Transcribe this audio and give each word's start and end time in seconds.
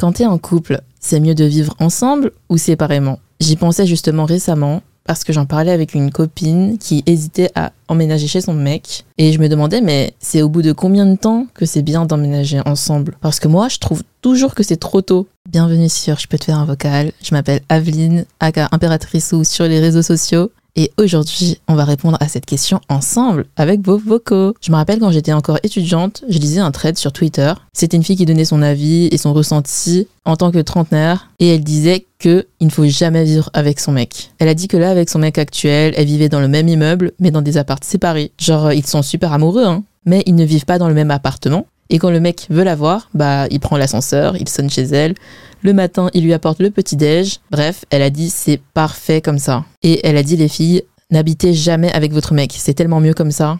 Quand 0.00 0.12
t'es 0.12 0.24
en 0.24 0.38
couple, 0.38 0.80
c'est 0.98 1.20
mieux 1.20 1.34
de 1.34 1.44
vivre 1.44 1.74
ensemble 1.78 2.32
ou 2.48 2.56
séparément? 2.56 3.18
J'y 3.38 3.56
pensais 3.56 3.84
justement 3.84 4.24
récemment 4.24 4.80
parce 5.04 5.24
que 5.24 5.34
j'en 5.34 5.44
parlais 5.44 5.72
avec 5.72 5.92
une 5.92 6.10
copine 6.10 6.78
qui 6.78 7.02
hésitait 7.04 7.50
à 7.54 7.72
emménager 7.86 8.26
chez 8.26 8.40
son 8.40 8.54
mec. 8.54 9.04
Et 9.18 9.30
je 9.30 9.38
me 9.38 9.50
demandais, 9.50 9.82
mais 9.82 10.14
c'est 10.18 10.40
au 10.40 10.48
bout 10.48 10.62
de 10.62 10.72
combien 10.72 11.04
de 11.04 11.16
temps 11.16 11.46
que 11.52 11.66
c'est 11.66 11.82
bien 11.82 12.06
d'emménager 12.06 12.62
ensemble? 12.64 13.18
Parce 13.20 13.40
que 13.40 13.48
moi, 13.48 13.68
je 13.68 13.76
trouve 13.76 14.02
toujours 14.22 14.54
que 14.54 14.62
c'est 14.62 14.78
trop 14.78 15.02
tôt. 15.02 15.28
Bienvenue 15.50 15.90
sur 15.90 16.18
Je 16.18 16.28
peux 16.28 16.38
te 16.38 16.44
faire 16.44 16.58
un 16.58 16.64
vocal. 16.64 17.12
Je 17.22 17.34
m'appelle 17.34 17.60
Aveline, 17.68 18.24
aka 18.40 18.68
Impératrice 18.72 19.32
ou 19.32 19.44
sur 19.44 19.66
les 19.66 19.80
réseaux 19.80 20.00
sociaux. 20.00 20.50
Et 20.76 20.92
aujourd'hui, 20.98 21.58
on 21.68 21.74
va 21.74 21.84
répondre 21.84 22.16
à 22.20 22.28
cette 22.28 22.46
question 22.46 22.80
ensemble 22.88 23.46
avec 23.56 23.80
vos 23.84 23.98
vocaux. 23.98 24.54
Je 24.60 24.70
me 24.70 24.76
rappelle 24.76 25.00
quand 25.00 25.10
j'étais 25.10 25.32
encore 25.32 25.58
étudiante, 25.62 26.24
je 26.28 26.38
lisais 26.38 26.60
un 26.60 26.70
thread 26.70 26.96
sur 26.96 27.12
Twitter. 27.12 27.52
C'était 27.72 27.96
une 27.96 28.04
fille 28.04 28.16
qui 28.16 28.26
donnait 28.26 28.44
son 28.44 28.62
avis 28.62 29.08
et 29.10 29.18
son 29.18 29.32
ressenti 29.32 30.06
en 30.24 30.36
tant 30.36 30.50
que 30.50 30.58
trentenaire 30.58 31.30
et 31.38 31.54
elle 31.54 31.64
disait 31.64 32.06
que 32.18 32.46
il 32.60 32.66
ne 32.66 32.72
faut 32.72 32.86
jamais 32.86 33.24
vivre 33.24 33.50
avec 33.52 33.80
son 33.80 33.92
mec. 33.92 34.30
Elle 34.38 34.48
a 34.48 34.54
dit 34.54 34.68
que 34.68 34.76
là 34.76 34.90
avec 34.90 35.08
son 35.08 35.18
mec 35.18 35.38
actuel, 35.38 35.94
elle 35.96 36.06
vivait 36.06 36.28
dans 36.28 36.40
le 36.40 36.48
même 36.48 36.68
immeuble 36.68 37.12
mais 37.18 37.30
dans 37.30 37.42
des 37.42 37.56
appartements 37.56 37.90
séparés. 37.90 38.32
Genre 38.38 38.72
ils 38.72 38.86
sont 38.86 39.02
super 39.02 39.32
amoureux 39.32 39.64
hein, 39.64 39.82
mais 40.04 40.22
ils 40.26 40.34
ne 40.34 40.44
vivent 40.44 40.66
pas 40.66 40.78
dans 40.78 40.88
le 40.88 40.94
même 40.94 41.10
appartement. 41.10 41.66
Et 41.90 41.98
quand 41.98 42.10
le 42.10 42.20
mec 42.20 42.46
veut 42.50 42.62
la 42.62 42.76
voir, 42.76 43.10
bah 43.14 43.46
il 43.50 43.60
prend 43.60 43.76
l'ascenseur, 43.76 44.36
il 44.36 44.48
sonne 44.48 44.70
chez 44.70 44.82
elle, 44.82 45.14
le 45.62 45.74
matin, 45.74 46.08
il 46.14 46.24
lui 46.24 46.32
apporte 46.32 46.60
le 46.60 46.70
petit-déj. 46.70 47.40
Bref, 47.50 47.84
elle 47.90 48.02
a 48.02 48.10
dit 48.10 48.30
c'est 48.30 48.60
parfait 48.72 49.20
comme 49.20 49.38
ça. 49.38 49.64
Et 49.82 50.00
elle 50.06 50.16
a 50.16 50.22
dit 50.22 50.36
les 50.36 50.48
filles, 50.48 50.84
n'habitez 51.10 51.52
jamais 51.52 51.92
avec 51.92 52.12
votre 52.12 52.32
mec, 52.32 52.54
c'est 52.56 52.74
tellement 52.74 53.00
mieux 53.00 53.12
comme 53.12 53.32
ça. 53.32 53.58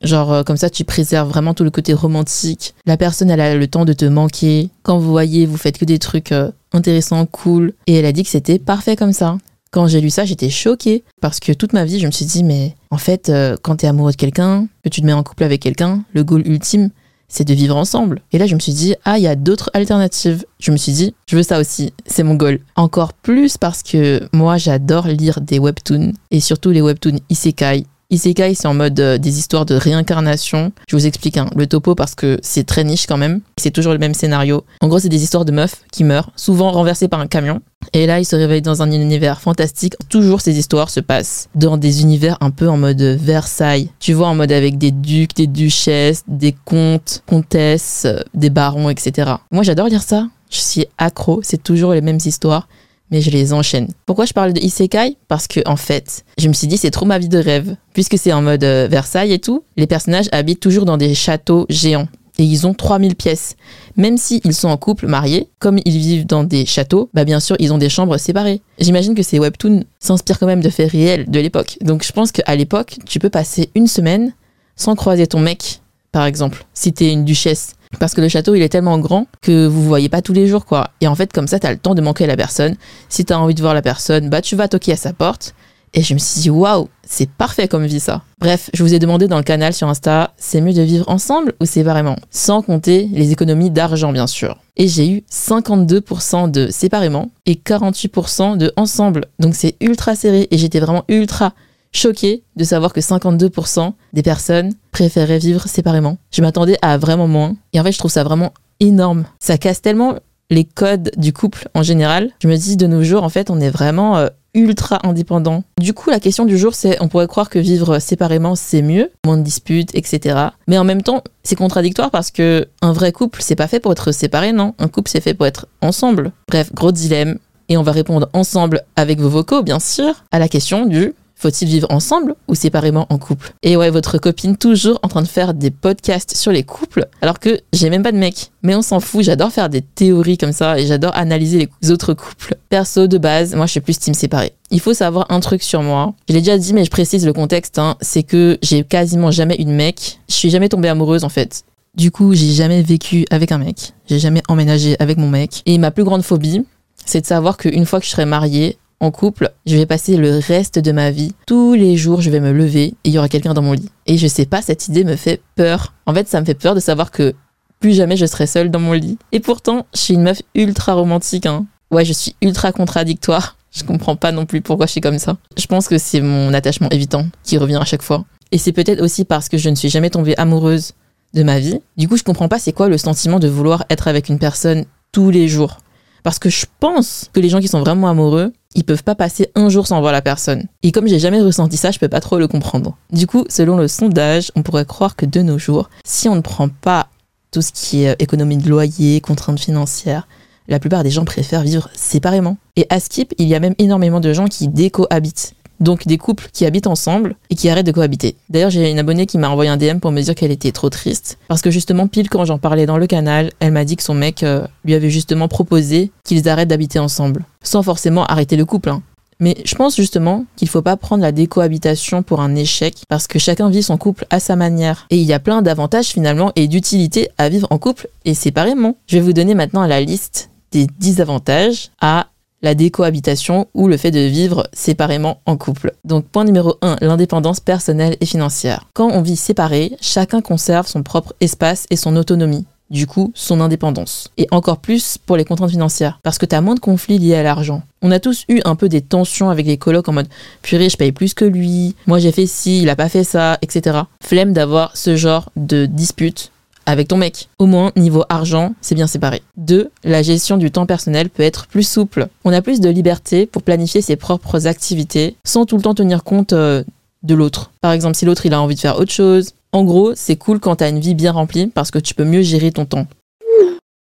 Genre 0.00 0.32
euh, 0.32 0.42
comme 0.42 0.56
ça 0.56 0.70
tu 0.70 0.84
préserves 0.84 1.28
vraiment 1.28 1.54
tout 1.54 1.64
le 1.64 1.70
côté 1.70 1.92
romantique. 1.92 2.74
La 2.86 2.96
personne 2.96 3.30
elle 3.30 3.40
a 3.40 3.54
le 3.54 3.66
temps 3.66 3.84
de 3.84 3.92
te 3.92 4.04
manquer. 4.04 4.70
Quand 4.82 4.98
vous 4.98 5.10
voyez, 5.10 5.44
vous 5.44 5.58
faites 5.58 5.78
que 5.78 5.84
des 5.84 5.98
trucs 5.98 6.32
euh, 6.32 6.50
intéressants, 6.72 7.26
cool. 7.26 7.74
Et 7.86 7.94
elle 7.94 8.06
a 8.06 8.12
dit 8.12 8.22
que 8.22 8.30
c'était 8.30 8.58
parfait 8.58 8.96
comme 8.96 9.12
ça. 9.12 9.38
Quand 9.72 9.86
j'ai 9.86 10.00
lu 10.00 10.10
ça, 10.10 10.24
j'étais 10.24 10.50
choquée 10.50 11.02
parce 11.20 11.40
que 11.40 11.52
toute 11.52 11.72
ma 11.72 11.84
vie, 11.84 11.98
je 11.98 12.06
me 12.06 12.12
suis 12.12 12.26
dit 12.26 12.44
mais 12.44 12.74
en 12.90 12.98
fait, 12.98 13.28
euh, 13.28 13.56
quand 13.60 13.76
t'es 13.76 13.86
amoureux 13.86 14.12
de 14.12 14.16
quelqu'un, 14.16 14.66
que 14.84 14.88
tu 14.88 15.00
te 15.00 15.06
mets 15.06 15.12
en 15.12 15.22
couple 15.22 15.44
avec 15.44 15.60
quelqu'un, 15.60 16.04
le 16.14 16.24
goal 16.24 16.46
ultime, 16.46 16.90
c'est 17.32 17.48
de 17.48 17.54
vivre 17.54 17.76
ensemble. 17.76 18.20
Et 18.32 18.38
là, 18.38 18.46
je 18.46 18.54
me 18.54 18.60
suis 18.60 18.74
dit, 18.74 18.94
ah, 19.04 19.18
il 19.18 19.22
y 19.22 19.26
a 19.26 19.34
d'autres 19.34 19.70
alternatives. 19.72 20.44
Je 20.60 20.70
me 20.70 20.76
suis 20.76 20.92
dit, 20.92 21.14
je 21.26 21.34
veux 21.34 21.42
ça 21.42 21.58
aussi, 21.58 21.92
c'est 22.06 22.22
mon 22.22 22.34
goal. 22.34 22.60
Encore 22.76 23.14
plus 23.14 23.56
parce 23.56 23.82
que 23.82 24.28
moi, 24.34 24.58
j'adore 24.58 25.08
lire 25.08 25.40
des 25.40 25.58
webtoons, 25.58 26.12
et 26.30 26.40
surtout 26.40 26.70
les 26.70 26.82
webtoons 26.82 27.18
isekai, 27.30 27.86
Isekai, 28.12 28.54
c'est 28.54 28.68
en 28.68 28.74
mode 28.74 29.00
euh, 29.00 29.16
des 29.16 29.38
histoires 29.38 29.64
de 29.64 29.74
réincarnation. 29.74 30.70
Je 30.86 30.96
vous 30.96 31.06
explique 31.06 31.38
hein, 31.38 31.48
le 31.56 31.66
topo 31.66 31.94
parce 31.94 32.14
que 32.14 32.38
c'est 32.42 32.66
très 32.66 32.84
niche 32.84 33.06
quand 33.06 33.16
même. 33.16 33.40
C'est 33.56 33.70
toujours 33.70 33.94
le 33.94 33.98
même 33.98 34.12
scénario. 34.12 34.66
En 34.82 34.88
gros, 34.88 34.98
c'est 34.98 35.08
des 35.08 35.22
histoires 35.22 35.46
de 35.46 35.52
meufs 35.52 35.82
qui 35.90 36.04
meurent, 36.04 36.30
souvent 36.36 36.70
renversées 36.72 37.08
par 37.08 37.20
un 37.20 37.26
camion. 37.26 37.62
Et 37.94 38.06
là, 38.06 38.20
ils 38.20 38.26
se 38.26 38.36
réveillent 38.36 38.60
dans 38.60 38.82
un 38.82 38.90
univers 38.92 39.40
fantastique. 39.40 39.94
Toujours, 40.10 40.42
ces 40.42 40.58
histoires 40.58 40.90
se 40.90 41.00
passent 41.00 41.48
dans 41.54 41.78
des 41.78 42.02
univers 42.02 42.36
un 42.42 42.50
peu 42.50 42.68
en 42.68 42.76
mode 42.76 43.00
Versailles. 43.00 43.88
Tu 43.98 44.12
vois, 44.12 44.28
en 44.28 44.34
mode 44.34 44.52
avec 44.52 44.76
des 44.76 44.90
ducs, 44.90 45.34
des 45.34 45.46
duchesses, 45.46 46.22
des 46.28 46.54
comtes, 46.66 47.22
comtesses, 47.26 48.02
euh, 48.04 48.20
des 48.34 48.50
barons, 48.50 48.90
etc. 48.90 49.32
Moi, 49.50 49.62
j'adore 49.62 49.88
lire 49.88 50.02
ça. 50.02 50.26
Je 50.50 50.58
suis 50.58 50.86
accro. 50.98 51.40
C'est 51.42 51.62
toujours 51.62 51.94
les 51.94 52.02
mêmes 52.02 52.18
histoires 52.22 52.68
mais 53.12 53.20
je 53.20 53.30
les 53.30 53.52
enchaîne. 53.52 53.88
Pourquoi 54.06 54.24
je 54.24 54.32
parle 54.32 54.52
de 54.52 54.60
Isekai? 54.60 55.16
Parce 55.28 55.46
que 55.46 55.60
en 55.66 55.76
fait, 55.76 56.24
je 56.38 56.48
me 56.48 56.52
suis 56.52 56.66
dit 56.66 56.78
c'est 56.78 56.90
trop 56.90 57.06
ma 57.06 57.18
vie 57.18 57.28
de 57.28 57.38
rêve. 57.38 57.76
Puisque 57.92 58.18
c'est 58.18 58.32
en 58.32 58.42
mode 58.42 58.64
euh, 58.64 58.88
Versailles 58.90 59.32
et 59.32 59.38
tout, 59.38 59.62
les 59.76 59.86
personnages 59.86 60.28
habitent 60.32 60.60
toujours 60.60 60.86
dans 60.86 60.96
des 60.96 61.14
châteaux 61.14 61.66
géants. 61.68 62.08
Et 62.38 62.44
ils 62.44 62.66
ont 62.66 62.72
3000 62.72 63.14
pièces. 63.14 63.56
Même 63.98 64.16
s'ils 64.16 64.54
sont 64.54 64.68
en 64.68 64.78
couple, 64.78 65.06
mariés, 65.06 65.48
comme 65.58 65.78
ils 65.84 65.98
vivent 65.98 66.26
dans 66.26 66.44
des 66.44 66.64
châteaux, 66.64 67.10
bah 67.12 67.24
bien 67.24 67.40
sûr, 67.40 67.56
ils 67.58 67.74
ont 67.74 67.78
des 67.78 67.90
chambres 67.90 68.16
séparées. 68.16 68.62
J'imagine 68.78 69.14
que 69.14 69.22
ces 69.22 69.38
webtoons 69.38 69.84
s'inspirent 70.00 70.38
quand 70.38 70.46
même 70.46 70.62
de 70.62 70.70
faits 70.70 70.90
réels 70.90 71.30
de 71.30 71.38
l'époque. 71.38 71.76
Donc 71.82 72.02
je 72.02 72.12
pense 72.12 72.32
qu'à 72.32 72.56
l'époque, 72.56 72.96
tu 73.04 73.18
peux 73.18 73.28
passer 73.28 73.68
une 73.74 73.86
semaine 73.86 74.32
sans 74.76 74.96
croiser 74.96 75.26
ton 75.26 75.40
mec, 75.40 75.81
par 76.12 76.26
exemple, 76.26 76.64
si 76.74 76.92
t'es 76.92 77.12
une 77.12 77.24
duchesse 77.24 77.74
parce 77.98 78.14
que 78.14 78.20
le 78.20 78.28
château, 78.28 78.54
il 78.54 78.62
est 78.62 78.68
tellement 78.68 78.98
grand 78.98 79.26
que 79.40 79.66
vous 79.66 79.82
voyez 79.82 80.08
pas 80.08 80.22
tous 80.22 80.32
les 80.32 80.46
jours, 80.46 80.64
quoi. 80.64 80.90
Et 81.00 81.08
en 81.08 81.14
fait, 81.14 81.32
comme 81.32 81.46
ça, 81.46 81.58
tu 81.58 81.66
as 81.66 81.72
le 81.72 81.78
temps 81.78 81.94
de 81.94 82.00
manquer 82.00 82.26
la 82.26 82.36
personne. 82.36 82.76
Si 83.08 83.24
tu 83.24 83.32
as 83.32 83.38
envie 83.38 83.54
de 83.54 83.60
voir 83.60 83.74
la 83.74 83.82
personne, 83.82 84.28
bah, 84.28 84.40
tu 84.40 84.56
vas 84.56 84.68
toquer 84.68 84.92
à 84.92 84.96
sa 84.96 85.12
porte. 85.12 85.54
Et 85.94 86.02
je 86.02 86.14
me 86.14 86.18
suis 86.18 86.40
dit, 86.40 86.50
waouh, 86.50 86.88
c'est 87.06 87.28
parfait 87.28 87.68
comme 87.68 87.84
vie, 87.84 88.00
ça. 88.00 88.22
Bref, 88.40 88.70
je 88.72 88.82
vous 88.82 88.94
ai 88.94 88.98
demandé 88.98 89.28
dans 89.28 89.36
le 89.36 89.42
canal 89.42 89.74
sur 89.74 89.88
Insta, 89.88 90.32
c'est 90.38 90.62
mieux 90.62 90.72
de 90.72 90.80
vivre 90.80 91.06
ensemble 91.08 91.52
ou 91.60 91.66
séparément 91.66 92.16
Sans 92.30 92.62
compter 92.62 93.10
les 93.12 93.30
économies 93.30 93.70
d'argent, 93.70 94.10
bien 94.10 94.26
sûr? 94.26 94.58
Et 94.78 94.88
j'ai 94.88 95.10
eu 95.10 95.22
52% 95.30 96.50
de 96.50 96.68
séparément 96.70 97.30
et 97.44 97.56
48% 97.56 98.56
de 98.56 98.72
ensemble. 98.76 99.26
Donc 99.38 99.54
c'est 99.54 99.76
ultra 99.82 100.14
serré 100.14 100.48
et 100.50 100.56
j'étais 100.56 100.80
vraiment 100.80 101.04
ultra 101.08 101.52
choquée 101.92 102.42
de 102.56 102.64
savoir 102.64 102.92
que 102.92 103.00
52% 103.00 103.92
des 104.12 104.22
personnes 104.22 104.72
préféraient 104.90 105.38
vivre 105.38 105.66
séparément. 105.68 106.18
Je 106.30 106.42
m'attendais 106.42 106.78
à 106.82 106.98
vraiment 106.98 107.28
moins. 107.28 107.56
Et 107.72 107.80
en 107.80 107.84
fait, 107.84 107.92
je 107.92 107.98
trouve 107.98 108.10
ça 108.10 108.24
vraiment 108.24 108.52
énorme. 108.80 109.24
Ça 109.38 109.58
casse 109.58 109.82
tellement 109.82 110.16
les 110.50 110.64
codes 110.64 111.12
du 111.16 111.32
couple 111.32 111.68
en 111.74 111.82
général. 111.82 112.30
Je 112.42 112.48
me 112.48 112.56
dis 112.56 112.76
de 112.76 112.86
nos 112.86 113.02
jours, 113.02 113.22
en 113.22 113.28
fait, 113.28 113.50
on 113.50 113.60
est 113.60 113.70
vraiment 113.70 114.18
euh, 114.18 114.28
ultra 114.54 114.98
indépendant. 115.04 115.64
Du 115.80 115.94
coup, 115.94 116.10
la 116.10 116.20
question 116.20 116.44
du 116.44 116.58
jour, 116.58 116.74
c'est 116.74 117.00
on 117.00 117.08
pourrait 117.08 117.26
croire 117.26 117.48
que 117.48 117.58
vivre 117.58 117.98
séparément, 117.98 118.54
c'est 118.54 118.82
mieux, 118.82 119.10
moins 119.24 119.38
de 119.38 119.42
disputes, 119.42 119.94
etc. 119.94 120.48
Mais 120.68 120.78
en 120.78 120.84
même 120.84 121.02
temps, 121.02 121.22
c'est 121.42 121.56
contradictoire 121.56 122.10
parce 122.10 122.30
que 122.30 122.68
un 122.82 122.92
vrai 122.92 123.12
couple, 123.12 123.40
c'est 123.42 123.56
pas 123.56 123.68
fait 123.68 123.80
pour 123.80 123.92
être 123.92 124.12
séparé, 124.12 124.52
non? 124.52 124.74
Un 124.78 124.88
couple, 124.88 125.10
c'est 125.10 125.22
fait 125.22 125.34
pour 125.34 125.46
être 125.46 125.66
ensemble. 125.80 126.32
Bref, 126.48 126.72
gros 126.74 126.92
dilemme. 126.92 127.38
Et 127.68 127.76
on 127.78 127.82
va 127.82 127.92
répondre 127.92 128.28
ensemble 128.34 128.82
avec 128.96 129.18
vos 129.20 129.30
vocaux, 129.30 129.62
bien 129.62 129.78
sûr, 129.78 130.24
à 130.30 130.38
la 130.38 130.48
question 130.48 130.84
du 130.84 131.14
faut-il 131.42 131.68
vivre 131.68 131.88
ensemble 131.90 132.36
ou 132.46 132.54
séparément 132.54 133.06
en 133.10 133.18
couple? 133.18 133.52
Et 133.64 133.76
ouais, 133.76 133.90
votre 133.90 134.18
copine 134.18 134.56
toujours 134.56 135.00
en 135.02 135.08
train 135.08 135.22
de 135.22 135.26
faire 135.26 135.54
des 135.54 135.72
podcasts 135.72 136.36
sur 136.36 136.52
les 136.52 136.62
couples, 136.62 137.08
alors 137.20 137.40
que 137.40 137.60
j'ai 137.72 137.90
même 137.90 138.04
pas 138.04 138.12
de 138.12 138.16
mec. 138.16 138.52
Mais 138.62 138.76
on 138.76 138.82
s'en 138.82 139.00
fout, 139.00 139.24
j'adore 139.24 139.50
faire 139.50 139.68
des 139.68 139.82
théories 139.82 140.38
comme 140.38 140.52
ça 140.52 140.78
et 140.78 140.86
j'adore 140.86 141.16
analyser 141.16 141.68
les 141.82 141.90
autres 141.90 142.14
couples. 142.14 142.54
Perso, 142.68 143.08
de 143.08 143.18
base, 143.18 143.54
moi 143.56 143.66
je 143.66 143.72
suis 143.72 143.80
plus 143.80 143.98
team 143.98 144.14
séparé. 144.14 144.52
Il 144.70 144.80
faut 144.80 144.94
savoir 144.94 145.26
un 145.30 145.40
truc 145.40 145.62
sur 145.62 145.82
moi. 145.82 146.14
Je 146.28 146.34
l'ai 146.34 146.40
déjà 146.40 146.56
dit, 146.56 146.72
mais 146.72 146.84
je 146.84 146.90
précise 146.90 147.26
le 147.26 147.32
contexte, 147.32 147.78
hein, 147.78 147.96
c'est 148.00 148.22
que 148.22 148.56
j'ai 148.62 148.84
quasiment 148.84 149.32
jamais 149.32 149.56
eu 149.60 149.64
de 149.64 149.70
mec. 149.70 150.20
Je 150.28 150.34
suis 150.34 150.50
jamais 150.50 150.68
tombée 150.68 150.88
amoureuse 150.88 151.24
en 151.24 151.28
fait. 151.28 151.64
Du 151.96 152.10
coup, 152.10 152.32
j'ai 152.34 152.52
jamais 152.52 152.82
vécu 152.82 153.26
avec 153.30 153.52
un 153.52 153.58
mec. 153.58 153.92
J'ai 154.08 154.18
jamais 154.18 154.42
emménagé 154.48 154.96
avec 154.98 155.18
mon 155.18 155.28
mec. 155.28 155.62
Et 155.66 155.76
ma 155.76 155.90
plus 155.90 156.04
grande 156.04 156.22
phobie, 156.22 156.64
c'est 157.04 157.20
de 157.20 157.26
savoir 157.26 157.56
qu'une 157.56 157.84
fois 157.84 157.98
que 158.00 158.06
je 158.06 158.10
serai 158.10 158.24
mariée, 158.24 158.78
en 159.02 159.10
couple, 159.10 159.50
je 159.66 159.76
vais 159.76 159.84
passer 159.84 160.16
le 160.16 160.38
reste 160.38 160.78
de 160.78 160.92
ma 160.92 161.10
vie. 161.10 161.34
Tous 161.46 161.74
les 161.74 161.96
jours, 161.96 162.20
je 162.20 162.30
vais 162.30 162.38
me 162.38 162.52
lever 162.52 162.84
et 162.84 163.08
il 163.08 163.12
y 163.12 163.18
aura 163.18 163.28
quelqu'un 163.28 163.52
dans 163.52 163.60
mon 163.60 163.72
lit. 163.72 163.90
Et 164.06 164.16
je 164.16 164.28
sais 164.28 164.46
pas, 164.46 164.62
cette 164.62 164.86
idée 164.86 165.02
me 165.02 165.16
fait 165.16 165.42
peur. 165.56 165.92
En 166.06 166.14
fait, 166.14 166.28
ça 166.28 166.40
me 166.40 166.46
fait 166.46 166.54
peur 166.54 166.76
de 166.76 166.80
savoir 166.80 167.10
que 167.10 167.34
plus 167.80 167.94
jamais 167.94 168.16
je 168.16 168.26
serai 168.26 168.46
seule 168.46 168.70
dans 168.70 168.78
mon 168.78 168.92
lit. 168.92 169.18
Et 169.32 169.40
pourtant, 169.40 169.86
je 169.92 169.98
suis 169.98 170.14
une 170.14 170.22
meuf 170.22 170.40
ultra 170.54 170.94
romantique. 170.94 171.46
Hein. 171.46 171.66
Ouais, 171.90 172.04
je 172.04 172.12
suis 172.12 172.36
ultra 172.42 172.70
contradictoire. 172.70 173.56
Je 173.72 173.82
comprends 173.82 174.14
pas 174.14 174.30
non 174.30 174.46
plus 174.46 174.60
pourquoi 174.60 174.86
je 174.86 174.92
suis 174.92 175.00
comme 175.00 175.18
ça. 175.18 175.36
Je 175.58 175.66
pense 175.66 175.88
que 175.88 175.98
c'est 175.98 176.20
mon 176.20 176.54
attachement 176.54 176.88
évitant 176.90 177.26
qui 177.42 177.58
revient 177.58 177.80
à 177.82 177.84
chaque 177.84 178.02
fois. 178.02 178.24
Et 178.52 178.58
c'est 178.58 178.72
peut-être 178.72 179.02
aussi 179.02 179.24
parce 179.24 179.48
que 179.48 179.58
je 179.58 179.68
ne 179.68 179.74
suis 179.74 179.88
jamais 179.88 180.10
tombée 180.10 180.36
amoureuse 180.36 180.92
de 181.34 181.42
ma 181.42 181.58
vie. 181.58 181.80
Du 181.96 182.06
coup, 182.06 182.16
je 182.16 182.22
comprends 182.22 182.48
pas 182.48 182.60
c'est 182.60 182.72
quoi 182.72 182.88
le 182.88 182.98
sentiment 182.98 183.40
de 183.40 183.48
vouloir 183.48 183.84
être 183.90 184.06
avec 184.06 184.28
une 184.28 184.38
personne 184.38 184.84
tous 185.10 185.30
les 185.30 185.48
jours. 185.48 185.78
Parce 186.22 186.38
que 186.38 186.48
je 186.48 186.66
pense 186.80 187.28
que 187.32 187.40
les 187.40 187.48
gens 187.48 187.60
qui 187.60 187.68
sont 187.68 187.80
vraiment 187.80 188.08
amoureux, 188.08 188.52
ils 188.74 188.84
peuvent 188.84 189.02
pas 189.02 189.14
passer 189.14 189.50
un 189.54 189.68
jour 189.68 189.86
sans 189.86 190.00
voir 190.00 190.12
la 190.12 190.22
personne. 190.22 190.66
Et 190.82 190.92
comme 190.92 191.06
j'ai 191.06 191.18
jamais 191.18 191.40
ressenti 191.40 191.76
ça, 191.76 191.90
je 191.90 191.98
peux 191.98 192.08
pas 192.08 192.20
trop 192.20 192.38
le 192.38 192.48
comprendre. 192.48 192.96
Du 193.10 193.26
coup, 193.26 193.44
selon 193.48 193.76
le 193.76 193.88
sondage, 193.88 194.50
on 194.54 194.62
pourrait 194.62 194.86
croire 194.86 195.16
que 195.16 195.26
de 195.26 195.42
nos 195.42 195.58
jours, 195.58 195.90
si 196.04 196.28
on 196.28 196.36
ne 196.36 196.40
prend 196.40 196.68
pas 196.68 197.08
tout 197.50 197.62
ce 197.62 197.72
qui 197.72 198.04
est 198.04 198.20
économie 198.20 198.56
de 198.56 198.68
loyer, 198.68 199.20
contraintes 199.20 199.60
financières, 199.60 200.26
la 200.68 200.78
plupart 200.78 201.02
des 201.02 201.10
gens 201.10 201.24
préfèrent 201.24 201.62
vivre 201.62 201.90
séparément. 201.94 202.56
Et 202.76 202.86
à 202.88 203.00
Skip, 203.00 203.34
il 203.38 203.48
y 203.48 203.54
a 203.54 203.60
même 203.60 203.74
énormément 203.78 204.20
de 204.20 204.32
gens 204.32 204.46
qui 204.46 204.68
décohabitent. 204.68 205.54
Donc 205.80 206.06
des 206.06 206.18
couples 206.18 206.48
qui 206.52 206.64
habitent 206.64 206.86
ensemble 206.86 207.34
et 207.50 207.54
qui 207.54 207.68
arrêtent 207.68 207.86
de 207.86 207.92
cohabiter. 207.92 208.36
D'ailleurs, 208.48 208.70
j'ai 208.70 208.90
une 208.90 208.98
abonnée 208.98 209.26
qui 209.26 209.38
m'a 209.38 209.48
envoyé 209.48 209.70
un 209.70 209.76
DM 209.76 209.98
pour 209.98 210.12
me 210.12 210.20
dire 210.20 210.34
qu'elle 210.34 210.50
était 210.50 210.72
trop 210.72 210.90
triste. 210.90 211.38
Parce 211.48 211.62
que 211.62 211.70
justement, 211.70 212.06
pile 212.06 212.28
quand 212.28 212.44
j'en 212.44 212.58
parlais 212.58 212.86
dans 212.86 212.98
le 212.98 213.06
canal, 213.06 213.50
elle 213.60 213.72
m'a 213.72 213.84
dit 213.84 213.96
que 213.96 214.02
son 214.02 214.14
mec 214.14 214.42
euh, 214.42 214.66
lui 214.84 214.94
avait 214.94 215.10
justement 215.10 215.48
proposé 215.48 216.12
qu'ils 216.24 216.48
arrêtent 216.48 216.68
d'habiter 216.68 216.98
ensemble. 216.98 217.44
Sans 217.62 217.82
forcément 217.82 218.24
arrêter 218.26 218.56
le 218.56 218.64
couple. 218.64 218.90
Hein. 218.90 219.02
Mais 219.42 219.56
je 219.64 219.74
pense 219.74 219.96
justement 219.96 220.44
qu'il 220.54 220.68
faut 220.68 220.82
pas 220.82 220.96
prendre 220.96 221.22
la 221.22 221.32
décohabitation 221.32 222.22
pour 222.22 222.40
un 222.40 222.54
échec 222.54 223.02
parce 223.08 223.26
que 223.26 223.40
chacun 223.40 223.70
vit 223.70 223.82
son 223.82 223.96
couple 223.96 224.24
à 224.30 224.38
sa 224.38 224.54
manière. 224.54 225.06
Et 225.10 225.16
il 225.18 225.24
y 225.24 225.32
a 225.32 225.40
plein 225.40 225.62
d'avantages 225.62 226.06
finalement 226.06 226.52
et 226.54 226.68
d'utilité 226.68 227.28
à 227.38 227.48
vivre 227.48 227.66
en 227.70 227.78
couple 227.78 228.08
et 228.24 228.34
séparément. 228.34 228.96
Je 229.08 229.16
vais 229.16 229.22
vous 229.22 229.32
donner 229.32 229.56
maintenant 229.56 229.84
la 229.84 230.00
liste 230.00 230.50
des 230.70 230.86
10 230.86 231.20
avantages 231.20 231.90
à 232.00 232.28
la 232.62 232.74
décohabitation 232.74 233.68
ou 233.74 233.88
le 233.88 233.96
fait 233.96 234.10
de 234.10 234.20
vivre 234.20 234.66
séparément 234.72 235.40
en 235.46 235.56
couple. 235.56 235.94
Donc 236.04 236.24
point 236.26 236.44
numéro 236.44 236.76
1, 236.80 236.98
l'indépendance 237.00 237.60
personnelle 237.60 238.16
et 238.20 238.26
financière. 238.26 238.88
Quand 238.94 239.10
on 239.10 239.22
vit 239.22 239.36
séparé, 239.36 239.96
chacun 240.00 240.40
conserve 240.40 240.86
son 240.86 241.02
propre 241.02 241.34
espace 241.40 241.86
et 241.90 241.96
son 241.96 242.16
autonomie. 242.16 242.66
Du 242.90 243.06
coup, 243.06 243.32
son 243.34 243.62
indépendance. 243.62 244.30
Et 244.36 244.46
encore 244.50 244.76
plus 244.76 245.16
pour 245.16 245.38
les 245.38 245.46
contraintes 245.46 245.70
financières, 245.70 246.20
parce 246.22 246.36
que 246.36 246.44
tu 246.44 246.54
as 246.54 246.60
moins 246.60 246.74
de 246.74 246.80
conflits 246.80 247.18
liés 247.18 247.36
à 247.36 247.42
l'argent. 247.42 247.82
On 248.02 248.10
a 248.10 248.20
tous 248.20 248.44
eu 248.50 248.60
un 248.66 248.76
peu 248.76 248.90
des 248.90 249.00
tensions 249.00 249.48
avec 249.48 249.64
les 249.64 249.78
colocs 249.78 250.10
en 250.10 250.12
mode 250.12 250.28
purée, 250.60 250.90
je 250.90 250.98
paye 250.98 251.10
plus 251.10 251.32
que 251.32 251.46
lui, 251.46 251.96
moi 252.06 252.18
j'ai 252.18 252.32
fait 252.32 252.46
ci, 252.46 252.82
il 252.82 252.90
a 252.90 252.96
pas 252.96 253.08
fait 253.08 253.24
ça, 253.24 253.56
etc. 253.62 254.00
Flemme 254.22 254.52
d'avoir 254.52 254.94
ce 254.94 255.16
genre 255.16 255.48
de 255.56 255.86
dispute 255.86 256.52
avec 256.86 257.08
ton 257.08 257.16
mec. 257.16 257.48
Au 257.58 257.66
moins, 257.66 257.92
niveau 257.96 258.24
argent, 258.28 258.74
c'est 258.80 258.94
bien 258.94 259.06
séparé. 259.06 259.42
2. 259.56 259.90
La 260.04 260.22
gestion 260.22 260.56
du 260.56 260.70
temps 260.70 260.86
personnel 260.86 261.30
peut 261.30 261.42
être 261.42 261.66
plus 261.66 261.86
souple. 261.86 262.28
On 262.44 262.52
a 262.52 262.62
plus 262.62 262.80
de 262.80 262.88
liberté 262.88 263.46
pour 263.46 263.62
planifier 263.62 264.02
ses 264.02 264.16
propres 264.16 264.66
activités 264.66 265.36
sans 265.44 265.66
tout 265.66 265.76
le 265.76 265.82
temps 265.82 265.94
tenir 265.94 266.24
compte 266.24 266.52
euh, 266.52 266.82
de 267.22 267.34
l'autre. 267.34 267.70
Par 267.80 267.92
exemple, 267.92 268.16
si 268.16 268.24
l'autre 268.24 268.46
il 268.46 268.54
a 268.54 268.60
envie 268.60 268.74
de 268.74 268.80
faire 268.80 268.98
autre 268.98 269.12
chose. 269.12 269.52
En 269.72 269.84
gros, 269.84 270.12
c'est 270.14 270.36
cool 270.36 270.60
quand 270.60 270.76
tu 270.76 270.84
as 270.84 270.88
une 270.88 271.00
vie 271.00 271.14
bien 271.14 271.32
remplie 271.32 271.68
parce 271.68 271.90
que 271.90 271.98
tu 271.98 272.14
peux 272.14 272.24
mieux 272.24 272.42
gérer 272.42 272.72
ton 272.72 272.84
temps. 272.84 273.06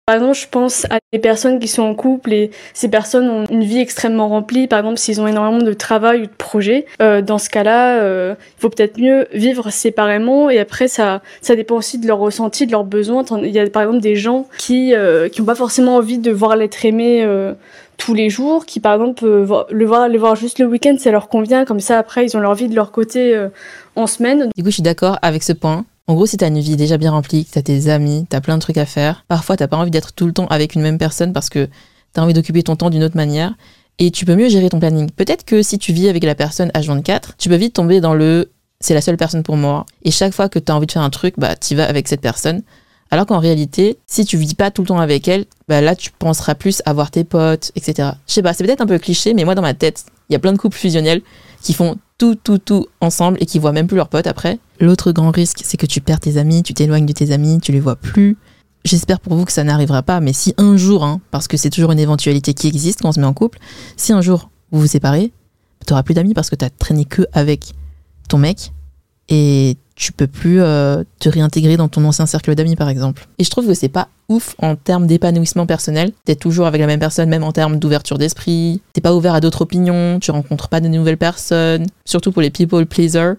Par 0.07 0.15
exemple, 0.15 0.39
je 0.39 0.47
pense 0.49 0.85
à 0.85 1.01
des 1.13 1.19
personnes 1.19 1.59
qui 1.59 1.67
sont 1.67 1.83
en 1.83 1.97
couple 1.97 2.33
et 2.33 2.53
ces 2.75 2.89
personnes 2.89 3.29
ont 3.29 3.45
une 3.47 3.65
vie 3.65 3.81
extrêmement 3.81 4.29
remplie. 4.29 4.69
Par 4.69 4.79
exemple, 4.79 4.99
s'ils 4.99 5.21
ont 5.21 5.27
énormément 5.27 5.65
de 5.65 5.73
travail 5.73 6.23
ou 6.23 6.27
de 6.27 6.33
projets, 6.39 6.87
euh, 7.03 7.23
dans 7.23 7.39
ce 7.39 7.51
cas-là, 7.51 7.99
euh, 8.03 8.37
il 8.39 8.61
faut 8.61 8.69
peut-être 8.69 9.01
mieux 9.01 9.27
vivre 9.33 9.69
séparément. 9.71 10.49
Et 10.49 10.61
après, 10.61 10.87
ça, 10.87 11.23
ça 11.43 11.57
dépend 11.57 11.75
aussi 11.75 11.99
de 11.99 12.07
leur 12.07 12.19
ressenti, 12.19 12.67
de 12.67 12.71
leurs 12.71 12.85
besoins. 12.85 13.25
Il 13.43 13.51
y 13.51 13.59
a 13.59 13.69
par 13.69 13.83
exemple 13.83 13.99
des 13.99 14.15
gens 14.15 14.47
qui 14.59 14.95
euh, 14.95 15.29
qui 15.29 15.41
n'ont 15.41 15.47
pas 15.47 15.57
forcément 15.57 15.97
envie 15.97 16.19
de 16.19 16.31
voir 16.31 16.55
l'être 16.55 16.85
aimé 16.85 17.29
tous 17.97 18.15
les 18.15 18.31
jours, 18.31 18.65
qui 18.65 18.79
par 18.79 18.95
exemple 18.95 19.25
le 19.25 19.87
voir, 19.87 20.09
les 20.09 20.19
voir 20.19 20.37
juste 20.37 20.61
le 20.61 20.67
week-end, 20.67 20.95
ça 21.01 21.11
leur 21.11 21.29
convient. 21.29 21.65
Comme 21.65 21.81
ça, 21.81 21.99
après, 21.99 22.25
ils 22.27 22.37
ont 22.37 22.41
leur 22.41 22.55
vie 22.55 22.69
de 22.69 22.77
leur 22.77 22.93
côté 22.93 23.37
en 23.97 24.07
semaine. 24.07 24.51
Du 24.55 24.63
coup, 24.63 24.71
je 24.71 24.75
suis 24.75 24.83
d'accord 24.85 25.19
avec 25.21 25.43
ce 25.43 25.53
point. 25.53 25.85
En 26.09 26.15
gros, 26.15 26.27
si 26.27 26.37
t'as 26.37 26.49
une 26.49 26.61
vie 26.61 26.77
déjà 26.77 26.99
bien 26.99 27.11
remplie, 27.11 27.45
que 27.45 27.51
t'as 27.51 27.63
tes 27.63 27.89
amis, 27.89 28.27
t'as 28.29 28.41
plein 28.41 28.57
de 28.57 28.63
trucs 28.63 28.79
à 28.79 28.87
faire, 28.87 29.25
parfois 29.27 29.57
t'as 29.57 29.67
pas 29.67 29.77
envie 29.77 29.91
d'être 29.91 30.13
tout 30.13 30.27
le 30.27 30.33
temps 30.33 30.47
avec 30.47 30.77
une 30.77 30.83
même 30.83 30.99
personne 30.99 31.33
parce 31.33 31.51
que 31.51 31.69
t'as 32.13 32.23
envie 32.23 32.33
d'occuper 32.33 32.63
ton 32.63 32.77
temps 32.77 32.91
d'une 32.91 33.03
autre 33.03 33.17
manière 33.17 33.55
et 33.99 34.13
tu 34.13 34.25
peux 34.25 34.37
mieux 34.37 34.49
gérer 34.49 34.69
ton 34.69 34.79
planning. 34.79 35.11
Peut-être 35.11 35.45
que 35.45 35.63
si 35.63 35.79
tu 35.79 35.93
vis 35.93 36.09
avec 36.09 36.23
la 36.23 36.37
personne 36.37 36.69
H24, 36.69 37.31
tu 37.39 37.49
peux 37.49 37.57
vite 37.57 37.75
tomber 37.75 38.01
dans 38.01 38.15
le 38.15 38.53
c'est 38.79 38.95
la 38.95 39.01
seule 39.01 39.17
personne 39.17 39.43
pour 39.43 39.57
moi 39.57 39.85
et 40.05 40.13
chaque 40.13 40.33
fois 40.33 40.49
que 40.49 40.61
t'as 40.61 40.75
envie 40.75 40.87
de 40.87 40.93
faire 40.93 41.03
un 41.03 41.11
truc, 41.11 41.35
bah 41.39 41.57
t'y 41.57 41.75
vas 41.75 41.89
avec 41.89 42.07
cette 42.07 42.21
personne. 42.21 42.63
Alors 43.11 43.27
qu'en 43.27 43.41
réalité, 43.41 43.99
si 44.07 44.25
tu 44.25 44.37
vis 44.37 44.55
pas 44.55 44.71
tout 44.71 44.83
le 44.83 44.89
temps 44.89 45.01
avec 45.01 45.27
elle, 45.27 45.47
bah 45.67 45.81
là 45.81 45.97
tu 45.97 46.13
penseras 46.13 46.55
plus 46.55 46.83
à 46.87 46.93
voir 46.93 47.11
tes 47.11 47.25
potes, 47.25 47.73
etc. 47.75 48.11
Je 48.29 48.33
sais 48.33 48.43
pas, 48.43 48.53
c'est 48.53 48.63
peut-être 48.63 48.81
un 48.81 48.87
peu 48.87 48.99
cliché, 48.99 49.35
mais 49.35 49.45
moi 49.45 49.57
dans 49.57 49.63
ma 49.63 49.75
tête, 49.75 50.05
il 50.29 50.35
y 50.35 50.37
a 50.37 50.39
plein 50.39 50.53
de 50.53 50.59
couples 50.59 50.77
fusionnels 50.77 51.23
qui 51.63 51.73
font 51.73 51.97
tout, 52.19 52.35
tout, 52.35 52.59
tout 52.59 52.87
ensemble 53.01 53.39
et 53.41 53.47
qui 53.47 53.59
voient 53.59 53.73
même 53.73 53.87
plus 53.87 53.97
leurs 53.97 54.09
potes 54.09 54.27
après. 54.27 54.59
L'autre 54.81 55.13
grand 55.13 55.31
risque, 55.31 55.61
c'est 55.65 55.77
que 55.77 55.87
tu 55.87 56.01
perds 56.01 56.21
tes 56.21 56.37
amis, 56.39 56.63
tu 56.63 56.75
t'éloignes 56.75 57.07
de 57.07 57.13
tes 57.13 57.33
amis, 57.33 57.61
tu 57.61 57.73
les 57.73 57.81
vois 57.81 57.97
plus. 57.97 58.37
J'espère 58.85 59.21
pour 59.21 59.35
vous 59.35 59.45
que 59.45 59.53
ça 59.53 59.65
n'arrivera 59.65 60.03
pas, 60.03 60.21
mais 60.21 60.33
si 60.33 60.55
un 60.59 60.77
jour, 60.77 61.05
hein, 61.05 61.21
parce 61.31 61.49
que 61.49 61.57
c'est 61.57 61.71
toujours 61.71 61.93
une 61.93 61.99
éventualité 61.99 62.55
qui 62.55 62.69
existe 62.69 63.03
quand 63.03 63.09
on 63.09 63.13
se 63.13 63.21
met 63.21 63.27
en 63.27 63.35
couple, 63.35 63.59
si 63.97 64.13
un 64.13 64.21
jour 64.21 64.51
vous 64.71 64.81
vous 64.81 64.87
séparez, 64.87 65.33
tu 65.87 65.93
n'auras 65.93 66.03
plus 66.03 66.15
d'amis 66.15 66.35
parce 66.35 66.51
que 66.51 66.57
tu 66.57 66.65
as 66.65 66.71
traîné 66.71 67.05
que 67.05 67.23
avec 67.33 67.73
ton 68.29 68.39
mec 68.39 68.73
et 69.29 69.77
tu 69.97 70.13
peux 70.13 70.27
plus 70.27 70.61
euh, 70.61 71.03
te 71.19 71.29
réintégrer 71.29 71.77
dans 71.77 71.89
ton 71.89 72.05
ancien 72.05 72.27
cercle 72.27 72.55
d'amis 72.55 72.77
par 72.77 72.89
exemple. 72.89 73.27
Et 73.39 73.45
je 73.45 73.51
trouve 73.51 73.67
que 73.67 73.75
c'est 73.75 73.89
pas 73.89 74.09
ouf 74.29 74.55
en 74.59 74.77
termes 74.77 75.07
d'épanouissement 75.07 75.67
personnel. 75.67 76.13
T'es 76.25 76.37
toujours 76.37 76.67
avec 76.67 76.81
la 76.81 76.87
même 76.87 77.01
personne, 77.01 77.29
même 77.29 77.43
en 77.43 77.53
termes 77.53 77.79
d'ouverture 77.79 78.19
d'esprit. 78.19 78.83
T'es 78.93 79.01
pas 79.01 79.15
ouvert 79.15 79.35
à 79.35 79.41
d'autres 79.41 79.63
opinions, 79.63 80.19
tu 80.21 80.31
rencontres 80.31 80.69
pas 80.69 80.81
de 80.81 80.89
nouvelles 80.89 81.17
personnes. 81.17 81.87
Surtout 82.05 82.31
pour 82.31 82.43
les 82.43 82.51
people 82.51 82.85
pleasers, 82.85 83.37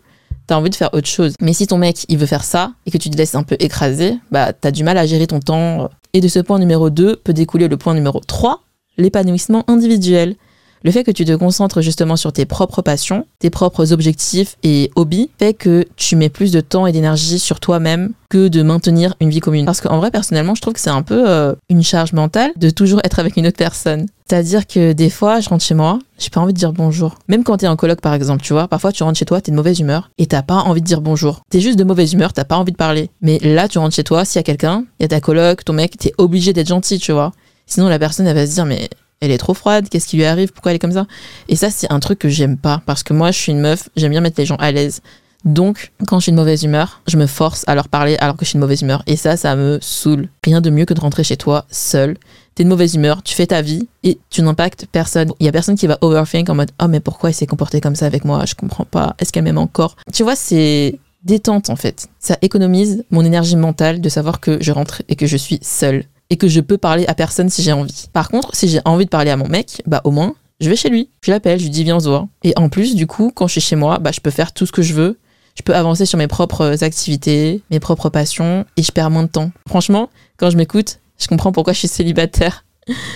t'as 0.47 0.55
envie 0.55 0.71
de 0.71 0.75
faire 0.75 0.93
autre 0.93 1.07
chose. 1.07 1.35
Mais 1.41 1.53
si 1.53 1.67
ton 1.67 1.77
mec 1.77 2.05
il 2.09 2.17
veut 2.17 2.25
faire 2.25 2.43
ça 2.43 2.71
et 2.85 2.91
que 2.91 2.97
tu 2.97 3.09
te 3.11 3.17
laisses 3.17 3.35
un 3.35 3.43
peu 3.43 3.55
écraser, 3.59 4.15
bah 4.31 4.51
t'as 4.51 4.71
du 4.71 4.83
mal 4.83 4.97
à 4.97 5.05
gérer 5.05 5.27
ton 5.27 5.39
temps. 5.39 5.89
Et 6.13 6.21
de 6.21 6.27
ce 6.27 6.39
point 6.39 6.57
numéro 6.57 6.89
2 6.89 7.17
peut 7.17 7.33
découler 7.33 7.67
le 7.67 7.77
point 7.77 7.93
numéro 7.93 8.19
3, 8.19 8.63
l'épanouissement 8.97 9.63
individuel. 9.67 10.35
Le 10.83 10.91
fait 10.91 11.03
que 11.03 11.11
tu 11.11 11.25
te 11.25 11.35
concentres 11.35 11.81
justement 11.81 12.15
sur 12.15 12.31
tes 12.31 12.45
propres 12.45 12.81
passions, 12.81 13.25
tes 13.39 13.49
propres 13.49 13.93
objectifs 13.93 14.57
et 14.63 14.91
hobbies 14.95 15.29
fait 15.39 15.53
que 15.53 15.85
tu 15.95 16.15
mets 16.15 16.29
plus 16.29 16.51
de 16.51 16.61
temps 16.61 16.87
et 16.87 16.91
d'énergie 16.91 17.39
sur 17.39 17.59
toi-même 17.59 18.13
que 18.29 18.47
de 18.47 18.61
maintenir 18.61 19.15
une 19.19 19.29
vie 19.29 19.39
commune. 19.39 19.65
Parce 19.65 19.81
qu'en 19.81 19.97
vrai, 19.97 20.11
personnellement, 20.11 20.55
je 20.55 20.61
trouve 20.61 20.73
que 20.73 20.79
c'est 20.79 20.89
un 20.89 21.01
peu 21.01 21.29
euh, 21.29 21.55
une 21.69 21.83
charge 21.83 22.13
mentale 22.13 22.51
de 22.57 22.69
toujours 22.69 22.99
être 23.03 23.19
avec 23.19 23.37
une 23.37 23.47
autre 23.47 23.57
personne. 23.57 24.07
C'est-à-dire 24.29 24.67
que 24.67 24.91
des 24.91 25.09
fois, 25.09 25.39
je 25.39 25.47
rentre 25.47 25.63
chez 25.63 25.73
moi, 25.73 25.99
j'ai 26.19 26.29
pas 26.29 26.41
envie 26.41 26.51
de 26.51 26.57
dire 26.57 26.73
bonjour. 26.73 27.15
Même 27.29 27.43
quand 27.43 27.57
t'es 27.57 27.67
en 27.67 27.77
coloc, 27.77 28.01
par 28.01 28.13
exemple, 28.13 28.43
tu 28.43 28.51
vois, 28.51 28.67
parfois 28.67 28.91
tu 28.91 29.03
rentres 29.03 29.17
chez 29.17 29.25
toi, 29.25 29.39
t'es 29.39 29.51
de 29.51 29.55
mauvaise 29.55 29.79
humeur 29.79 30.11
et 30.17 30.25
t'as 30.25 30.41
pas 30.41 30.55
envie 30.55 30.81
de 30.81 30.85
dire 30.85 30.99
bonjour. 30.99 31.41
T'es 31.49 31.61
juste 31.61 31.79
de 31.79 31.85
mauvaise 31.85 32.11
humeur, 32.11 32.33
t'as 32.33 32.43
pas 32.43 32.57
envie 32.57 32.73
de 32.73 32.77
parler. 32.77 33.09
Mais 33.21 33.39
là, 33.39 33.69
tu 33.69 33.77
rentres 33.77 33.95
chez 33.95 34.03
toi, 34.03 34.25
s'il 34.25 34.39
y 34.39 34.41
a 34.41 34.43
quelqu'un, 34.43 34.83
il 34.99 35.03
y 35.03 35.05
a 35.05 35.07
ta 35.07 35.21
coloc, 35.21 35.63
ton 35.63 35.73
mec, 35.73 35.97
t'es 35.97 36.11
obligé 36.17 36.51
d'être 36.51 36.67
gentil, 36.67 36.99
tu 36.99 37.13
vois. 37.13 37.31
Sinon, 37.65 37.87
la 37.87 37.99
personne, 37.99 38.27
elle 38.27 38.35
va 38.35 38.45
se 38.45 38.53
dire, 38.53 38.65
mais 38.65 38.89
elle 39.19 39.31
est 39.31 39.37
trop 39.37 39.53
froide, 39.53 39.87
qu'est-ce 39.89 40.07
qui 40.07 40.17
lui 40.17 40.25
arrive, 40.25 40.51
pourquoi 40.51 40.71
elle 40.71 40.75
est 40.75 40.79
comme 40.79 40.91
ça? 40.91 41.07
Et 41.49 41.55
ça, 41.55 41.69
c'est 41.69 41.91
un 41.91 41.99
truc 41.99 42.19
que 42.19 42.29
j'aime 42.29 42.57
pas, 42.57 42.81
parce 42.85 43.03
que 43.03 43.13
moi, 43.13 43.31
je 43.31 43.39
suis 43.39 43.51
une 43.51 43.59
meuf, 43.59 43.89
j'aime 43.95 44.11
bien 44.11 44.21
mettre 44.21 44.39
les 44.39 44.45
gens 44.45 44.57
à 44.57 44.71
l'aise. 44.71 45.01
Donc, 45.45 45.91
quand 46.07 46.19
suis 46.19 46.31
de 46.31 46.37
mauvaise 46.37 46.63
humeur, 46.63 47.01
je 47.07 47.15
me 47.17 47.25
force 47.25 47.63
à 47.67 47.75
leur 47.75 47.87
parler 47.87 48.17
alors 48.19 48.35
que 48.35 48.43
suis 48.43 48.57
de 48.57 48.59
mauvaise 48.59 48.81
humeur. 48.81 49.03
Et 49.07 49.15
ça, 49.15 49.37
ça 49.37 49.55
me 49.55 49.77
saoule. 49.81 50.29
Rien 50.43 50.61
de 50.61 50.69
mieux 50.69 50.85
que 50.85 50.93
de 50.93 50.99
rentrer 50.99 51.23
chez 51.23 51.37
toi 51.37 51.65
seul. 51.69 52.17
T'es 52.55 52.63
de 52.63 52.69
mauvaise 52.69 52.95
humeur, 52.95 53.21
tu 53.21 53.35
fais 53.35 53.45
ta 53.45 53.61
vie 53.61 53.87
et 54.03 54.17
tu 54.29 54.41
n'impactes 54.41 54.87
personne. 54.91 55.31
Il 55.39 55.45
y 55.45 55.49
a 55.49 55.51
personne 55.51 55.75
qui 55.75 55.85
va 55.85 55.99
overthink 56.01 56.49
en 56.49 56.55
mode 56.55 56.71
Oh, 56.81 56.87
mais 56.87 56.99
pourquoi 56.99 57.29
il 57.29 57.33
s'est 57.33 57.45
comporté 57.45 57.79
comme 57.81 57.95
ça 57.95 58.07
avec 58.07 58.25
moi? 58.25 58.45
Je 58.45 58.55
comprends 58.55 58.83
pas. 58.83 59.15
Est-ce 59.19 59.31
qu'elle 59.31 59.43
m'aime 59.43 59.59
encore? 59.59 59.95
Tu 60.11 60.23
vois, 60.23 60.35
c'est 60.35 60.99
détente 61.23 61.69
en 61.69 61.75
fait. 61.75 62.07
Ça 62.19 62.37
économise 62.41 63.05
mon 63.11 63.23
énergie 63.23 63.55
mentale 63.55 64.01
de 64.01 64.09
savoir 64.09 64.39
que 64.39 64.57
je 64.61 64.71
rentre 64.71 65.03
et 65.07 65.15
que 65.15 65.27
je 65.27 65.37
suis 65.37 65.59
seule 65.61 66.05
et 66.29 66.37
que 66.37 66.47
je 66.47 66.59
peux 66.59 66.77
parler 66.77 67.05
à 67.07 67.13
personne 67.13 67.49
si 67.49 67.61
j'ai 67.61 67.71
envie. 67.71 68.07
Par 68.13 68.29
contre, 68.29 68.55
si 68.55 68.67
j'ai 68.67 68.81
envie 68.85 69.05
de 69.05 69.09
parler 69.09 69.31
à 69.31 69.37
mon 69.37 69.47
mec, 69.47 69.81
bah 69.85 70.01
au 70.03 70.11
moins, 70.11 70.35
je 70.59 70.69
vais 70.69 70.75
chez 70.75 70.89
lui. 70.89 71.09
Je 71.21 71.31
l'appelle, 71.31 71.59
je 71.59 71.63
lui 71.63 71.69
dis 71.69 71.83
viens 71.83 71.99
se 71.99 72.09
voir. 72.09 72.27
Et 72.43 72.53
en 72.57 72.69
plus, 72.69 72.95
du 72.95 73.07
coup, 73.07 73.31
quand 73.33 73.47
je 73.47 73.53
suis 73.53 73.61
chez 73.61 73.75
moi, 73.75 73.99
bah 73.99 74.11
je 74.11 74.19
peux 74.19 74.31
faire 74.31 74.53
tout 74.53 74.65
ce 74.65 74.71
que 74.71 74.81
je 74.81 74.93
veux. 74.93 75.17
Je 75.55 75.63
peux 75.63 75.75
avancer 75.75 76.05
sur 76.05 76.19
mes 76.19 76.27
propres 76.27 76.83
activités, 76.83 77.61
mes 77.71 77.79
propres 77.79 78.09
passions 78.09 78.65
et 78.75 78.83
je 78.83 78.91
perds 78.91 79.09
moins 79.09 79.23
de 79.23 79.29
temps. 79.29 79.51
Franchement, 79.67 80.09
quand 80.37 80.51
je 80.51 80.57
m'écoute, 80.57 80.99
je 81.17 81.27
comprends 81.27 81.51
pourquoi 81.51 81.73
je 81.73 81.79
suis 81.79 81.87
célibataire. 81.87 82.63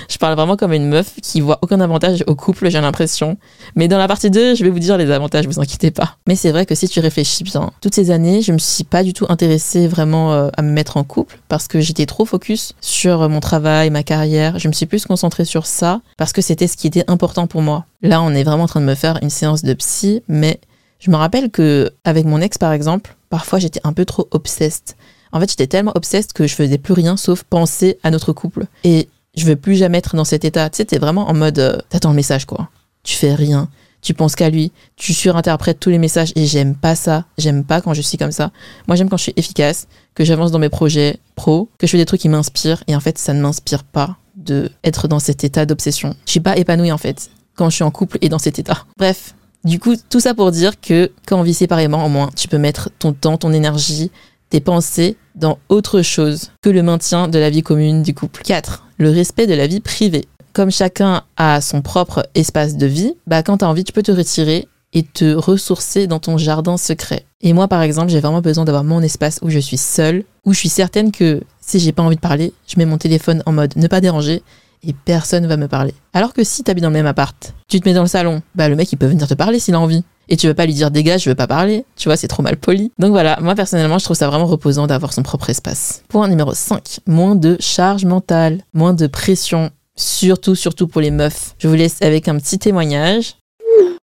Je 0.10 0.18
parle 0.18 0.36
vraiment 0.36 0.58
comme 0.58 0.74
une 0.74 0.88
meuf 0.88 1.14
qui 1.22 1.42
voit 1.42 1.60
aucun 1.62 1.80
avantage 1.80 2.24
au 2.28 2.36
couple, 2.36 2.70
j'ai 2.70 2.82
l'impression. 2.82 3.38
Mais 3.76 3.88
dans 3.88 3.98
la 3.98 4.08
partie 4.08 4.30
2, 4.30 4.56
je 4.56 4.64
vais 4.64 4.70
vous 4.70 4.80
dire 4.80 4.98
les 4.98 5.12
avantages, 5.12 5.48
vous 5.48 5.60
inquiétez 5.60 5.92
pas. 5.92 6.18
Mais 6.28 6.36
c'est 6.36 6.52
vrai 6.52 6.66
que 6.66 6.76
si 6.76 6.88
tu 6.88 7.00
réfléchis 7.00 7.44
bien, 7.44 7.72
toutes 7.82 7.96
ces 7.96 8.12
années, 8.12 8.42
je 8.42 8.52
me 8.52 8.58
suis 8.58 8.84
pas 8.84 9.04
du 9.04 9.14
tout 9.14 9.26
intéressée 9.30 9.88
vraiment 9.88 10.34
euh, 10.34 10.50
à 10.58 10.62
me 10.62 10.72
mettre 10.72 10.98
en 10.98 11.04
couple 11.04 11.40
parce 11.48 11.68
que 11.68 11.80
j'étais 11.80 12.06
trop 12.06 12.26
focus 12.26 12.74
sur 12.82 13.30
mon 13.30 13.40
travail, 13.40 13.90
ma 13.90 14.04
carrière. 14.04 14.60
Je 14.60 14.68
me 14.68 14.74
suis 14.74 14.86
plus 14.86 15.06
concentrée 15.06 15.46
sur 15.46 15.66
ça 15.66 16.02
parce 16.18 16.34
que 16.34 16.42
c'était 16.42 16.68
ce 16.68 16.78
qui 16.78 16.88
était 16.88 17.10
important 17.10 17.48
pour 17.48 17.62
moi. 17.62 17.86
Là, 18.02 18.22
on 18.22 18.34
est 18.34 18.44
vraiment 18.44 18.64
en 18.64 18.68
train 18.68 18.82
de 18.82 18.86
me 18.86 18.96
faire 18.96 19.20
une 19.22 19.30
séance 19.30 19.64
de 19.64 19.74
psy, 19.74 20.24
mais 20.28 20.60
je 21.00 21.12
me 21.12 21.16
rappelle 21.16 21.50
que 21.50 21.92
avec 22.04 22.26
mon 22.26 22.42
ex 22.42 22.58
par 22.58 22.74
exemple, 22.74 23.16
parfois 23.30 23.60
j'étais 23.60 23.82
un 23.84 23.94
peu 23.94 24.06
trop 24.06 24.28
obsessed. 24.32 24.96
En 25.32 25.40
fait, 25.40 25.50
j'étais 25.50 25.68
tellement 25.68 25.94
obsessed 25.96 26.34
que 26.34 26.46
je 26.46 26.56
faisais 26.56 26.78
plus 26.78 26.94
rien 26.94 27.18
sauf 27.18 27.44
penser 27.44 27.98
à 28.04 28.12
notre 28.12 28.34
couple. 28.34 28.66
Et 28.84 29.08
je 29.36 29.46
veux 29.46 29.56
plus 29.56 29.76
jamais 29.76 30.00
être 30.00 30.16
dans 30.16 30.26
cet 30.26 30.46
état. 30.46 30.70
Tu 30.70 30.78
sais, 30.78 30.86
t'es 30.86 30.98
vraiment 30.98 31.30
en 31.30 31.34
mode, 31.34 31.60
euh, 31.60 31.78
t'attends 31.90 32.10
le 32.10 32.16
message, 32.16 32.46
quoi. 32.46 32.70
Tu 33.04 33.16
fais 33.16 33.34
rien. 33.34 33.70
Tu 34.02 34.14
penses 34.14 34.36
qu'à 34.36 34.50
lui. 34.50 34.72
Tu 34.96 35.14
surinterprètes 35.14 35.80
tous 35.80 35.90
les 35.90 36.00
messages 36.00 36.32
et 36.36 36.46
j'aime 36.46 36.76
pas 36.76 36.96
ça. 36.96 37.26
J'aime 37.38 37.64
pas 37.64 37.82
quand 37.82 37.94
je 37.94 38.02
suis 38.02 38.18
comme 38.18 38.32
ça. 38.32 38.52
Moi, 38.88 38.96
j'aime 38.96 39.10
quand 39.10 39.18
je 39.18 39.24
suis 39.24 39.34
efficace, 39.38 39.88
que 40.16 40.24
j'avance 40.24 40.52
dans 40.52 40.60
mes 40.60 40.70
projets 40.70 41.18
pro, 41.36 41.70
que 41.78 41.88
je 41.88 41.92
fais 41.92 41.98
des 41.98 42.06
trucs 42.06 42.22
qui 42.22 42.30
m'inspirent 42.30 42.84
et 42.88 42.96
en 42.96 43.00
fait, 43.00 43.18
ça 43.18 43.34
ne 43.34 43.42
m'inspire 43.42 43.84
pas 43.84 44.18
de 44.36 44.72
être 44.84 45.08
dans 45.08 45.20
cet 45.20 45.44
état 45.44 45.66
d'obsession. 45.66 46.16
Je 46.26 46.32
suis 46.32 46.40
pas 46.40 46.58
épanouie 46.58 46.92
en 46.92 46.98
fait 46.98 47.30
quand 47.56 47.70
je 47.70 47.76
suis 47.76 47.84
en 47.84 47.92
couple 47.92 48.18
et 48.22 48.30
dans 48.30 48.40
cet 48.40 48.60
état. 48.60 48.86
Bref, 48.98 49.36
du 49.64 49.80
coup, 49.80 49.96
tout 50.10 50.20
ça 50.20 50.34
pour 50.34 50.52
dire 50.52 50.80
que 50.82 51.12
quand 51.28 51.40
on 51.40 51.44
vit 51.44 51.54
séparément, 51.54 52.06
au 52.06 52.10
moins, 52.10 52.30
tu 52.36 52.48
peux 52.48 52.58
mettre 52.58 52.90
ton 52.98 53.14
temps, 53.14 53.38
ton 53.38 53.54
énergie, 53.54 54.10
tes 54.50 54.60
pensées 54.60 55.16
dans 55.36 55.60
autre 55.70 56.02
chose 56.02 56.52
que 56.62 56.70
le 56.70 56.84
maintien 56.84 57.28
de 57.28 57.38
la 57.40 57.50
vie 57.50 57.62
commune 57.62 58.04
du 58.04 58.14
couple. 58.14 58.42
4. 58.44 58.88
Le 59.02 59.10
respect 59.10 59.48
de 59.48 59.56
la 59.56 59.66
vie 59.66 59.80
privée. 59.80 60.26
Comme 60.54 60.70
chacun 60.70 61.24
a 61.36 61.60
son 61.60 61.82
propre 61.82 62.24
espace 62.36 62.78
de 62.78 62.86
vie, 62.86 63.16
bah 63.26 63.42
quand 63.42 63.58
tu 63.58 63.66
as 63.66 63.68
envie, 63.68 63.84
tu 63.84 63.94
peux 63.94 64.04
te 64.04 64.12
retirer 64.12 64.68
et 64.94 65.02
te 65.02 65.34
ressourcer 65.34 66.06
dans 66.06 66.20
ton 66.20 66.38
jardin 66.38 66.78
secret. 66.78 67.26
Et 67.42 67.54
moi, 67.54 67.68
par 67.68 67.82
exemple, 67.82 68.10
j'ai 68.10 68.20
vraiment 68.20 68.42
besoin 68.42 68.64
d'avoir 68.64 68.84
mon 68.84 69.02
espace 69.02 69.40
où 69.42 69.50
je 69.50 69.58
suis 69.58 69.78
seule, 69.78 70.24
où 70.46 70.54
je 70.54 70.60
suis 70.60 70.70
certaine 70.70 71.12
que 71.12 71.42
si 71.62 71.80
j'ai 71.80 71.94
pas 71.94 72.04
envie 72.04 72.16
de 72.16 72.22
parler, 72.22 72.54
je 72.68 72.76
mets 72.78 72.86
mon 72.86 73.00
téléphone 73.00 73.42
en 73.48 73.54
mode 73.54 73.76
ne 73.76 73.88
pas 73.88 74.02
déranger 74.02 74.44
et 74.84 74.94
personne 74.94 75.48
va 75.48 75.58
me 75.58 75.68
parler. 75.68 75.96
Alors 76.14 76.32
que 76.32 76.44
si 76.44 76.64
t'habites 76.64 76.84
dans 76.84 76.90
le 76.90 76.94
même 76.94 77.08
appart, 77.08 77.56
tu 77.68 77.80
te 77.80 77.90
mets 77.90 77.96
dans 77.96 78.04
le 78.04 78.08
salon, 78.08 78.44
bah 78.54 78.70
le 78.70 78.76
mec 78.76 78.92
il 78.92 78.98
peut 78.98 79.08
venir 79.08 79.28
te 79.28 79.34
parler 79.34 79.58
s'il 79.58 79.74
a 79.74 79.80
envie. 79.80 80.04
Et 80.32 80.38
tu 80.38 80.48
veux 80.48 80.54
pas 80.54 80.66
lui 80.66 80.74
dire 80.74 80.92
dégage, 80.92 81.24
je 81.24 81.30
veux 81.30 81.36
pas 81.36 81.46
parler. 81.46 81.84
Tu 81.98 82.08
vois, 82.08 82.16
c'est 82.16 82.30
trop 82.30 82.42
mal 82.42 82.56
poli. 82.56 82.94
Donc 82.98 83.12
voilà, 83.12 83.38
moi 83.42 83.54
personnellement, 83.54 84.00
je 84.00 84.06
trouve 84.06 84.16
ça 84.16 84.30
vraiment 84.30 84.46
reposant 84.46 84.88
d'avoir 84.88 85.12
son 85.12 85.24
propre 85.24 85.50
espace. 85.50 86.04
Point 86.08 86.30
numéro 86.30 86.54
5. 86.54 87.02
Moins 87.06 87.36
de 87.36 87.58
charge 87.60 88.06
mentale, 88.06 88.64
moins 88.74 88.94
de 88.94 89.08
pression. 89.08 89.72
Surtout, 89.98 90.56
surtout 90.56 90.88
pour 90.88 91.02
les 91.02 91.12
meufs. 91.12 91.54
Je 91.60 91.68
vous 91.68 91.76
laisse 91.76 92.02
avec 92.02 92.30
un 92.30 92.38
petit 92.38 92.58
témoignage. 92.58 93.36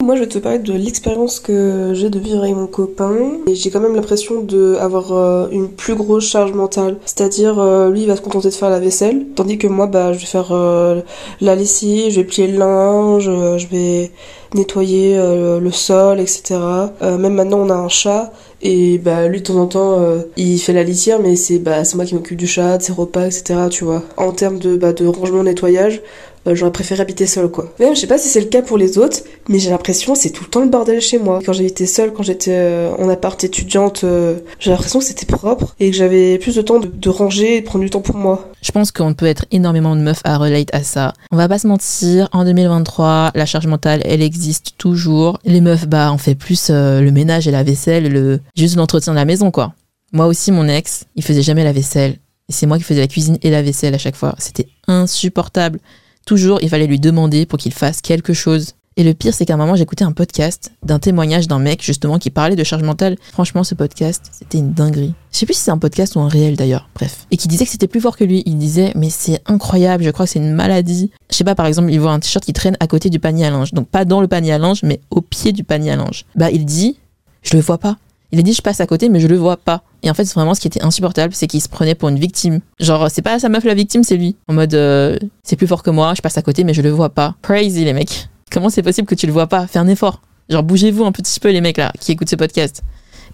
Moi, 0.09 0.17
je 0.17 0.21
vais 0.23 0.29
te 0.29 0.39
parler 0.39 0.59
de 0.59 0.73
l'expérience 0.73 1.39
que 1.39 1.91
j'ai 1.93 2.09
de 2.09 2.19
vivre 2.19 2.43
avec 2.43 2.57
mon 2.57 2.67
copain. 2.67 3.15
Et 3.47 3.55
j'ai 3.55 3.69
quand 3.69 3.81
même 3.81 3.95
l'impression 3.95 4.41
d'avoir 4.41 5.13
euh, 5.13 5.49
une 5.53 5.69
plus 5.69 5.97
grosse 5.97 6.27
charge 6.27 6.55
mentale. 6.55 6.97
C'est-à-dire, 7.05 7.59
euh, 7.59 7.91
lui, 7.91 8.01
il 8.01 8.07
va 8.07 8.17
se 8.17 8.23
contenter 8.23 8.49
de 8.49 8.55
faire 8.55 8.71
la 8.71 8.81
vaisselle. 8.81 9.27
Tandis 9.35 9.59
que 9.59 9.67
moi, 9.67 9.87
bah, 9.87 10.15
je 10.15 10.21
vais 10.21 10.25
faire 10.25 10.49
euh, 10.53 11.03
la 11.43 11.55
lessive, 11.55 12.11
je 12.11 12.21
vais 12.21 12.25
plier 12.25 12.47
le 12.47 12.57
linge, 12.57 13.25
je 13.25 13.67
vais 13.67 14.11
nettoyer 14.55 15.19
le 15.19 15.71
sol, 15.71 16.21
etc. 16.21 16.59
même 17.03 17.35
maintenant, 17.35 17.59
on 17.59 17.69
a 17.69 17.75
un 17.75 17.91
chat. 17.91 18.33
Et 18.63 18.97
bah, 18.97 19.29
lui, 19.29 19.43
de 19.43 19.45
temps 19.45 19.59
en 19.59 19.67
temps, 19.67 20.03
il 20.39 20.59
fait 20.59 20.73
la 20.73 20.85
litière, 20.85 21.21
mais 21.21 21.37
c'est 21.37 21.59
bah, 21.59 21.83
moi 21.95 22.07
qui 22.07 22.15
m'occupe 22.15 22.39
du 22.39 22.47
chat, 22.47 22.79
de 22.79 22.83
ses 22.83 22.93
repas, 22.93 23.27
etc. 23.27 23.67
Tu 23.71 23.85
vois. 23.85 24.03
En 24.17 24.33
termes 24.33 24.59
de, 24.59 24.79
bah, 24.79 24.95
de 24.95 25.07
rangement, 25.07 25.43
nettoyage, 25.43 26.01
euh, 26.49 26.55
j'aurais 26.55 26.73
préféré 26.73 27.03
habiter 27.03 27.27
seule 27.27 27.49
quoi. 27.49 27.73
Même 27.79 27.95
je 27.95 28.01
sais 28.01 28.07
pas 28.07 28.19
si 28.19 28.29
c'est 28.29 28.41
le 28.41 28.47
cas 28.47 28.63
pour 28.63 28.79
les 28.79 28.99
autres, 28.99 29.19
mais 29.49 29.59
j'ai 29.59 29.71
l'impression 29.71 30.15
c'est 30.15 30.31
tout 30.31 30.45
le 30.45 30.51
temps 30.51 30.61
le 30.61 30.69
bordel 30.69 31.01
chez 31.01 31.19
moi. 31.19 31.41
Quand 31.45 31.53
j'habitais 31.53 31.87
seule, 31.87 32.13
quand 32.13 32.23
j'étais 32.23 32.55
euh, 32.55 32.91
en 32.99 33.09
appart 33.09 33.43
étudiante, 33.43 34.03
euh, 34.05 34.39
j'ai 34.59 34.71
l'impression 34.71 34.99
que 34.99 35.05
c'était 35.05 35.27
propre 35.27 35.75
et 35.81 35.91
que 35.91 35.97
j'avais 35.97 36.39
plus 36.39 36.55
de 36.55 36.63
temps 36.63 36.81
de, 36.81 37.09
ranger 37.09 37.57
et 37.57 37.61
de 37.61 37.67
prendre 37.67 37.85
du 37.85 37.91
temps 37.91 38.01
pour 38.01 38.17
moi. 38.17 38.49
Je 38.63 38.73
pense 38.73 38.93
qu'on 38.93 39.15
peut 39.15 39.27
être 39.27 39.47
énormément 39.51 39.95
de 39.95 40.01
meufs 40.01 40.21
à 40.25 40.37
relate 40.39 40.75
à 40.75 40.83
ça. 40.83 41.13
On 41.31 41.37
va 41.37 41.49
pas 41.49 41.59
se 41.59 41.67
mentir, 41.67 42.29
en 42.33 42.45
2023, 42.45 43.33
la 43.35 43.47
charge 43.47 43.67
mentale, 43.67 44.03
elle 44.05 44.23
existe 44.23 44.75
toujours. 44.79 45.39
Les 45.45 45.61
meufs, 45.61 45.87
bah, 45.87 46.11
on 46.13 46.19
fait 46.19 46.35
plus 46.35 46.71
le 46.71 47.11
ménage 47.11 47.49
et 47.49 47.51
la 47.51 47.63
vaisselle, 47.63 48.09
le 48.09 48.41
juste 48.57 48.77
l'entretien 48.77 49.13
de 49.13 49.19
la 49.19 49.25
maison 49.25 49.51
quoi. 49.51 49.73
Moi 50.13 50.27
aussi, 50.27 50.53
mon 50.53 50.69
ex, 50.69 51.05
il 51.17 51.23
faisait 51.23 51.43
jamais 51.43 51.65
la 51.65 51.73
vaisselle. 51.73 52.19
Et 52.49 52.53
c'est 52.53 52.67
moi 52.67 52.79
qui 52.79 52.85
faisais 52.85 53.01
la 53.01 53.09
cuisine 53.09 53.39
et 53.43 53.51
la 53.51 53.63
vaisselle 53.63 53.95
à 53.95 53.99
chaque 53.99 54.17
fois. 54.17 54.35
C'était 54.39 54.69
insupportable. 54.87 55.81
Toujours, 56.29 56.59
il 56.61 56.69
fallait 56.69 56.87
lui 56.87 57.01
demander 57.01 57.47
pour 57.47 57.59
qu'il 57.59 57.73
fasse 57.73 58.03
quelque 58.03 58.35
chose. 58.35 58.75
Et 58.99 59.03
le 59.03 59.15
pire, 59.15 59.33
c'est 59.33 59.47
qu'à 59.47 59.55
un 59.55 59.57
moment, 59.57 59.77
j'écoutais 59.77 60.05
un 60.05 60.13
podcast 60.13 60.73
d'un 60.83 60.99
témoignage 60.99 61.49
d'un 61.49 61.59
mec, 61.59 61.83
justement, 61.83 62.19
qui 62.19 62.29
parlait 62.29 62.55
de 62.55 62.65
charge 62.65 62.83
mentale. 62.83 63.17
Franchement, 63.33 63.65
ce 63.65 63.75
podcast, 63.75 64.27
c'était 64.39 64.59
une 64.59 64.75
dinguerie. 64.75 65.15
Je 65.33 65.39
sais 65.39 65.47
plus 65.47 65.55
si 65.55 65.63
c'est 65.63 65.71
un 65.71 65.79
podcast 65.79 66.17
ou 66.17 66.21
un 66.21 66.29
réel 66.29 66.55
d'ailleurs, 66.55 66.91
bref. 66.95 67.27
Et 67.31 67.39
qui 67.39 67.49
disait 67.49 67.65
que 67.65 67.71
c'était 67.71 67.89
plus 67.89 68.03
fort 68.03 68.15
que 68.15 68.25
lui. 68.25 68.43
Il 68.45 68.59
disait, 68.59 68.93
mais 68.95 69.09
c'est 69.09 69.41
incroyable, 69.47 70.05
je 70.05 70.11
crois 70.11 70.27
que 70.27 70.33
c'est 70.33 70.39
une 70.39 70.53
maladie. 70.53 71.11
Je 71.31 71.37
sais 71.37 71.45
pas, 71.45 71.55
par 71.55 71.65
exemple, 71.65 71.91
il 71.91 71.99
voit 71.99 72.13
un 72.13 72.21
t-shirt 72.21 72.45
qui 72.45 72.53
traîne 72.53 72.77
à 72.79 72.87
côté 72.87 73.09
du 73.09 73.19
panier 73.19 73.47
à 73.47 73.51
linge. 73.51 73.73
Donc 73.73 73.89
pas 73.89 74.05
dans 74.05 74.21
le 74.21 74.29
panier 74.29 74.53
à 74.53 74.59
linge, 74.59 74.83
mais 74.83 75.01
au 75.11 75.23
pied 75.23 75.53
du 75.53 75.65
panier 75.65 75.93
à 75.93 75.97
linge. 75.97 76.27
Bah, 76.35 76.51
il 76.51 76.67
dit, 76.67 76.99
je 77.41 77.57
le 77.57 77.63
vois 77.63 77.79
pas. 77.79 77.97
Il 78.33 78.39
a 78.39 78.43
dit 78.43 78.53
je 78.53 78.63
passe 78.63 78.81
à 78.81 78.87
côté 78.87 79.09
mais 79.09 79.21
je 79.21 79.29
le 79.29 79.37
vois 79.37 79.57
pas. 79.57 79.83
Et 80.03 80.11
en 80.11 80.15
fait 80.15 80.25
vraiment 80.33 80.55
ce 80.55 80.61
qui 80.61 80.67
était 80.67 80.83
insupportable 80.83 81.35
c'est 81.35 81.47
qu'il 81.47 81.63
se 81.63 81.69
prenait 81.69 81.95
pour 81.95 82.09
une 82.09 82.19
victime. 82.19 82.61
Genre 82.81 83.11
c'est 83.11 83.23
pas 83.23 83.39
sa 83.39 83.49
meuf 83.49 83.65
la 83.65 83.75
victime 83.75 84.05
c'est 84.05 84.17
lui. 84.17 84.37
En 84.49 84.55
mode 84.55 84.75
euh, 84.75 85.19
c'est 85.43 85.57
plus 85.57 85.67
fort 85.67 85.83
que 85.83 85.91
moi, 85.91 86.15
je 86.15 86.23
passe 86.23 86.39
à 86.39 86.43
côté 86.43 86.65
mais 86.65 86.75
je 86.75 86.83
le 86.83 86.91
vois 86.91 87.11
pas. 87.11 87.35
Crazy 87.43 87.85
les 87.85 87.93
mecs. 87.93 88.29
Comment 88.51 88.71
c'est 88.71 88.83
possible 88.83 89.07
que 89.07 89.15
tu 89.15 89.27
le 89.27 89.33
vois 89.33 89.47
pas? 89.47 89.67
Fais 89.67 89.79
un 89.79 89.89
effort. 89.89 90.21
Genre 90.49 90.63
bougez-vous 90.63 91.05
un 91.05 91.13
petit 91.13 91.41
peu 91.41 91.51
les 91.51 91.61
mecs 91.61 91.79
là 91.79 91.93
qui 92.01 92.13
écoutent 92.13 92.31
ce 92.31 92.37
podcast. 92.37 92.83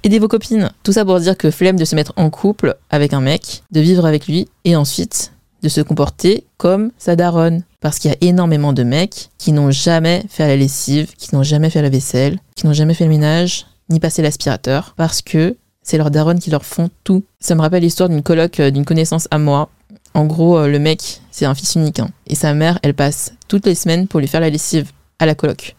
Aidez 0.02 0.18
vos 0.18 0.28
copines. 0.28 0.70
Tout 0.82 0.92
ça 0.92 1.04
pour 1.04 1.18
dire 1.18 1.36
que 1.36 1.50
flemme 1.50 1.78
de 1.78 1.84
se 1.84 1.94
mettre 1.94 2.12
en 2.16 2.28
couple 2.28 2.76
avec 2.90 3.14
un 3.14 3.20
mec, 3.20 3.62
de 3.70 3.80
vivre 3.80 4.04
avec 4.04 4.26
lui 4.26 4.48
et 4.64 4.76
ensuite 4.76 5.32
de 5.64 5.68
se 5.70 5.80
comporter 5.80 6.44
comme 6.58 6.92
sa 6.98 7.16
daronne. 7.16 7.64
Parce 7.80 7.98
qu'il 7.98 8.10
y 8.10 8.14
a 8.14 8.18
énormément 8.20 8.72
de 8.72 8.82
mecs 8.82 9.30
qui 9.38 9.52
n'ont 9.52 9.70
jamais 9.70 10.22
fait 10.28 10.46
la 10.46 10.56
lessive, 10.56 11.14
qui 11.16 11.34
n'ont 11.34 11.42
jamais 11.42 11.70
fait 11.70 11.82
la 11.82 11.88
vaisselle, 11.88 12.38
qui 12.54 12.66
n'ont 12.66 12.74
jamais 12.74 12.94
fait 12.94 13.04
le 13.04 13.10
ménage, 13.10 13.66
ni 13.88 14.00
passer 14.00 14.22
l'aspirateur 14.22 14.94
parce 14.96 15.22
que 15.22 15.56
c'est 15.82 15.98
leurs 15.98 16.10
darons 16.10 16.38
qui 16.38 16.50
leur 16.50 16.64
font 16.64 16.90
tout. 17.04 17.24
Ça 17.40 17.54
me 17.54 17.60
rappelle 17.60 17.82
l'histoire 17.82 18.08
d'une 18.08 18.22
coloc 18.22 18.58
euh, 18.58 18.70
d'une 18.70 18.84
connaissance 18.84 19.28
à 19.30 19.38
moi. 19.38 19.68
En 20.14 20.24
gros, 20.24 20.58
euh, 20.58 20.68
le 20.68 20.78
mec, 20.78 21.20
c'est 21.30 21.44
un 21.44 21.54
fils 21.54 21.74
unique. 21.74 22.00
Hein. 22.00 22.08
et 22.26 22.34
sa 22.34 22.54
mère, 22.54 22.78
elle 22.82 22.94
passe 22.94 23.34
toutes 23.48 23.66
les 23.66 23.74
semaines 23.74 24.08
pour 24.08 24.20
lui 24.20 24.28
faire 24.28 24.40
la 24.40 24.50
lessive 24.50 24.90
à 25.18 25.26
la 25.26 25.34
coloc. 25.34 25.76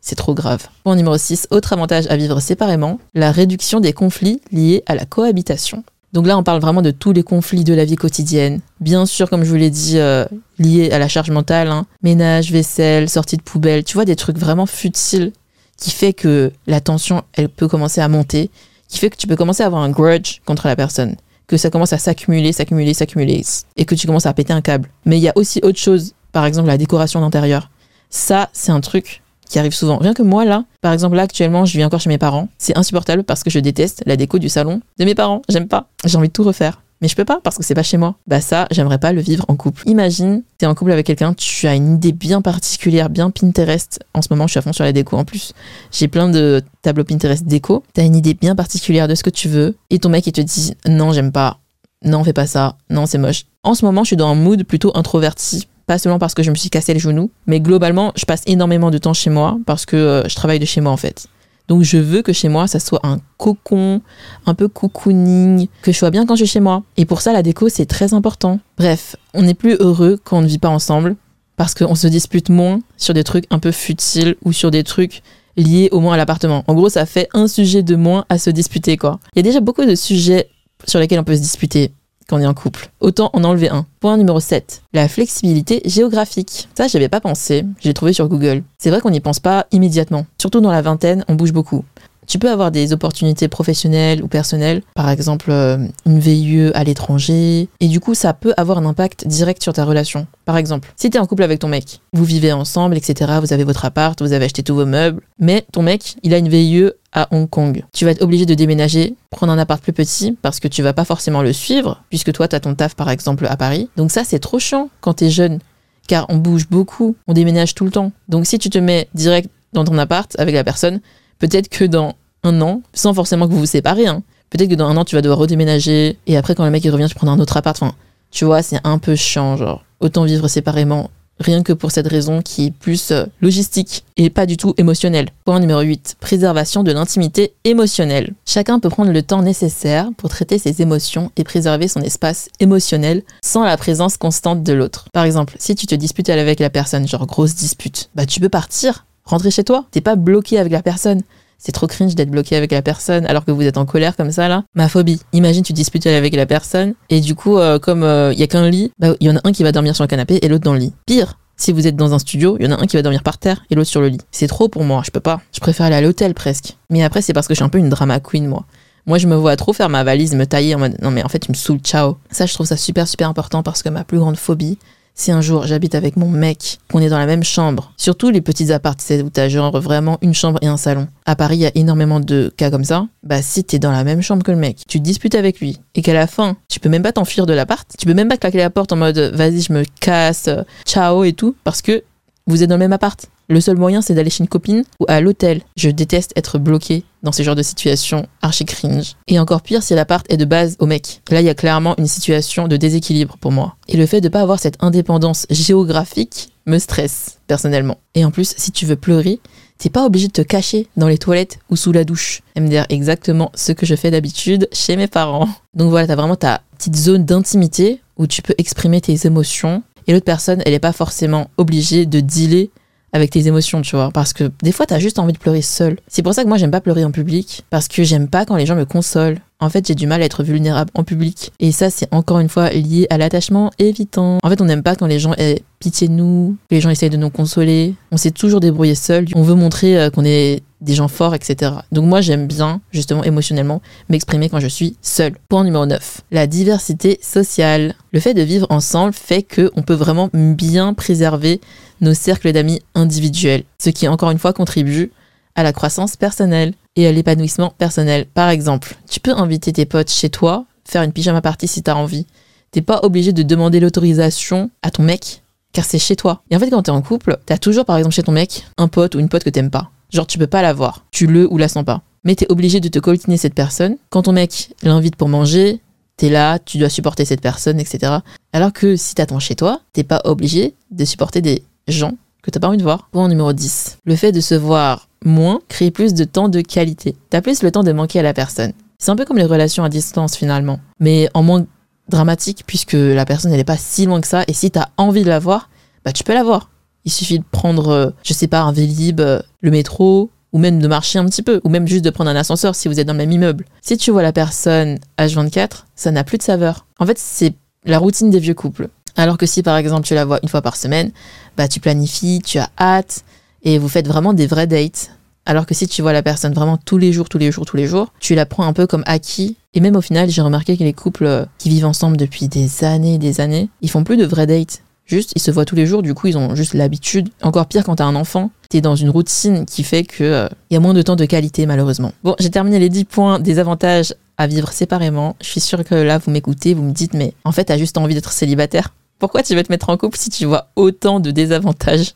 C'est 0.00 0.16
trop 0.16 0.34
grave. 0.34 0.66
Point 0.82 0.96
numéro 0.96 1.16
6, 1.16 1.48
autre 1.50 1.72
avantage 1.72 2.06
à 2.10 2.16
vivre 2.16 2.40
séparément, 2.40 2.98
la 3.14 3.32
réduction 3.32 3.80
des 3.80 3.94
conflits 3.94 4.40
liés 4.52 4.82
à 4.86 4.94
la 4.94 5.06
cohabitation. 5.06 5.82
Donc 6.12 6.26
là, 6.26 6.36
on 6.38 6.42
parle 6.42 6.60
vraiment 6.60 6.82
de 6.82 6.90
tous 6.90 7.12
les 7.12 7.22
conflits 7.22 7.64
de 7.64 7.74
la 7.74 7.84
vie 7.84 7.96
quotidienne. 7.96 8.60
Bien 8.80 9.06
sûr, 9.06 9.30
comme 9.30 9.44
je 9.44 9.50
vous 9.50 9.56
l'ai 9.56 9.70
dit, 9.70 9.98
euh, 9.98 10.26
liés 10.58 10.90
à 10.92 10.98
la 10.98 11.08
charge 11.08 11.30
mentale, 11.30 11.68
hein. 11.68 11.86
ménage, 12.02 12.52
vaisselle, 12.52 13.08
sortie 13.08 13.36
de 13.36 13.42
poubelle, 13.42 13.82
tu 13.82 13.94
vois, 13.94 14.04
des 14.04 14.14
trucs 14.14 14.38
vraiment 14.38 14.66
futiles 14.66 15.32
qui 15.76 15.90
fait 15.90 16.12
que 16.12 16.52
la 16.66 16.80
tension, 16.80 17.22
elle 17.32 17.48
peut 17.48 17.68
commencer 17.68 18.00
à 18.00 18.08
monter, 18.08 18.50
qui 18.88 18.98
fait 18.98 19.10
que 19.10 19.16
tu 19.16 19.26
peux 19.26 19.36
commencer 19.36 19.62
à 19.62 19.66
avoir 19.66 19.82
un 19.82 19.90
grudge 19.90 20.40
contre 20.44 20.66
la 20.66 20.76
personne, 20.76 21.16
que 21.46 21.56
ça 21.56 21.70
commence 21.70 21.92
à 21.92 21.98
s'accumuler, 21.98 22.52
s'accumuler, 22.52 22.94
s'accumuler, 22.94 23.42
et 23.76 23.84
que 23.84 23.94
tu 23.94 24.06
commences 24.06 24.26
à 24.26 24.34
péter 24.34 24.52
un 24.52 24.60
câble. 24.60 24.88
Mais 25.04 25.18
il 25.18 25.22
y 25.22 25.28
a 25.28 25.32
aussi 25.36 25.60
autre 25.62 25.78
chose, 25.78 26.14
par 26.32 26.46
exemple 26.46 26.68
la 26.68 26.78
décoration 26.78 27.20
d'intérieur. 27.20 27.70
Ça, 28.10 28.48
c'est 28.52 28.72
un 28.72 28.80
truc 28.80 29.22
qui 29.48 29.58
arrive 29.58 29.74
souvent. 29.74 29.98
Rien 29.98 30.14
que 30.14 30.22
moi, 30.22 30.44
là, 30.44 30.64
par 30.80 30.92
exemple, 30.92 31.16
là, 31.16 31.22
actuellement, 31.22 31.64
je 31.64 31.76
vis 31.76 31.84
encore 31.84 32.00
chez 32.00 32.08
mes 32.08 32.18
parents. 32.18 32.48
C'est 32.58 32.76
insupportable 32.78 33.24
parce 33.24 33.42
que 33.42 33.50
je 33.50 33.58
déteste 33.58 34.02
la 34.06 34.16
déco 34.16 34.38
du 34.38 34.48
salon 34.48 34.80
de 34.98 35.04
mes 35.04 35.14
parents. 35.14 35.42
J'aime 35.48 35.68
pas. 35.68 35.88
J'ai 36.04 36.16
envie 36.16 36.28
de 36.28 36.32
tout 36.32 36.44
refaire 36.44 36.80
mais 37.00 37.08
je 37.08 37.16
peux 37.16 37.24
pas 37.24 37.40
parce 37.42 37.56
que 37.56 37.62
c'est 37.62 37.74
pas 37.74 37.82
chez 37.82 37.96
moi. 37.96 38.16
Bah 38.26 38.40
ça, 38.40 38.66
j'aimerais 38.70 38.98
pas 38.98 39.12
le 39.12 39.20
vivre 39.20 39.44
en 39.48 39.56
couple. 39.56 39.82
Imagine, 39.86 40.42
t'es 40.58 40.66
en 40.66 40.74
couple 40.74 40.92
avec 40.92 41.06
quelqu'un, 41.06 41.34
tu 41.34 41.66
as 41.66 41.74
une 41.74 41.96
idée 41.96 42.12
bien 42.12 42.42
particulière, 42.42 43.10
bien 43.10 43.30
Pinterest. 43.30 44.00
En 44.14 44.22
ce 44.22 44.28
moment, 44.30 44.46
je 44.46 44.52
suis 44.52 44.58
à 44.58 44.62
fond 44.62 44.72
sur 44.72 44.84
la 44.84 44.92
déco 44.92 45.16
en 45.16 45.24
plus. 45.24 45.52
J'ai 45.92 46.08
plein 46.08 46.28
de 46.28 46.62
tableaux 46.82 47.04
Pinterest 47.04 47.44
déco. 47.44 47.82
T'as 47.92 48.04
une 48.04 48.16
idée 48.16 48.34
bien 48.34 48.54
particulière 48.54 49.08
de 49.08 49.14
ce 49.14 49.22
que 49.22 49.30
tu 49.30 49.48
veux 49.48 49.76
et 49.90 49.98
ton 49.98 50.08
mec 50.08 50.26
il 50.26 50.32
te 50.32 50.40
dit 50.40 50.74
non, 50.86 51.12
j'aime 51.12 51.32
pas. 51.32 51.58
Non, 52.04 52.22
fais 52.22 52.32
pas 52.32 52.46
ça. 52.46 52.76
Non, 52.90 53.06
c'est 53.06 53.18
moche. 53.18 53.44
En 53.62 53.74
ce 53.74 53.84
moment, 53.84 54.04
je 54.04 54.08
suis 54.08 54.16
dans 54.16 54.28
un 54.28 54.34
mood 54.34 54.62
plutôt 54.64 54.92
introverti 54.94 55.68
pas 55.86 55.98
seulement 55.98 56.18
parce 56.18 56.34
que 56.34 56.42
je 56.42 56.50
me 56.50 56.56
suis 56.56 56.70
cassé 56.70 56.94
le 56.94 57.00
genou, 57.00 57.30
mais 57.46 57.60
globalement, 57.60 58.12
je 58.16 58.24
passe 58.24 58.42
énormément 58.46 58.90
de 58.90 58.98
temps 58.98 59.12
chez 59.14 59.30
moi 59.30 59.58
parce 59.66 59.86
que 59.86 59.96
euh, 59.96 60.28
je 60.28 60.34
travaille 60.34 60.58
de 60.58 60.64
chez 60.64 60.80
moi 60.80 60.92
en 60.92 60.96
fait. 60.96 61.26
Donc 61.68 61.82
je 61.82 61.96
veux 61.96 62.22
que 62.22 62.32
chez 62.32 62.48
moi, 62.48 62.66
ça 62.66 62.78
soit 62.78 63.00
un 63.04 63.20
cocon, 63.38 64.02
un 64.46 64.54
peu 64.54 64.68
cocooning, 64.68 65.68
que 65.82 65.92
je 65.92 65.98
sois 65.98 66.10
bien 66.10 66.26
quand 66.26 66.36
je 66.36 66.44
suis 66.44 66.52
chez 66.52 66.60
moi. 66.60 66.82
Et 66.96 67.06
pour 67.06 67.20
ça, 67.20 67.32
la 67.32 67.42
déco, 67.42 67.68
c'est 67.68 67.86
très 67.86 68.12
important. 68.12 68.60
Bref, 68.76 69.16
on 69.32 69.42
n'est 69.42 69.54
plus 69.54 69.76
heureux 69.80 70.18
quand 70.22 70.38
on 70.38 70.42
ne 70.42 70.46
vit 70.46 70.58
pas 70.58 70.68
ensemble, 70.68 71.16
parce 71.56 71.74
qu'on 71.74 71.94
se 71.94 72.06
dispute 72.06 72.50
moins 72.50 72.80
sur 72.96 73.14
des 73.14 73.24
trucs 73.24 73.46
un 73.50 73.58
peu 73.58 73.72
futiles 73.72 74.36
ou 74.44 74.52
sur 74.52 74.70
des 74.70 74.84
trucs 74.84 75.22
liés 75.56 75.88
au 75.92 76.00
moins 76.00 76.14
à 76.14 76.16
l'appartement. 76.16 76.64
En 76.66 76.74
gros, 76.74 76.88
ça 76.88 77.06
fait 77.06 77.28
un 77.32 77.46
sujet 77.46 77.82
de 77.82 77.96
moins 77.96 78.24
à 78.28 78.38
se 78.38 78.50
disputer, 78.50 78.96
quoi. 78.96 79.20
Il 79.34 79.38
y 79.38 79.40
a 79.40 79.42
déjà 79.42 79.60
beaucoup 79.60 79.84
de 79.84 79.94
sujets 79.94 80.48
sur 80.86 80.98
lesquels 80.98 81.20
on 81.20 81.24
peut 81.24 81.36
se 81.36 81.40
disputer 81.40 81.92
quand 82.28 82.36
on 82.36 82.40
est 82.40 82.46
en 82.46 82.54
couple. 82.54 82.90
Autant 83.00 83.30
en 83.32 83.44
enlever 83.44 83.68
un. 83.68 83.86
Point 84.00 84.16
numéro 84.16 84.40
7. 84.40 84.82
La 84.92 85.08
flexibilité 85.08 85.82
géographique. 85.84 86.68
Ça, 86.76 86.88
j'avais 86.88 87.08
pas 87.08 87.20
pensé. 87.20 87.64
J'ai 87.80 87.94
trouvé 87.94 88.12
sur 88.12 88.28
Google. 88.28 88.62
C'est 88.78 88.90
vrai 88.90 89.00
qu'on 89.00 89.10
n'y 89.10 89.20
pense 89.20 89.40
pas 89.40 89.66
immédiatement. 89.72 90.26
Surtout 90.38 90.60
dans 90.60 90.72
la 90.72 90.82
vingtaine, 90.82 91.24
on 91.28 91.34
bouge 91.34 91.52
beaucoup. 91.52 91.84
Tu 92.26 92.38
peux 92.38 92.50
avoir 92.50 92.70
des 92.70 92.92
opportunités 92.92 93.48
professionnelles 93.48 94.22
ou 94.22 94.28
personnelles, 94.28 94.82
par 94.94 95.10
exemple 95.10 95.50
euh, 95.50 95.86
une 96.06 96.18
VIE 96.18 96.70
à 96.74 96.84
l'étranger, 96.84 97.68
et 97.80 97.88
du 97.88 98.00
coup 98.00 98.14
ça 98.14 98.32
peut 98.32 98.54
avoir 98.56 98.78
un 98.78 98.86
impact 98.86 99.26
direct 99.26 99.62
sur 99.62 99.72
ta 99.72 99.84
relation. 99.84 100.26
Par 100.44 100.56
exemple, 100.56 100.92
si 100.96 101.10
tu 101.10 101.16
es 101.16 101.20
en 101.20 101.26
couple 101.26 101.42
avec 101.42 101.58
ton 101.58 101.68
mec, 101.68 102.00
vous 102.12 102.24
vivez 102.24 102.52
ensemble, 102.52 102.96
etc., 102.96 103.32
vous 103.40 103.52
avez 103.52 103.64
votre 103.64 103.84
appart, 103.84 104.20
vous 104.20 104.32
avez 104.32 104.46
acheté 104.46 104.62
tous 104.62 104.74
vos 104.74 104.86
meubles, 104.86 105.20
mais 105.38 105.66
ton 105.72 105.82
mec, 105.82 106.16
il 106.22 106.34
a 106.34 106.38
une 106.38 106.48
VIE 106.48 106.90
à 107.14 107.28
Hong 107.30 107.48
Kong. 107.48 107.84
Tu 107.92 108.04
vas 108.04 108.10
être 108.10 108.22
obligé 108.22 108.44
de 108.44 108.54
déménager, 108.54 109.14
prendre 109.30 109.52
un 109.52 109.58
appart 109.58 109.82
plus 109.82 109.92
petit, 109.92 110.36
parce 110.42 110.60
que 110.60 110.68
tu 110.68 110.82
vas 110.82 110.92
pas 110.92 111.04
forcément 111.04 111.42
le 111.42 111.52
suivre, 111.52 112.02
puisque 112.10 112.32
toi 112.32 112.48
tu 112.48 112.56
as 112.56 112.60
ton 112.60 112.74
taf 112.74 112.94
par 112.94 113.08
exemple 113.08 113.46
à 113.46 113.56
Paris. 113.56 113.88
Donc 113.96 114.10
ça 114.10 114.24
c'est 114.24 114.40
trop 114.40 114.58
chiant 114.58 114.90
quand 115.00 115.14
tu 115.14 115.24
es 115.24 115.30
jeune, 115.30 115.60
car 116.08 116.26
on 116.28 116.36
bouge 116.36 116.68
beaucoup, 116.68 117.16
on 117.26 117.32
déménage 117.32 117.74
tout 117.74 117.84
le 117.84 117.90
temps. 117.90 118.12
Donc 118.28 118.46
si 118.46 118.58
tu 118.58 118.68
te 118.68 118.78
mets 118.78 119.08
direct 119.14 119.48
dans 119.72 119.84
ton 119.84 119.96
appart 119.96 120.38
avec 120.38 120.54
la 120.54 120.64
personne, 120.64 121.00
peut-être 121.38 121.68
que 121.68 121.84
dans 121.84 122.14
un 122.42 122.60
an, 122.60 122.82
sans 122.92 123.14
forcément 123.14 123.46
que 123.46 123.52
vous 123.52 123.60
vous 123.60 123.66
séparez, 123.66 124.06
hein, 124.06 124.22
peut-être 124.50 124.70
que 124.70 124.74
dans 124.74 124.88
un 124.88 124.96
an, 124.96 125.04
tu 125.04 125.16
vas 125.16 125.22
devoir 125.22 125.38
redéménager, 125.38 126.18
et 126.26 126.36
après, 126.36 126.54
quand 126.54 126.64
le 126.64 126.70
mec 126.70 126.84
il 126.84 126.90
revient, 126.90 127.06
tu 127.08 127.14
prends 127.14 127.26
un 127.28 127.40
autre 127.40 127.56
appart. 127.56 127.76
Enfin, 127.80 127.94
tu 128.30 128.44
vois, 128.44 128.62
c'est 128.62 128.80
un 128.84 128.98
peu 128.98 129.16
chiant, 129.16 129.56
genre. 129.56 129.84
autant 130.00 130.24
vivre 130.24 130.48
séparément 130.48 131.10
rien 131.40 131.62
que 131.62 131.72
pour 131.72 131.90
cette 131.90 132.06
raison 132.06 132.42
qui 132.42 132.66
est 132.66 132.70
plus 132.70 133.10
euh, 133.10 133.26
logistique 133.40 134.04
et 134.16 134.30
pas 134.30 134.46
du 134.46 134.56
tout 134.56 134.74
émotionnelle. 134.76 135.28
Point 135.44 135.60
numéro 135.60 135.80
8, 135.80 136.16
préservation 136.20 136.82
de 136.82 136.92
l'intimité 136.92 137.54
émotionnelle. 137.64 138.34
Chacun 138.46 138.78
peut 138.78 138.88
prendre 138.88 139.12
le 139.12 139.22
temps 139.22 139.42
nécessaire 139.42 140.08
pour 140.16 140.30
traiter 140.30 140.58
ses 140.58 140.82
émotions 140.82 141.30
et 141.36 141.44
préserver 141.44 141.88
son 141.88 142.00
espace 142.00 142.48
émotionnel 142.60 143.22
sans 143.42 143.64
la 143.64 143.76
présence 143.76 144.16
constante 144.16 144.62
de 144.62 144.72
l'autre. 144.72 145.06
Par 145.12 145.24
exemple, 145.24 145.56
si 145.58 145.74
tu 145.74 145.86
te 145.86 145.94
disputes 145.94 146.28
avec 146.28 146.60
la 146.60 146.70
personne, 146.70 147.08
genre 147.08 147.26
grosse 147.26 147.54
dispute, 147.54 148.10
bah 148.14 148.26
tu 148.26 148.40
peux 148.40 148.48
partir, 148.48 149.06
rentrer 149.24 149.50
chez 149.50 149.64
toi, 149.64 149.86
t'es 149.90 150.00
pas 150.00 150.16
bloqué 150.16 150.58
avec 150.58 150.72
la 150.72 150.82
personne. 150.82 151.22
C'est 151.58 151.72
trop 151.72 151.86
cringe 151.86 152.14
d'être 152.14 152.30
bloqué 152.30 152.56
avec 152.56 152.72
la 152.72 152.82
personne 152.82 153.26
alors 153.26 153.44
que 153.44 153.50
vous 153.50 153.62
êtes 153.62 153.78
en 153.78 153.86
colère 153.86 154.16
comme 154.16 154.30
ça 154.30 154.48
là. 154.48 154.64
Ma 154.74 154.88
phobie. 154.88 155.20
Imagine 155.32 155.62
tu 155.62 155.72
disputes 155.72 156.06
avec 156.06 156.34
la 156.34 156.46
personne 156.46 156.94
et 157.10 157.20
du 157.20 157.34
coup 157.34 157.58
euh, 157.58 157.78
comme 157.78 158.00
il 158.00 158.06
euh, 158.06 158.32
y 158.34 158.42
a 158.42 158.46
qu'un 158.46 158.68
lit, 158.68 158.92
bah, 158.98 159.14
il 159.20 159.26
y 159.26 159.30
en 159.30 159.36
a 159.36 159.40
un 159.44 159.52
qui 159.52 159.62
va 159.62 159.72
dormir 159.72 159.94
sur 159.94 160.04
le 160.04 160.08
canapé 160.08 160.38
et 160.42 160.48
l'autre 160.48 160.64
dans 160.64 160.74
le 160.74 160.80
lit. 160.80 160.92
Pire. 161.06 161.38
Si 161.56 161.70
vous 161.70 161.86
êtes 161.86 161.94
dans 161.94 162.14
un 162.14 162.18
studio, 162.18 162.56
il 162.58 162.66
y 162.66 162.68
en 162.68 162.76
a 162.76 162.82
un 162.82 162.86
qui 162.86 162.96
va 162.96 163.02
dormir 163.02 163.22
par 163.22 163.38
terre 163.38 163.64
et 163.70 163.76
l'autre 163.76 163.88
sur 163.88 164.00
le 164.00 164.08
lit. 164.08 164.20
C'est 164.32 164.48
trop 164.48 164.68
pour 164.68 164.82
moi, 164.82 165.02
je 165.04 165.12
peux 165.12 165.20
pas. 165.20 165.40
Je 165.52 165.60
préfère 165.60 165.86
aller 165.86 165.94
à 165.94 166.00
l'hôtel 166.00 166.34
presque. 166.34 166.76
Mais 166.90 167.04
après, 167.04 167.22
c'est 167.22 167.32
parce 167.32 167.46
que 167.46 167.54
je 167.54 167.58
suis 167.58 167.64
un 167.64 167.68
peu 167.68 167.78
une 167.78 167.88
drama 167.88 168.18
queen, 168.18 168.48
moi. 168.48 168.64
Moi, 169.06 169.18
je 169.18 169.28
me 169.28 169.36
vois 169.36 169.54
trop 169.56 169.72
faire 169.72 169.88
ma 169.88 170.02
valise, 170.02 170.34
me 170.34 170.46
tailler 170.46 170.74
en 170.74 170.78
mode 170.78 170.96
non, 171.00 171.10
mais 171.10 171.22
en 171.22 171.28
fait, 171.28 171.38
tu 171.38 171.52
me 171.52 171.56
saoules, 171.56 171.78
ciao. 171.78 172.16
Ça, 172.30 172.46
je 172.46 172.54
trouve 172.54 172.66
ça 172.66 172.76
super, 172.76 173.06
super 173.06 173.28
important 173.28 173.62
parce 173.62 173.82
que 173.82 173.88
ma 173.88 174.02
plus 174.02 174.18
grande 174.18 174.36
phobie, 174.36 174.78
si 175.14 175.30
un 175.32 175.40
jour 175.40 175.66
j'habite 175.66 175.94
avec 175.94 176.16
mon 176.16 176.28
mec, 176.28 176.78
qu'on 176.90 177.00
est 177.00 177.08
dans 177.08 177.18
la 177.18 177.26
même 177.26 177.44
chambre, 177.44 177.92
surtout 177.96 178.30
les 178.30 178.40
petits 178.40 178.72
apparts, 178.72 178.96
c'est 178.98 179.22
où 179.22 179.30
t'as 179.30 179.48
genre 179.48 179.80
vraiment 179.80 180.18
une 180.22 180.34
chambre 180.34 180.58
et 180.62 180.66
un 180.66 180.76
salon. 180.76 181.08
À 181.24 181.36
Paris, 181.36 181.56
il 181.56 181.60
y 181.60 181.66
a 181.66 181.72
énormément 181.74 182.20
de 182.20 182.52
cas 182.56 182.70
comme 182.70 182.84
ça. 182.84 183.06
Bah, 183.22 183.40
si 183.40 183.64
t'es 183.64 183.78
dans 183.78 183.92
la 183.92 184.04
même 184.04 184.22
chambre 184.22 184.42
que 184.42 184.50
le 184.50 184.58
mec, 184.58 184.84
tu 184.88 184.98
te 184.98 185.04
disputes 185.04 185.34
avec 185.34 185.60
lui, 185.60 185.80
et 185.94 186.02
qu'à 186.02 186.12
la 186.12 186.26
fin, 186.26 186.56
tu 186.68 186.80
peux 186.80 186.88
même 186.88 187.02
pas 187.02 187.12
t'enfuir 187.12 187.46
de 187.46 187.52
l'appart, 187.52 187.88
tu 187.98 188.06
peux 188.06 188.14
même 188.14 188.28
pas 188.28 188.36
claquer 188.36 188.58
la 188.58 188.70
porte 188.70 188.92
en 188.92 188.96
mode 188.96 189.18
vas-y, 189.18 189.60
je 189.60 189.72
me 189.72 189.84
casse, 190.00 190.50
ciao 190.84 191.24
et 191.24 191.32
tout, 191.32 191.54
parce 191.64 191.80
que 191.80 192.02
vous 192.46 192.62
êtes 192.62 192.68
dans 192.68 192.76
le 192.76 192.80
même 192.80 192.92
appart. 192.92 193.28
Le 193.48 193.60
seul 193.60 193.76
moyen, 193.76 194.02
c'est 194.02 194.14
d'aller 194.14 194.30
chez 194.30 194.42
une 194.42 194.48
copine 194.48 194.84
ou 195.00 195.04
à 195.08 195.20
l'hôtel. 195.20 195.62
Je 195.76 195.90
déteste 195.90 196.32
être 196.36 196.58
bloqué 196.58 197.04
dans 197.22 197.32
ce 197.32 197.42
genre 197.42 197.54
de 197.54 197.62
situation 197.62 198.26
archi 198.42 198.64
cringe. 198.64 199.16
Et 199.28 199.38
encore 199.38 199.62
pire 199.62 199.82
si 199.82 199.94
l'appart 199.94 200.24
est 200.30 200.36
de 200.36 200.44
base 200.44 200.76
au 200.78 200.86
mec. 200.86 201.22
Là, 201.30 201.40
il 201.40 201.46
y 201.46 201.50
a 201.50 201.54
clairement 201.54 201.94
une 201.98 202.06
situation 202.06 202.68
de 202.68 202.76
déséquilibre 202.76 203.36
pour 203.38 203.52
moi. 203.52 203.76
Et 203.88 203.96
le 203.96 204.06
fait 204.06 204.20
de 204.20 204.28
ne 204.28 204.32
pas 204.32 204.40
avoir 204.40 204.58
cette 204.58 204.82
indépendance 204.82 205.46
géographique 205.50 206.50
me 206.66 206.78
stresse, 206.78 207.38
personnellement. 207.46 207.98
Et 208.14 208.24
en 208.24 208.30
plus, 208.30 208.54
si 208.56 208.72
tu 208.72 208.86
veux 208.86 208.96
pleurer, 208.96 209.40
t'es 209.78 209.90
pas 209.90 210.04
obligé 210.04 210.28
de 210.28 210.32
te 210.32 210.42
cacher 210.42 210.86
dans 210.96 211.08
les 211.08 211.18
toilettes 211.18 211.58
ou 211.70 211.76
sous 211.76 211.92
la 211.92 212.04
douche. 212.04 212.40
MDR, 212.56 212.86
exactement 212.88 213.50
ce 213.54 213.72
que 213.72 213.86
je 213.86 213.94
fais 213.94 214.10
d'habitude 214.10 214.68
chez 214.72 214.96
mes 214.96 215.08
parents. 215.08 215.48
Donc 215.74 215.90
voilà, 215.90 216.06
t'as 216.06 216.16
vraiment 216.16 216.36
ta 216.36 216.62
petite 216.78 216.96
zone 216.96 217.24
d'intimité 217.24 218.00
où 218.16 218.26
tu 218.26 218.42
peux 218.42 218.54
exprimer 218.58 219.00
tes 219.00 219.26
émotions. 219.26 219.82
Et 220.06 220.12
l'autre 220.12 220.24
personne, 220.24 220.62
elle 220.64 220.72
n'est 220.72 220.78
pas 220.78 220.92
forcément 220.92 221.48
obligée 221.56 222.06
de 222.06 222.20
dealer 222.20 222.70
avec 223.12 223.30
tes 223.30 223.46
émotions, 223.46 223.80
tu 223.80 223.96
vois. 223.96 224.10
Parce 224.12 224.32
que 224.32 224.50
des 224.62 224.72
fois, 224.72 224.86
t'as 224.86 224.98
juste 224.98 225.18
envie 225.18 225.32
de 225.32 225.38
pleurer 225.38 225.62
seul. 225.62 225.98
C'est 226.08 226.22
pour 226.22 226.34
ça 226.34 226.42
que 226.42 226.48
moi, 226.48 226.58
j'aime 226.58 226.72
pas 226.72 226.80
pleurer 226.80 227.04
en 227.04 227.12
public. 227.12 227.64
Parce 227.70 227.88
que 227.88 228.02
j'aime 228.02 228.28
pas 228.28 228.44
quand 228.44 228.56
les 228.56 228.66
gens 228.66 228.74
me 228.74 228.84
consolent. 228.84 229.38
En 229.64 229.70
fait, 229.70 229.86
j'ai 229.86 229.94
du 229.94 230.06
mal 230.06 230.20
à 230.20 230.26
être 230.26 230.44
vulnérable 230.44 230.90
en 230.92 231.04
public. 231.04 231.50
Et 231.58 231.72
ça, 231.72 231.88
c'est 231.88 232.06
encore 232.12 232.38
une 232.38 232.50
fois 232.50 232.68
lié 232.68 233.06
à 233.08 233.16
l'attachement 233.16 233.70
évitant. 233.78 234.38
En 234.42 234.50
fait, 234.50 234.60
on 234.60 234.66
n'aime 234.66 234.82
pas 234.82 234.94
quand 234.94 235.06
les 235.06 235.18
gens 235.18 235.32
aient 235.38 235.62
pitié 235.78 236.06
de 236.06 236.12
nous, 236.12 236.58
que 236.68 236.74
les 236.74 236.82
gens 236.82 236.90
essayent 236.90 237.08
de 237.08 237.16
nous 237.16 237.30
consoler. 237.30 237.94
On 238.12 238.18
s'est 238.18 238.30
toujours 238.30 238.60
débrouillé 238.60 238.94
seul. 238.94 239.24
On 239.34 239.42
veut 239.42 239.54
montrer 239.54 239.98
euh, 239.98 240.10
qu'on 240.10 240.22
est 240.22 240.62
des 240.82 240.92
gens 240.92 241.08
forts, 241.08 241.34
etc. 241.34 241.72
Donc 241.92 242.04
moi, 242.04 242.20
j'aime 242.20 242.46
bien, 242.46 242.82
justement, 242.92 243.24
émotionnellement, 243.24 243.80
m'exprimer 244.10 244.50
quand 244.50 244.60
je 244.60 244.68
suis 244.68 244.98
seule. 245.00 245.32
Point 245.48 245.64
numéro 245.64 245.86
9. 245.86 246.20
La 246.30 246.46
diversité 246.46 247.18
sociale. 247.22 247.94
Le 248.12 248.20
fait 248.20 248.34
de 248.34 248.42
vivre 248.42 248.66
ensemble 248.68 249.14
fait 249.14 249.42
qu'on 249.42 249.80
peut 249.80 249.94
vraiment 249.94 250.28
bien 250.34 250.92
préserver 250.92 251.62
nos 252.02 252.12
cercles 252.12 252.52
d'amis 252.52 252.82
individuels, 252.94 253.64
ce 253.78 253.88
qui 253.88 254.08
encore 254.08 254.30
une 254.30 254.38
fois 254.38 254.52
contribue 254.52 255.10
à 255.54 255.62
la 255.62 255.72
croissance 255.72 256.16
personnelle 256.16 256.74
et 256.96 257.06
à 257.06 257.12
l'épanouissement 257.12 257.74
personnel. 257.76 258.26
Par 258.26 258.48
exemple, 258.48 258.96
tu 259.08 259.20
peux 259.20 259.32
inviter 259.32 259.72
tes 259.72 259.86
potes 259.86 260.10
chez 260.10 260.30
toi, 260.30 260.66
faire 260.84 261.02
une 261.02 261.12
pyjama 261.12 261.40
party 261.40 261.68
si 261.68 261.82
t'as 261.82 261.94
envie. 261.94 262.26
T'es 262.70 262.82
pas 262.82 263.00
obligé 263.02 263.32
de 263.32 263.42
demander 263.42 263.80
l'autorisation 263.80 264.70
à 264.82 264.90
ton 264.90 265.02
mec, 265.02 265.42
car 265.72 265.84
c'est 265.84 265.98
chez 265.98 266.16
toi. 266.16 266.42
Et 266.50 266.56
en 266.56 266.58
fait, 266.58 266.70
quand 266.70 266.82
t'es 266.82 266.90
en 266.90 267.02
couple, 267.02 267.38
t'as 267.46 267.58
toujours, 267.58 267.84
par 267.84 267.96
exemple, 267.96 268.14
chez 268.14 268.22
ton 268.22 268.32
mec, 268.32 268.64
un 268.78 268.88
pote 268.88 269.14
ou 269.14 269.20
une 269.20 269.28
pote 269.28 269.44
que 269.44 269.50
t'aimes 269.50 269.70
pas. 269.70 269.90
Genre, 270.12 270.26
tu 270.26 270.38
peux 270.38 270.46
pas 270.46 270.62
l'avoir. 270.62 271.04
Tu 271.10 271.26
le 271.26 271.50
ou 271.52 271.58
la 271.58 271.68
sens 271.68 271.84
pas. 271.84 272.02
Mais 272.24 272.34
t'es 272.34 272.50
obligé 272.50 272.80
de 272.80 272.88
te 272.88 272.98
coltiner 272.98 273.36
cette 273.36 273.54
personne. 273.54 273.96
Quand 274.10 274.22
ton 274.22 274.32
mec 274.32 274.74
l'invite 274.82 275.16
pour 275.16 275.28
manger, 275.28 275.80
t'es 276.16 276.30
là, 276.30 276.58
tu 276.58 276.78
dois 276.78 276.88
supporter 276.88 277.24
cette 277.24 277.40
personne, 277.40 277.78
etc. 277.80 278.18
Alors 278.52 278.72
que 278.72 278.96
si 278.96 279.14
t'attends 279.14 279.40
chez 279.40 279.56
toi, 279.56 279.80
t'es 279.92 280.04
pas 280.04 280.20
obligé 280.24 280.74
de 280.90 281.04
supporter 281.04 281.42
des 281.42 281.62
gens 281.88 282.16
que 282.42 282.50
t'as 282.50 282.60
pas 282.60 282.68
envie 282.68 282.78
de 282.78 282.82
voir. 282.82 283.08
Point 283.10 283.28
numéro 283.28 283.52
10. 283.52 283.98
Le 284.04 284.16
fait 284.16 284.32
de 284.32 284.40
se 284.40 284.54
voir 284.54 285.08
moins 285.24 285.60
crée 285.68 285.90
plus 285.90 286.14
de 286.14 286.24
temps 286.24 286.48
de 286.48 286.60
qualité. 286.60 287.16
T'as 287.30 287.40
plus 287.40 287.62
le 287.62 287.70
temps 287.70 287.82
de 287.82 287.92
manquer 287.92 288.20
à 288.20 288.22
la 288.22 288.34
personne. 288.34 288.72
C'est 288.98 289.10
un 289.10 289.16
peu 289.16 289.24
comme 289.24 289.38
les 289.38 289.44
relations 289.44 289.84
à 289.84 289.88
distance 289.88 290.36
finalement, 290.36 290.80
mais 291.00 291.28
en 291.34 291.42
moins 291.42 291.66
dramatique 292.08 292.64
puisque 292.66 292.92
la 292.92 293.24
personne 293.24 293.52
elle 293.52 293.60
est 293.60 293.64
pas 293.64 293.76
si 293.76 294.06
loin 294.06 294.20
que 294.20 294.26
ça 294.26 294.44
et 294.46 294.52
si 294.52 294.70
t'as 294.70 294.88
envie 294.96 295.24
de 295.24 295.28
la 295.28 295.38
voir, 295.38 295.70
bah 296.04 296.12
tu 296.12 296.24
peux 296.24 296.34
la 296.34 296.44
voir. 296.44 296.70
Il 297.04 297.12
suffit 297.12 297.38
de 297.38 297.44
prendre, 297.50 297.88
euh, 297.88 298.10
je 298.22 298.32
sais 298.32 298.46
pas, 298.46 298.60
un 298.60 298.72
Vélib, 298.72 299.20
euh, 299.20 299.40
le 299.60 299.70
métro, 299.70 300.30
ou 300.52 300.58
même 300.58 300.78
de 300.78 300.88
marcher 300.88 301.18
un 301.18 301.26
petit 301.26 301.42
peu, 301.42 301.60
ou 301.64 301.68
même 301.68 301.86
juste 301.86 302.04
de 302.04 302.10
prendre 302.10 302.30
un 302.30 302.36
ascenseur 302.36 302.74
si 302.74 302.88
vous 302.88 302.98
êtes 303.00 303.06
dans 303.06 303.12
le 303.12 303.18
même 303.18 303.32
immeuble. 303.32 303.66
Si 303.82 303.96
tu 303.98 304.10
vois 304.10 304.22
la 304.22 304.32
personne 304.32 304.98
H24, 305.18 305.84
ça 305.96 306.12
n'a 306.12 306.24
plus 306.24 306.38
de 306.38 306.42
saveur. 306.42 306.86
En 306.98 307.06
fait, 307.06 307.18
c'est 307.18 307.54
la 307.84 307.98
routine 307.98 308.30
des 308.30 308.38
vieux 308.38 308.54
couples. 308.54 308.88
Alors 309.16 309.36
que 309.36 309.46
si 309.46 309.62
par 309.62 309.76
exemple 309.76 310.06
tu 310.06 310.14
la 310.14 310.24
vois 310.24 310.40
une 310.42 310.48
fois 310.48 310.62
par 310.62 310.76
semaine, 310.76 311.12
bah 311.56 311.68
tu 311.68 311.80
planifies, 311.80 312.40
tu 312.44 312.58
as 312.58 312.70
hâte 312.78 313.24
et 313.62 313.78
vous 313.78 313.88
faites 313.88 314.08
vraiment 314.08 314.32
des 314.32 314.46
vrais 314.46 314.66
dates. 314.66 315.10
Alors 315.46 315.66
que 315.66 315.74
si 315.74 315.86
tu 315.86 316.02
vois 316.02 316.12
la 316.12 316.22
personne 316.22 316.54
vraiment 316.54 316.78
tous 316.78 316.98
les 316.98 317.12
jours, 317.12 317.28
tous 317.28 317.38
les 317.38 317.52
jours, 317.52 317.66
tous 317.66 317.76
les 317.76 317.86
jours, 317.86 318.12
tu 318.20 318.34
la 318.34 318.46
prends 318.46 318.66
un 318.66 318.72
peu 318.72 318.86
comme 318.86 319.04
acquis. 319.06 319.56
Et 319.74 319.80
même 319.80 319.96
au 319.96 320.00
final, 320.00 320.30
j'ai 320.30 320.42
remarqué 320.42 320.76
que 320.76 320.84
les 320.84 320.92
couples 320.92 321.26
euh, 321.26 321.44
qui 321.58 321.68
vivent 321.68 321.86
ensemble 321.86 322.16
depuis 322.16 322.48
des 322.48 322.84
années 322.84 323.14
et 323.14 323.18
des 323.18 323.40
années, 323.40 323.68
ils 323.82 323.90
font 323.90 324.04
plus 324.04 324.16
de 324.16 324.24
vrais 324.24 324.46
dates. 324.46 324.82
Juste, 325.06 325.32
ils 325.36 325.42
se 325.42 325.50
voient 325.50 325.66
tous 325.66 325.74
les 325.74 325.86
jours, 325.86 326.02
du 326.02 326.14
coup, 326.14 326.28
ils 326.28 326.38
ont 326.38 326.54
juste 326.54 326.72
l'habitude. 326.72 327.28
Encore 327.42 327.66
pire 327.66 327.84
quand 327.84 327.96
t'as 327.96 328.06
un 328.06 328.14
enfant, 328.14 328.50
t'es 328.70 328.80
dans 328.80 328.96
une 328.96 329.10
routine 329.10 329.66
qui 329.66 329.82
fait 329.82 330.04
que 330.04 330.24
euh, 330.24 330.48
y 330.70 330.76
a 330.76 330.80
moins 330.80 330.94
de 330.94 331.02
temps 331.02 331.16
de 331.16 331.26
qualité, 331.26 331.66
malheureusement. 331.66 332.12
Bon, 332.22 332.34
j'ai 332.38 332.50
terminé 332.50 332.78
les 332.78 332.88
10 332.88 333.04
points 333.04 333.38
des 333.38 333.58
avantages 333.58 334.14
à 334.38 334.46
vivre 334.46 334.72
séparément. 334.72 335.36
Je 335.42 335.48
suis 335.48 335.60
sûre 335.60 335.84
que 335.84 335.94
là, 335.94 336.16
vous 336.18 336.30
m'écoutez, 336.30 336.72
vous 336.72 336.82
me 336.82 336.92
dites, 336.92 337.12
mais 337.12 337.34
en 337.44 337.52
fait, 337.52 337.64
t'as 337.64 337.76
juste 337.76 337.98
envie 337.98 338.14
d'être 338.14 338.32
célibataire. 338.32 338.94
Pourquoi 339.18 339.42
tu 339.42 339.54
veux 339.54 339.62
te 339.62 339.70
mettre 339.70 339.90
en 339.90 339.96
couple 339.96 340.18
si 340.18 340.30
tu 340.30 340.46
vois 340.46 340.68
autant 340.74 341.20
de 341.20 341.30
désavantages? 341.30 342.14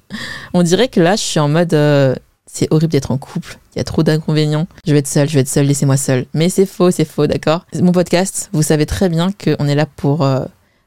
On 0.54 0.62
dirait 0.62 0.88
que 0.88 1.00
là, 1.00 1.14
je 1.14 1.22
suis 1.22 1.40
en 1.40 1.48
mode 1.48 1.74
euh, 1.74 2.14
c'est 2.58 2.72
horrible 2.72 2.90
d'être 2.90 3.12
en 3.12 3.18
couple, 3.18 3.58
il 3.74 3.78
y 3.78 3.80
a 3.80 3.84
trop 3.84 4.02
d'inconvénients. 4.02 4.66
Je 4.84 4.92
vais 4.92 4.98
être 4.98 5.06
seule, 5.06 5.28
je 5.28 5.34
vais 5.34 5.40
être 5.40 5.48
seule, 5.48 5.66
laissez-moi 5.66 5.96
seule. 5.96 6.26
Mais 6.34 6.48
c'est 6.48 6.66
faux, 6.66 6.90
c'est 6.90 7.04
faux, 7.04 7.28
d'accord? 7.28 7.64
Mon 7.80 7.92
podcast, 7.92 8.50
vous 8.52 8.62
savez 8.62 8.84
très 8.84 9.08
bien 9.08 9.30
qu'on 9.32 9.68
est 9.68 9.76
là 9.76 9.86
pour 9.86 10.22
euh, 10.22 10.44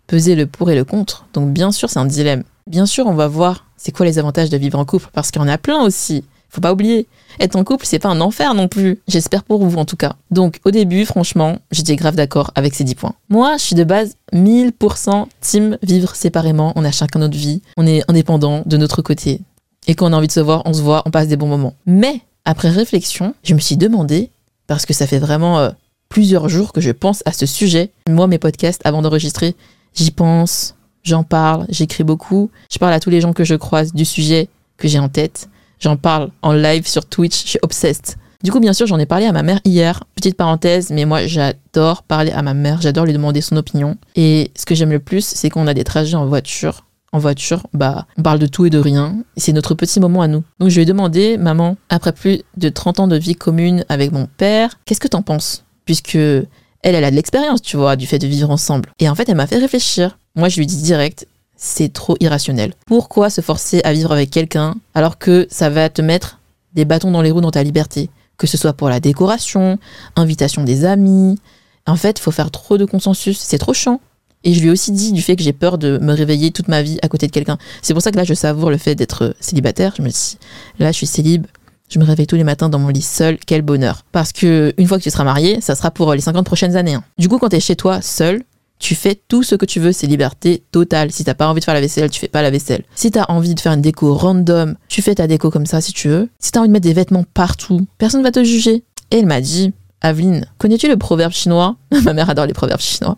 peser 0.07 0.36
le 0.36 0.47
pour 0.47 0.69
et 0.69 0.75
le 0.75 0.84
contre. 0.84 1.25
Donc 1.34 1.51
bien 1.51 1.71
sûr, 1.71 1.89
c'est 1.89 1.99
un 1.99 2.05
dilemme. 2.05 2.43
Bien 2.67 2.86
sûr, 2.86 3.07
on 3.07 3.13
va 3.13 3.27
voir 3.27 3.65
c'est 3.77 3.93
quoi 3.93 4.05
les 4.05 4.19
avantages 4.19 4.49
de 4.49 4.57
vivre 4.57 4.77
en 4.77 4.86
couple 4.86 5.07
parce 5.13 5.31
qu'il 5.31 5.41
y 5.41 5.45
en 5.45 5.47
a 5.47 5.57
plein 5.57 5.81
aussi. 5.81 6.25
Faut 6.49 6.60
pas 6.60 6.73
oublier, 6.73 7.07
être 7.39 7.55
en 7.55 7.63
couple, 7.63 7.86
c'est 7.86 7.99
pas 7.99 8.10
un 8.10 8.19
enfer 8.19 8.53
non 8.53 8.67
plus. 8.67 8.99
J'espère 9.07 9.45
pour 9.45 9.65
vous 9.65 9.77
en 9.77 9.86
tout 9.86 9.95
cas. 9.95 10.15
Donc 10.31 10.60
au 10.65 10.71
début, 10.71 11.05
franchement, 11.05 11.60
j'étais 11.71 11.95
grave 11.95 12.15
d'accord 12.15 12.51
avec 12.55 12.75
ces 12.75 12.84
10 12.84 12.95
points. 12.95 13.13
Moi, 13.29 13.55
je 13.55 13.63
suis 13.63 13.75
de 13.75 13.86
base 13.86 14.17
1000% 14.34 15.27
team 15.39 15.77
vivre 15.81 16.13
séparément. 16.13 16.73
On 16.75 16.84
a 16.84 16.91
chacun 16.91 17.19
notre 17.19 17.38
vie. 17.38 17.62
On 17.77 17.88
est 17.88 18.03
indépendant 18.10 18.63
de 18.65 18.75
notre 18.75 19.01
côté. 19.01 19.39
Et 19.88 19.96
quand 19.96 20.10
on 20.10 20.13
a 20.13 20.17
envie 20.17 20.28
de 20.28 20.32
se 20.32 20.39
voir, 20.39 20.62
on 20.65 20.74
se 20.74 20.82
voit, 20.82 21.02
on 21.06 21.12
passe 21.12 21.28
des 21.28 21.38
bons 21.38 21.48
moments. 21.48 21.76
Mais 21.86 22.22
après 22.46 22.70
réflexion, 22.70 23.34
je 23.44 23.54
me 23.54 23.60
suis 23.60 23.78
demandé, 23.78 24.32
parce 24.67 24.86
que 24.86 24.94
ça 24.94 25.08
fait 25.08 25.20
vraiment 25.20 25.60
euh, 25.60 25.72
plusieurs 26.10 26.50
jours 26.50 26.74
que 26.74 26.82
je 26.82 26.91
pense 26.91 27.24
à 27.26 27.32
ce 27.32 27.46
sujet. 27.46 27.91
Moi, 28.10 28.28
mes 28.28 28.38
podcasts, 28.38 28.82
avant 28.86 29.02
d'enregistrer, 29.02 29.56
j'y 29.94 30.12
pense, 30.12 30.76
j'en 31.04 31.24
parle, 31.24 31.65
j'écris 31.70 32.04
beaucoup. 32.04 32.52
Je 32.72 32.78
parle 32.78 32.94
à 32.94 33.00
tous 33.00 33.10
les 33.10 33.22
gens 33.22 33.34
que 33.34 33.44
je 33.44 33.56
croise 33.56 33.94
du 33.94 34.06
sujet 34.06 34.50
que 34.78 34.88
j'ai 34.88 35.00
en 35.00 35.10
tête. 35.10 35.50
J'en 35.80 35.98
parle 35.98 36.30
en 36.41 36.54
live 36.54 36.88
sur 36.88 37.06
Twitch, 37.06 37.44
je 37.44 37.50
suis 37.50 37.60
obsessed. 37.63 38.17
Du 38.44 38.52
coup, 38.52 38.60
bien 38.60 38.74
sûr, 38.74 38.88
j'en 38.88 38.98
ai 38.98 39.06
parlé 39.06 39.26
à 39.26 39.32
ma 39.32 39.44
mère 39.44 39.60
hier. 39.65 40.04
Petite 40.15 40.36
parenthèse, 40.36 40.89
mais 40.89 41.06
moi, 41.06 41.28
j'adore 41.28 42.04
parler 42.04 42.32
à 42.32 42.41
ma 42.41 42.54
mère, 42.54 42.82
j'adore 42.82 43.06
lui 43.06 43.13
demander 43.13 43.41
son 43.41 43.56
opinion. 43.58 43.98
Et 44.15 44.52
ce 44.56 44.65
que 44.65 44.74
j'aime 44.74 44.91
le 44.91 45.00
plus, 45.00 45.26
c'est 45.26 45.50
qu'on 45.50 45.67
a 45.67 45.74
des 45.74 45.84
trajets 45.84 46.15
en 46.15 46.26
voiture. 46.26 46.86
En 47.13 47.19
voiture, 47.19 47.67
bah, 47.74 48.06
on 48.17 48.21
parle 48.21 48.39
de 48.39 48.47
tout 48.47 48.65
et 48.65 48.69
de 48.69 48.78
rien. 48.78 49.17
C'est 49.36 49.52
notre 49.52 49.76
petit 49.76 50.00
moment 50.00 50.21
à 50.21 50.28
nous. 50.28 50.43
Donc, 50.60 50.69
je 50.69 50.76
lui 50.76 50.84
ai 50.84 50.86
demandé, 50.86 51.38
maman, 51.38 51.76
après 51.89 52.13
plus 52.13 52.41
de 52.56 52.69
30 52.69 53.02
ans 53.02 53.08
de 53.08 53.17
vie 53.17 53.36
commune 53.36 53.84
avec 53.89 54.13
mon 54.13 54.28
père, 54.38 54.80
qu'est-ce 54.86 55.02
que 55.02 55.10
t'en 55.10 55.21
penses? 55.21 55.65
Puisque 55.84 56.15
elle, 56.15 56.47
elle 56.84 57.04
a 57.04 57.12
de 57.12 57.15
l'expérience, 57.15 57.62
tu 57.62 57.76
vois, 57.76 57.95
du 57.95 58.08
fait 58.08 58.19
de 58.19 58.28
vivre 58.28 58.50
ensemble. 58.50 58.91
Et 59.00 59.10
en 59.10 59.15
fait, 59.15 59.28
elle 59.28 59.36
m'a 59.36 59.47
fait 59.47 59.58
réfléchir. 59.58 60.17
Moi, 60.36 60.47
je 60.47 60.58
lui 60.58 60.65
dis 60.65 60.82
direct, 60.82 61.28
c'est 61.58 61.91
trop 61.91 62.15
irrationnel. 62.21 62.74
Pourquoi 62.86 63.30
se 63.30 63.41
forcer 63.41 63.82
à 63.84 63.93
vivre 63.93 64.12
avec 64.12 64.32
quelqu'un 64.32 64.76
alors 64.95 65.17
que 65.17 65.47
ça 65.52 65.69
va 65.69 65.89
te 65.89 66.02
mettre 66.02 66.39
des 66.74 66.86
bâtons 66.86 67.12
dans 67.12 67.21
les 67.21 67.32
roues 67.32 67.41
dans 67.41 67.52
ta 67.52 67.63
liberté? 67.63 68.10
Que 68.38 68.47
ce 68.47 68.58
soit 68.58 68.74
pour 68.74 68.89
la 68.89 69.00
décoration, 69.00 69.78
invitation 70.15 70.63
des 70.63 70.86
amis. 70.86 71.38
En 71.86 71.97
fait, 71.97 72.19
faut 72.19 72.32
faire 72.32 72.50
trop 72.52 72.78
de 72.78 72.86
consensus, 72.86 73.39
c'est 73.39 73.60
trop 73.60 73.74
chiant. 73.74 74.00
Et 74.43 74.54
je 74.54 74.60
lui 74.62 74.67
ai 74.69 74.71
aussi 74.71 74.91
dit 74.91 75.12
du 75.12 75.21
fait 75.21 75.36
que 75.36 75.43
j'ai 75.43 75.54
peur 75.54 75.77
de 75.77 75.97
me 76.01 76.13
réveiller 76.13 76.51
toute 76.51 76.67
ma 76.67 76.82
vie 76.82 76.97
à 77.01 77.08
côté 77.08 77.27
de 77.27 77.32
quelqu'un. 77.32 77.58
C'est 77.82 77.93
pour 77.93 78.01
ça 78.01 78.12
que 78.12 78.17
là, 78.17 78.23
je 78.23 78.34
savoure 78.34 78.69
le 78.71 78.77
fait 78.77 78.95
d'être 78.95 79.36
célibataire. 79.39 79.93
Je 79.97 80.01
me 80.01 80.10
dis, 80.10 80.38
là, 80.80 80.91
je 80.91 80.97
suis 80.97 81.06
célib, 81.08 81.45
je 81.89 81.99
me 81.99 82.04
réveille 82.06 82.27
tous 82.27 82.36
les 82.38 82.43
matins 82.43 82.69
dans 82.69 82.80
mon 82.80 82.88
lit 82.88 83.01
seul, 83.01 83.38
quel 83.45 83.62
bonheur. 83.62 84.04
Parce 84.12 84.32
que 84.32 84.73
une 84.77 84.88
fois 84.88 84.97
que 84.97 85.04
tu 85.04 85.12
seras 85.12 85.23
marié, 85.23 85.62
ça 85.62 85.75
sera 85.75 85.91
pour 85.91 86.13
les 86.13 86.21
50 86.21 86.45
prochaines 86.45 86.75
années. 86.75 86.95
hein. 86.95 87.04
Du 87.17 87.27
coup, 87.30 87.38
quand 87.38 87.49
tu 87.49 87.58
es 87.58 87.60
chez 87.60 87.75
toi 87.75 88.01
seul, 88.01 88.43
tu 88.80 88.95
fais 88.95 89.13
tout 89.27 89.43
ce 89.43 89.54
que 89.54 89.65
tu 89.65 89.80
veux, 89.80 89.91
c'est 89.91 90.08
liberté 90.08 90.63
totale. 90.71 91.12
Si 91.12 91.23
t'as 91.23 91.36
pas 91.36 91.47
envie 91.47 91.60
de 91.60 91.65
faire 91.65 91.75
la 91.75 91.82
vaisselle, 91.82 92.10
tu 92.10 92.19
fais 92.19 92.27
pas 92.27 92.41
la 92.41 92.49
vaisselle. 92.49 92.84
Si 92.95 93.12
t'as 93.12 93.25
envie 93.30 93.54
de 93.54 93.60
faire 93.60 93.73
une 93.73 93.82
déco 93.82 94.15
random, 94.15 94.75
tu 94.88 95.04
fais 95.04 95.13
ta 95.13 95.27
déco 95.27 95.51
comme 95.51 95.67
ça 95.67 95.82
si 95.82 95.93
tu 95.93 96.08
veux. 96.08 96.30
Si 96.39 96.51
t'as 96.51 96.62
envie 96.62 96.69
de 96.69 96.73
mettre 96.73 96.88
des 96.88 96.93
vêtements 96.93 97.23
partout, 97.36 97.86
personne 97.99 98.23
va 98.23 98.32
te 98.32 98.43
juger. 98.43 98.84
Et 99.12 99.17
elle 99.19 99.27
m'a 99.27 99.39
dit, 99.41 99.73
Aveline, 100.02 100.46
connais-tu 100.58 100.88
le 100.88 100.98
proverbe 100.98 101.32
chinois? 101.32 101.76
Ma 102.04 102.14
mère 102.14 102.30
adore 102.30 102.48
les 102.48 102.54
proverbes 102.54 102.82
chinois. 102.82 103.18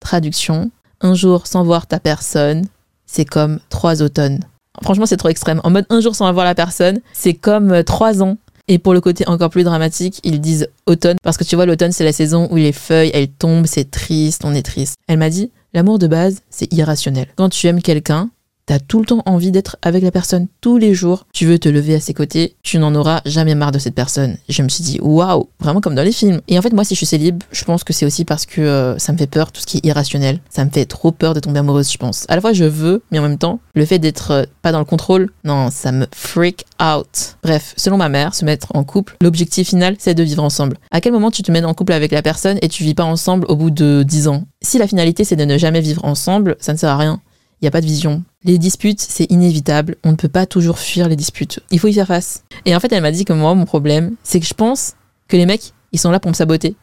Traduction, 0.00 0.70
un 1.00 1.14
jour 1.14 1.46
sans 1.46 1.64
voir 1.64 1.86
ta 1.86 1.98
personne, 1.98 2.66
c'est 3.06 3.24
comme 3.24 3.60
trois 3.70 4.02
automnes. 4.02 4.40
Franchement, 4.82 5.06
c'est 5.06 5.16
trop 5.16 5.28
extrême. 5.28 5.60
En 5.64 5.70
mode 5.70 5.86
un 5.90 6.00
jour 6.00 6.14
sans 6.14 6.30
voir 6.32 6.44
la 6.44 6.54
personne, 6.54 7.00
c'est 7.12 7.34
comme 7.34 7.72
euh, 7.72 7.82
trois 7.82 8.22
ans. 8.22 8.36
Et 8.68 8.78
pour 8.78 8.94
le 8.94 9.00
côté 9.00 9.26
encore 9.26 9.50
plus 9.50 9.64
dramatique, 9.64 10.20
ils 10.22 10.40
disent 10.40 10.68
automne 10.86 11.16
parce 11.22 11.36
que 11.36 11.44
tu 11.44 11.56
vois, 11.56 11.66
l'automne, 11.66 11.92
c'est 11.92 12.04
la 12.04 12.12
saison 12.12 12.48
où 12.50 12.56
les 12.56 12.72
feuilles, 12.72 13.10
elles 13.12 13.28
tombent, 13.28 13.66
c'est 13.66 13.90
triste, 13.90 14.42
on 14.44 14.54
est 14.54 14.62
triste. 14.62 14.94
Elle 15.08 15.18
m'a 15.18 15.30
dit, 15.30 15.50
l'amour 15.74 15.98
de 15.98 16.06
base, 16.06 16.42
c'est 16.48 16.72
irrationnel. 16.72 17.26
Quand 17.36 17.48
tu 17.48 17.66
aimes 17.66 17.82
quelqu'un, 17.82 18.30
T'as 18.64 18.78
tout 18.78 19.00
le 19.00 19.06
temps 19.06 19.22
envie 19.26 19.50
d'être 19.50 19.76
avec 19.82 20.04
la 20.04 20.12
personne 20.12 20.46
tous 20.60 20.78
les 20.78 20.94
jours. 20.94 21.26
Tu 21.32 21.46
veux 21.46 21.58
te 21.58 21.68
lever 21.68 21.96
à 21.96 22.00
ses 22.00 22.14
côtés. 22.14 22.54
Tu 22.62 22.78
n'en 22.78 22.94
auras 22.94 23.20
jamais 23.26 23.56
marre 23.56 23.72
de 23.72 23.80
cette 23.80 23.94
personne. 23.94 24.36
Je 24.48 24.62
me 24.62 24.68
suis 24.68 24.84
dit, 24.84 25.00
waouh, 25.00 25.48
vraiment 25.58 25.80
comme 25.80 25.96
dans 25.96 26.04
les 26.04 26.12
films. 26.12 26.40
Et 26.46 26.56
en 26.56 26.62
fait, 26.62 26.72
moi, 26.72 26.84
si 26.84 26.94
je 26.94 26.98
suis 26.98 27.06
célib, 27.06 27.42
je 27.50 27.64
pense 27.64 27.82
que 27.82 27.92
c'est 27.92 28.06
aussi 28.06 28.24
parce 28.24 28.46
que 28.46 28.60
euh, 28.60 28.98
ça 28.98 29.12
me 29.12 29.18
fait 29.18 29.26
peur, 29.26 29.50
tout 29.50 29.60
ce 29.60 29.66
qui 29.66 29.78
est 29.78 29.86
irrationnel. 29.86 30.38
Ça 30.48 30.64
me 30.64 30.70
fait 30.70 30.84
trop 30.84 31.10
peur 31.10 31.34
de 31.34 31.40
tomber 31.40 31.58
amoureuse, 31.58 31.90
je 31.90 31.98
pense. 31.98 32.24
À 32.28 32.36
la 32.36 32.40
fois, 32.40 32.52
je 32.52 32.64
veux, 32.64 33.02
mais 33.10 33.18
en 33.18 33.22
même 33.22 33.38
temps, 33.38 33.58
le 33.74 33.84
fait 33.84 33.98
d'être 33.98 34.30
euh, 34.30 34.44
pas 34.62 34.70
dans 34.70 34.78
le 34.78 34.84
contrôle, 34.84 35.30
non, 35.42 35.70
ça 35.70 35.90
me 35.90 36.06
freak 36.14 36.64
out. 36.80 37.36
Bref, 37.42 37.74
selon 37.76 37.96
ma 37.96 38.08
mère, 38.08 38.32
se 38.32 38.44
mettre 38.44 38.68
en 38.74 38.84
couple, 38.84 39.16
l'objectif 39.20 39.70
final, 39.70 39.96
c'est 39.98 40.14
de 40.14 40.22
vivre 40.22 40.44
ensemble. 40.44 40.78
À 40.92 41.00
quel 41.00 41.12
moment 41.12 41.32
tu 41.32 41.42
te 41.42 41.50
mets 41.50 41.64
en 41.64 41.74
couple 41.74 41.94
avec 41.94 42.12
la 42.12 42.22
personne 42.22 42.58
et 42.62 42.68
tu 42.68 42.84
vis 42.84 42.94
pas 42.94 43.04
ensemble 43.04 43.44
au 43.48 43.56
bout 43.56 43.70
de 43.70 44.04
10 44.06 44.28
ans? 44.28 44.44
Si 44.60 44.78
la 44.78 44.86
finalité, 44.86 45.24
c'est 45.24 45.34
de 45.34 45.44
ne 45.44 45.58
jamais 45.58 45.80
vivre 45.80 46.04
ensemble, 46.04 46.56
ça 46.60 46.72
ne 46.72 46.78
sert 46.78 46.90
à 46.90 46.96
rien. 46.96 47.20
Il 47.60 47.64
n'y 47.64 47.68
a 47.68 47.72
pas 47.72 47.80
de 47.80 47.86
vision. 47.86 48.22
Les 48.44 48.58
disputes, 48.58 49.00
c'est 49.00 49.30
inévitable. 49.30 49.96
On 50.02 50.10
ne 50.10 50.16
peut 50.16 50.28
pas 50.28 50.46
toujours 50.46 50.80
fuir 50.80 51.08
les 51.08 51.14
disputes. 51.14 51.60
Il 51.70 51.78
faut 51.78 51.86
y 51.86 51.94
faire 51.94 52.08
face. 52.08 52.42
Et 52.64 52.74
en 52.74 52.80
fait, 52.80 52.92
elle 52.92 53.02
m'a 53.02 53.12
dit 53.12 53.24
que 53.24 53.32
moi, 53.32 53.54
mon 53.54 53.66
problème, 53.66 54.16
c'est 54.24 54.40
que 54.40 54.46
je 54.46 54.54
pense 54.54 54.94
que 55.28 55.36
les 55.36 55.46
mecs, 55.46 55.72
ils 55.92 56.00
sont 56.00 56.10
là 56.10 56.18
pour 56.18 56.30
me 56.30 56.34
saboter. 56.34 56.74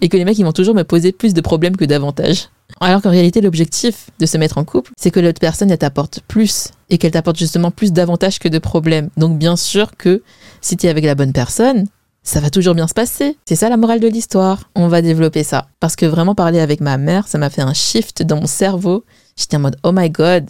Et 0.00 0.08
que 0.08 0.16
les 0.16 0.24
mecs, 0.24 0.38
ils 0.38 0.44
vont 0.44 0.52
toujours 0.52 0.76
me 0.76 0.84
poser 0.84 1.10
plus 1.10 1.34
de 1.34 1.40
problèmes 1.40 1.76
que 1.76 1.84
d'avantages. 1.84 2.50
Alors 2.80 3.02
qu'en 3.02 3.10
réalité, 3.10 3.40
l'objectif 3.40 4.10
de 4.20 4.26
se 4.26 4.38
mettre 4.38 4.58
en 4.58 4.64
couple, 4.64 4.92
c'est 4.96 5.10
que 5.10 5.18
l'autre 5.18 5.40
personne, 5.40 5.72
elle 5.72 5.78
t'apporte 5.78 6.20
plus. 6.28 6.68
Et 6.88 6.98
qu'elle 6.98 7.10
t'apporte 7.10 7.38
justement 7.38 7.72
plus 7.72 7.92
d'avantages 7.92 8.38
que 8.38 8.48
de 8.48 8.60
problèmes. 8.60 9.10
Donc, 9.16 9.38
bien 9.38 9.56
sûr 9.56 9.96
que 9.96 10.22
si 10.60 10.76
tu 10.76 10.86
es 10.86 10.90
avec 10.90 11.04
la 11.04 11.16
bonne 11.16 11.32
personne, 11.32 11.86
ça 12.22 12.38
va 12.38 12.50
toujours 12.50 12.74
bien 12.74 12.86
se 12.86 12.94
passer. 12.94 13.36
C'est 13.44 13.56
ça 13.56 13.68
la 13.68 13.76
morale 13.76 13.98
de 13.98 14.08
l'histoire. 14.08 14.70
On 14.76 14.86
va 14.86 15.02
développer 15.02 15.42
ça. 15.42 15.66
Parce 15.80 15.96
que 15.96 16.06
vraiment 16.06 16.36
parler 16.36 16.60
avec 16.60 16.80
ma 16.80 16.96
mère, 16.96 17.26
ça 17.26 17.38
m'a 17.38 17.50
fait 17.50 17.62
un 17.62 17.74
shift 17.74 18.22
dans 18.22 18.36
mon 18.36 18.46
cerveau. 18.46 19.04
J'étais 19.36 19.56
en 19.56 19.60
mode, 19.60 19.76
oh 19.82 19.90
my 19.92 20.10
god, 20.10 20.48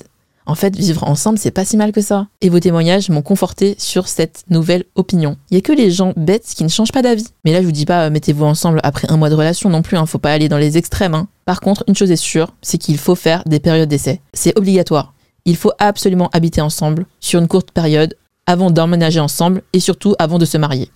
en 0.48 0.54
fait, 0.54 0.74
vivre 0.74 1.04
ensemble, 1.04 1.38
c'est 1.38 1.50
pas 1.50 1.66
si 1.66 1.76
mal 1.76 1.92
que 1.92 2.00
ça. 2.00 2.26
Et 2.40 2.48
vos 2.48 2.58
témoignages 2.58 3.11
m'ont 3.11 3.22
conforté 3.22 3.76
sur 3.78 4.08
cette 4.08 4.44
nouvelle 4.48 4.84
opinion. 4.94 5.37
Il 5.50 5.54
y 5.54 5.58
a 5.58 5.61
que 5.61 5.72
les 5.72 5.90
gens 5.90 6.14
bêtes 6.16 6.46
qui 6.56 6.64
ne 6.64 6.68
changent 6.68 6.90
pas 6.90 7.02
d'avis. 7.02 7.26
Mais 7.44 7.52
là, 7.52 7.61
je 7.61 7.66
vous 7.66 7.72
dis 7.72 7.84
pas, 7.84 8.06
euh, 8.06 8.11
mettez-vous 8.11 8.46
ensemble 8.46 8.80
après 8.82 9.12
un 9.12 9.18
mois 9.18 9.28
de 9.28 9.34
relation 9.34 9.68
non 9.68 9.82
plus, 9.82 9.98
hein, 9.98 10.06
faut 10.06 10.18
pas 10.18 10.32
aller 10.32 10.48
dans 10.48 10.56
les 10.56 10.78
extrêmes. 10.78 11.14
Hein. 11.14 11.28
Par 11.44 11.61
contre, 11.61 11.84
une 11.87 11.94
chose 11.94 12.11
est 12.11 12.16
sûre, 12.16 12.54
c'est 12.62 12.78
qu'il 12.78 12.96
faut 12.96 13.14
faire 13.14 13.44
des 13.44 13.61
périodes 13.61 13.90
d'essai. 13.90 14.22
C'est 14.32 14.58
obligatoire. 14.58 15.12
Il 15.44 15.56
faut 15.56 15.72
absolument 15.78 16.30
habiter 16.32 16.62
ensemble 16.62 17.04
sur 17.20 17.40
une 17.40 17.48
courte 17.48 17.70
période 17.70 18.16
avant 18.46 18.70
d'emménager 18.70 19.20
ensemble 19.20 19.62
et 19.74 19.80
surtout 19.80 20.14
avant 20.18 20.38
de 20.38 20.46
se 20.46 20.56
marier. 20.56 20.90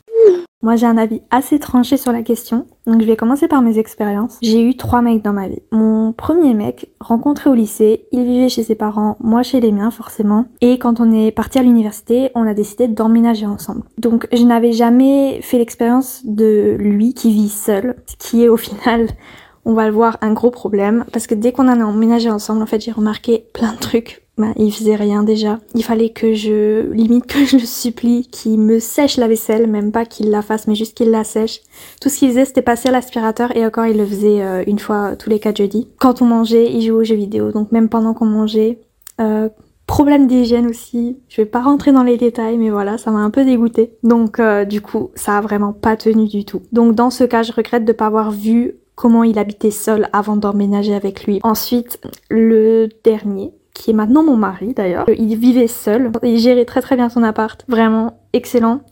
Moi, 0.62 0.76
j'ai 0.76 0.86
un 0.86 0.96
avis 0.96 1.22
assez 1.32 1.58
tranché 1.58 1.96
sur 1.96 2.12
la 2.12 2.22
question, 2.22 2.66
donc 2.86 3.00
je 3.00 3.06
vais 3.06 3.16
commencer 3.16 3.48
par 3.48 3.62
mes 3.62 3.78
expériences. 3.78 4.38
J'ai 4.42 4.62
eu 4.62 4.76
trois 4.76 5.02
mecs 5.02 5.20
dans 5.20 5.32
ma 5.32 5.48
vie. 5.48 5.58
Mon 5.72 6.12
premier 6.12 6.54
mec, 6.54 6.88
rencontré 7.00 7.50
au 7.50 7.54
lycée, 7.54 8.06
il 8.12 8.24
vivait 8.24 8.48
chez 8.48 8.62
ses 8.62 8.76
parents, 8.76 9.16
moi 9.18 9.42
chez 9.42 9.58
les 9.58 9.72
miens 9.72 9.90
forcément, 9.90 10.46
et 10.60 10.78
quand 10.78 11.00
on 11.00 11.10
est 11.10 11.32
parti 11.32 11.58
à 11.58 11.62
l'université, 11.64 12.30
on 12.36 12.46
a 12.46 12.54
décidé 12.54 12.86
d'emménager 12.86 13.44
ensemble. 13.44 13.82
Donc 13.98 14.28
je 14.32 14.44
n'avais 14.44 14.70
jamais 14.70 15.40
fait 15.42 15.58
l'expérience 15.58 16.24
de 16.24 16.76
lui 16.78 17.12
qui 17.12 17.32
vit 17.32 17.48
seul, 17.48 17.96
ce 18.06 18.14
qui 18.16 18.44
est 18.44 18.48
au 18.48 18.56
final 18.56 19.08
on 19.64 19.74
va 19.74 19.86
le 19.86 19.92
voir 19.92 20.18
un 20.20 20.32
gros 20.32 20.50
problème 20.50 21.04
parce 21.12 21.26
que 21.26 21.34
dès 21.34 21.52
qu'on 21.52 21.68
en 21.68 21.80
a 21.80 21.84
emménagé 21.84 22.30
ensemble 22.30 22.62
en 22.62 22.66
fait 22.66 22.80
j'ai 22.80 22.92
remarqué 22.92 23.46
plein 23.52 23.72
de 23.72 23.78
trucs 23.78 24.22
bah, 24.38 24.52
il 24.56 24.72
faisait 24.72 24.96
rien 24.96 25.22
déjà. 25.22 25.58
Il 25.74 25.84
fallait 25.84 26.08
que 26.08 26.32
je, 26.32 26.90
limite 26.92 27.26
que 27.32 27.44
je 27.44 27.58
le 27.58 27.66
supplie, 27.66 28.26
qu'il 28.26 28.58
me 28.58 28.78
sèche 28.78 29.18
la 29.18 29.28
vaisselle, 29.28 29.66
même 29.66 29.92
pas 29.92 30.06
qu'il 30.06 30.30
la 30.30 30.42
fasse, 30.42 30.66
mais 30.66 30.74
juste 30.74 30.96
qu'il 30.96 31.10
la 31.10 31.24
sèche. 31.24 31.60
Tout 32.00 32.08
ce 32.08 32.18
qu'il 32.18 32.28
faisait, 32.30 32.46
c'était 32.46 32.62
passer 32.62 32.88
à 32.88 32.92
l'aspirateur 32.92 33.54
et 33.56 33.64
encore, 33.66 33.86
il 33.86 33.98
le 33.98 34.06
faisait 34.06 34.42
euh, 34.42 34.64
une 34.66 34.78
fois 34.78 35.16
tous 35.16 35.28
les 35.28 35.38
quatre 35.38 35.58
jeudis. 35.58 35.88
Quand 35.98 36.22
on 36.22 36.24
mangeait, 36.24 36.72
il 36.72 36.80
jouait 36.80 36.90
aux 36.90 37.04
jeux 37.04 37.14
vidéo, 37.14 37.52
donc 37.52 37.72
même 37.72 37.88
pendant 37.88 38.14
qu'on 38.14 38.26
mangeait. 38.26 38.80
Euh, 39.20 39.50
problème 39.86 40.26
d'hygiène 40.26 40.66
aussi. 40.68 41.18
Je 41.28 41.42
vais 41.42 41.46
pas 41.46 41.60
rentrer 41.60 41.92
dans 41.92 42.02
les 42.02 42.16
détails, 42.16 42.56
mais 42.56 42.70
voilà, 42.70 42.96
ça 42.96 43.10
m'a 43.10 43.18
un 43.18 43.30
peu 43.30 43.44
dégoûté. 43.44 43.92
Donc, 44.02 44.40
euh, 44.40 44.64
du 44.64 44.80
coup, 44.80 45.10
ça 45.14 45.36
a 45.36 45.40
vraiment 45.42 45.74
pas 45.74 45.96
tenu 45.96 46.26
du 46.26 46.46
tout. 46.46 46.62
Donc, 46.72 46.94
dans 46.94 47.10
ce 47.10 47.24
cas, 47.24 47.42
je 47.42 47.52
regrette 47.52 47.84
de 47.84 47.92
pas 47.92 48.06
avoir 48.06 48.30
vu 48.30 48.76
comment 48.94 49.24
il 49.24 49.38
habitait 49.38 49.70
seul 49.70 50.08
avant 50.12 50.36
d'emménager 50.36 50.94
avec 50.94 51.24
lui. 51.24 51.40
Ensuite, 51.42 52.00
le 52.30 52.88
dernier, 53.04 53.52
qui 53.74 53.90
est 53.90 53.94
maintenant 53.94 54.22
mon 54.22 54.36
mari 54.36 54.74
d'ailleurs. 54.74 55.06
Il 55.16 55.36
vivait 55.36 55.66
seul, 55.66 56.10
il 56.22 56.38
gérait 56.38 56.64
très 56.64 56.80
très 56.80 56.96
bien 56.96 57.08
son 57.08 57.22
appart, 57.22 57.64
vraiment 57.68 58.20
excellent. 58.32 58.82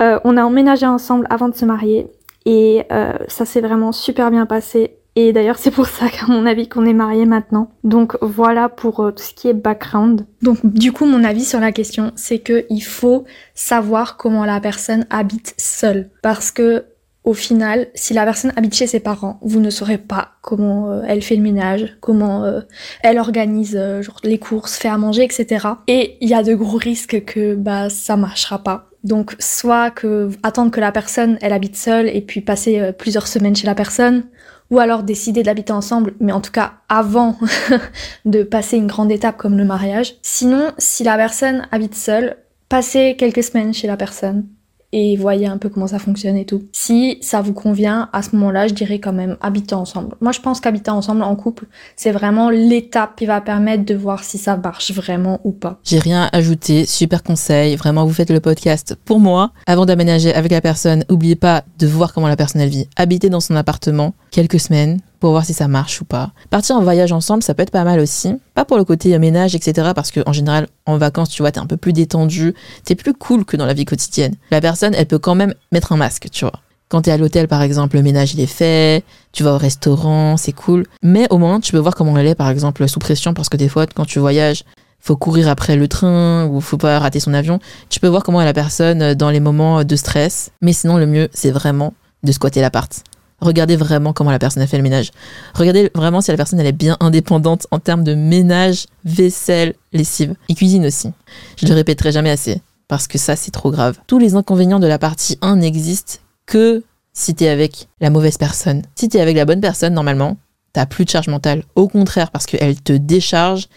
Euh, 0.00 0.18
on 0.24 0.36
a 0.36 0.44
emménagé 0.44 0.86
ensemble 0.86 1.26
avant 1.30 1.48
de 1.48 1.54
se 1.54 1.64
marier 1.64 2.08
et 2.44 2.84
euh, 2.92 3.14
ça 3.26 3.44
s'est 3.44 3.60
vraiment 3.60 3.92
super 3.92 4.30
bien 4.30 4.46
passé. 4.46 4.94
Et 5.16 5.32
d'ailleurs 5.32 5.58
c'est 5.58 5.72
pour 5.72 5.86
ça 5.86 6.08
qu'à 6.08 6.26
mon 6.26 6.46
avis 6.46 6.68
qu'on 6.68 6.84
est 6.84 6.92
mariés 6.92 7.26
maintenant. 7.26 7.70
Donc 7.84 8.16
voilà 8.20 8.68
pour 8.68 9.00
euh, 9.00 9.10
tout 9.10 9.22
ce 9.22 9.34
qui 9.34 9.48
est 9.48 9.54
background. 9.54 10.26
Donc 10.42 10.58
du 10.64 10.92
coup 10.92 11.06
mon 11.06 11.24
avis 11.24 11.44
sur 11.44 11.58
la 11.58 11.72
question 11.72 12.12
c'est 12.14 12.38
que 12.38 12.66
il 12.70 12.82
faut 12.82 13.24
savoir 13.54 14.16
comment 14.16 14.44
la 14.44 14.60
personne 14.60 15.06
habite 15.10 15.54
seule 15.56 16.10
parce 16.22 16.50
que 16.50 16.84
au 17.24 17.34
final, 17.34 17.88
si 17.94 18.14
la 18.14 18.24
personne 18.24 18.52
habite 18.56 18.74
chez 18.74 18.86
ses 18.86 19.00
parents, 19.00 19.38
vous 19.42 19.60
ne 19.60 19.70
saurez 19.70 19.98
pas 19.98 20.30
comment 20.40 20.90
euh, 20.90 21.02
elle 21.06 21.20
fait 21.20 21.36
le 21.36 21.42
ménage, 21.42 21.98
comment 22.00 22.44
euh, 22.44 22.60
elle 23.02 23.18
organise 23.18 23.76
euh, 23.78 24.02
les 24.24 24.38
courses, 24.38 24.76
fait 24.76 24.88
à 24.88 24.96
manger, 24.96 25.24
etc. 25.24 25.66
Et 25.88 26.16
il 26.20 26.28
y 26.28 26.34
a 26.34 26.42
de 26.42 26.54
gros 26.54 26.78
risques 26.78 27.24
que 27.26 27.54
bah 27.54 27.90
ça 27.90 28.16
marchera 28.16 28.62
pas. 28.62 28.88
Donc 29.04 29.36
soit 29.38 29.90
que 29.90 30.30
attendre 30.42 30.70
que 30.70 30.80
la 30.80 30.90
personne 30.90 31.38
elle 31.40 31.52
habite 31.52 31.76
seule 31.76 32.08
et 32.08 32.20
puis 32.20 32.40
passer 32.40 32.92
plusieurs 32.96 33.26
semaines 33.26 33.54
chez 33.54 33.66
la 33.66 33.74
personne, 33.74 34.24
ou 34.70 34.78
alors 34.78 35.02
décider 35.02 35.42
d'habiter 35.42 35.72
ensemble, 35.72 36.14
mais 36.20 36.32
en 36.32 36.40
tout 36.40 36.50
cas 36.50 36.74
avant 36.88 37.36
de 38.24 38.42
passer 38.42 38.76
une 38.76 38.86
grande 38.86 39.12
étape 39.12 39.36
comme 39.36 39.58
le 39.58 39.64
mariage. 39.64 40.14
Sinon, 40.22 40.72
si 40.78 41.04
la 41.04 41.16
personne 41.16 41.66
habite 41.72 41.94
seule, 41.94 42.36
passez 42.68 43.16
quelques 43.18 43.44
semaines 43.44 43.74
chez 43.74 43.86
la 43.86 43.96
personne, 43.96 44.46
et 44.92 45.16
voyez 45.16 45.46
un 45.46 45.58
peu 45.58 45.68
comment 45.68 45.86
ça 45.86 45.98
fonctionne 45.98 46.36
et 46.36 46.44
tout. 46.44 46.62
Si 46.72 47.18
ça 47.20 47.40
vous 47.40 47.52
convient, 47.52 48.08
à 48.12 48.22
ce 48.22 48.34
moment-là, 48.36 48.68
je 48.68 48.74
dirais 48.74 48.98
quand 48.98 49.12
même 49.12 49.36
habiter 49.40 49.74
ensemble. 49.74 50.16
Moi, 50.20 50.32
je 50.32 50.40
pense 50.40 50.60
qu'habiter 50.60 50.90
ensemble 50.90 51.22
en 51.22 51.36
couple, 51.36 51.66
c'est 51.96 52.10
vraiment 52.10 52.50
l'étape 52.50 53.16
qui 53.16 53.26
va 53.26 53.40
permettre 53.40 53.84
de 53.84 53.94
voir 53.94 54.24
si 54.24 54.38
ça 54.38 54.56
marche 54.56 54.92
vraiment 54.92 55.40
ou 55.44 55.52
pas. 55.52 55.78
J'ai 55.84 55.98
rien 55.98 56.24
à 56.24 56.36
ajouter, 56.36 56.86
super 56.86 57.22
conseil. 57.22 57.76
Vraiment, 57.76 58.06
vous 58.06 58.14
faites 58.14 58.30
le 58.30 58.40
podcast 58.40 58.96
pour 59.04 59.20
moi. 59.20 59.52
Avant 59.66 59.86
d'aménager 59.86 60.32
avec 60.34 60.52
la 60.52 60.60
personne, 60.60 61.04
n'oubliez 61.10 61.36
pas 61.36 61.64
de 61.78 61.86
voir 61.86 62.12
comment 62.12 62.28
la 62.28 62.36
personne 62.36 62.64
vit. 62.64 62.88
Habiter 62.96 63.28
dans 63.28 63.40
son 63.40 63.56
appartement 63.56 64.14
quelques 64.30 64.60
semaines, 64.60 65.00
pour 65.20 65.30
voir 65.30 65.44
si 65.44 65.54
ça 65.54 65.68
marche 65.68 66.00
ou 66.00 66.04
pas. 66.04 66.32
Partir 66.50 66.76
en 66.76 66.82
voyage 66.82 67.12
ensemble, 67.12 67.42
ça 67.42 67.54
peut 67.54 67.62
être 67.62 67.70
pas 67.70 67.84
mal 67.84 68.00
aussi. 68.00 68.34
Pas 68.54 68.64
pour 68.64 68.76
le 68.76 68.84
côté 68.84 69.16
ménage, 69.18 69.54
etc. 69.54 69.90
Parce 69.94 70.10
qu'en 70.10 70.32
général, 70.32 70.68
en 70.86 70.98
vacances, 70.98 71.30
tu 71.30 71.42
vois, 71.42 71.52
t'es 71.52 71.60
un 71.60 71.66
peu 71.66 71.76
plus 71.76 71.92
détendu, 71.92 72.54
t'es 72.84 72.94
plus 72.94 73.14
cool 73.14 73.44
que 73.44 73.56
dans 73.56 73.66
la 73.66 73.74
vie 73.74 73.84
quotidienne. 73.84 74.34
La 74.50 74.60
personne, 74.60 74.94
elle 74.94 75.06
peut 75.06 75.18
quand 75.18 75.34
même 75.34 75.54
mettre 75.72 75.92
un 75.92 75.96
masque, 75.96 76.28
tu 76.30 76.44
vois. 76.44 76.60
Quand 76.88 77.02
t'es 77.02 77.10
à 77.10 77.18
l'hôtel, 77.18 77.48
par 77.48 77.60
exemple, 77.60 77.96
le 77.96 78.02
ménage, 78.02 78.32
il 78.32 78.40
est 78.40 78.46
fait, 78.46 79.04
tu 79.32 79.42
vas 79.42 79.54
au 79.54 79.58
restaurant, 79.58 80.38
c'est 80.38 80.52
cool. 80.52 80.86
Mais 81.02 81.26
au 81.30 81.36
moins, 81.36 81.60
tu 81.60 81.72
peux 81.72 81.78
voir 81.78 81.94
comment 81.94 82.16
elle 82.16 82.26
est, 82.26 82.34
par 82.34 82.48
exemple, 82.48 82.88
sous 82.88 82.98
pression, 82.98 83.34
parce 83.34 83.50
que 83.50 83.58
des 83.58 83.68
fois, 83.68 83.86
quand 83.86 84.06
tu 84.06 84.18
voyages, 84.20 84.64
faut 85.00 85.16
courir 85.16 85.48
après 85.48 85.76
le 85.76 85.86
train 85.86 86.46
ou 86.46 86.60
faut 86.60 86.78
pas 86.78 86.98
rater 86.98 87.20
son 87.20 87.34
avion. 87.34 87.60
Tu 87.88 88.00
peux 88.00 88.08
voir 88.08 88.22
comment 88.22 88.40
est 88.40 88.46
la 88.46 88.54
personne 88.54 89.14
dans 89.14 89.30
les 89.30 89.40
moments 89.40 89.84
de 89.84 89.96
stress. 89.96 90.50
Mais 90.62 90.72
sinon, 90.72 90.96
le 90.96 91.06
mieux, 91.06 91.28
c'est 91.32 91.50
vraiment 91.50 91.94
de 92.22 92.32
squatter 92.32 92.60
l'appart. 92.60 93.04
Regardez 93.40 93.76
vraiment 93.76 94.12
comment 94.12 94.30
la 94.30 94.38
personne 94.38 94.62
a 94.62 94.66
fait 94.66 94.76
le 94.76 94.82
ménage. 94.82 95.10
Regardez 95.54 95.90
vraiment 95.94 96.20
si 96.20 96.30
la 96.30 96.36
personne 96.36 96.58
est 96.60 96.72
bien 96.72 96.96
indépendante 97.00 97.66
en 97.70 97.78
termes 97.78 98.02
de 98.02 98.14
ménage, 98.14 98.86
vaisselle, 99.04 99.74
lessive 99.92 100.34
et 100.48 100.54
cuisine 100.54 100.86
aussi. 100.86 101.12
Je 101.56 101.66
le 101.66 101.74
répéterai 101.74 102.10
jamais 102.12 102.30
assez 102.30 102.60
parce 102.88 103.06
que 103.06 103.18
ça 103.18 103.36
c'est 103.36 103.50
trop 103.50 103.70
grave. 103.70 103.98
Tous 104.06 104.18
les 104.18 104.34
inconvénients 104.34 104.80
de 104.80 104.86
la 104.86 104.98
partie 104.98 105.38
1 105.40 105.56
n'existent 105.56 106.18
que 106.46 106.82
si 107.12 107.34
t'es 107.34 107.48
avec 107.48 107.88
la 108.00 108.10
mauvaise 108.10 108.38
personne. 108.38 108.82
Si 108.94 109.08
t'es 109.08 109.20
avec 109.20 109.36
la 109.36 109.44
bonne 109.44 109.60
personne 109.60 109.94
normalement, 109.94 110.36
t'as 110.72 110.86
plus 110.86 111.04
de 111.04 111.10
charge 111.10 111.28
mentale. 111.28 111.62
Au 111.76 111.88
contraire, 111.88 112.30
parce 112.30 112.46
qu'elle 112.46 112.80
te 112.80 112.92
décharge 112.92 113.68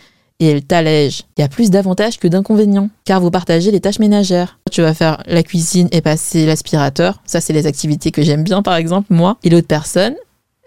et 0.42 0.48
elle 0.48 0.64
t'allège. 0.64 1.24
Il 1.38 1.42
y 1.42 1.44
a 1.46 1.48
plus 1.48 1.70
d'avantages 1.70 2.20
que 2.20 2.28
d'inconvénients, 2.28 2.90
car 3.06 3.22
vous 3.22 3.32
partagez 3.32 3.72
les 3.72 3.80
tâches 3.80 4.00
ménagères. 4.00 4.60
Tu 4.70 4.82
vas 4.82 4.94
faire 4.94 5.24
la 5.28 5.44
cuisine 5.44 5.88
et 5.94 6.02
passer 6.02 6.46
l'aspirateur. 6.46 7.22
Ça, 7.26 7.40
c'est 7.40 7.54
les 7.54 7.68
activités 7.68 8.12
que 8.12 8.24
j'aime 8.24 8.44
bien, 8.44 8.62
par 8.62 8.76
exemple, 8.76 9.08
moi. 9.14 9.38
Et 9.44 9.50
l'autre 9.50 9.68
personne, 9.68 10.16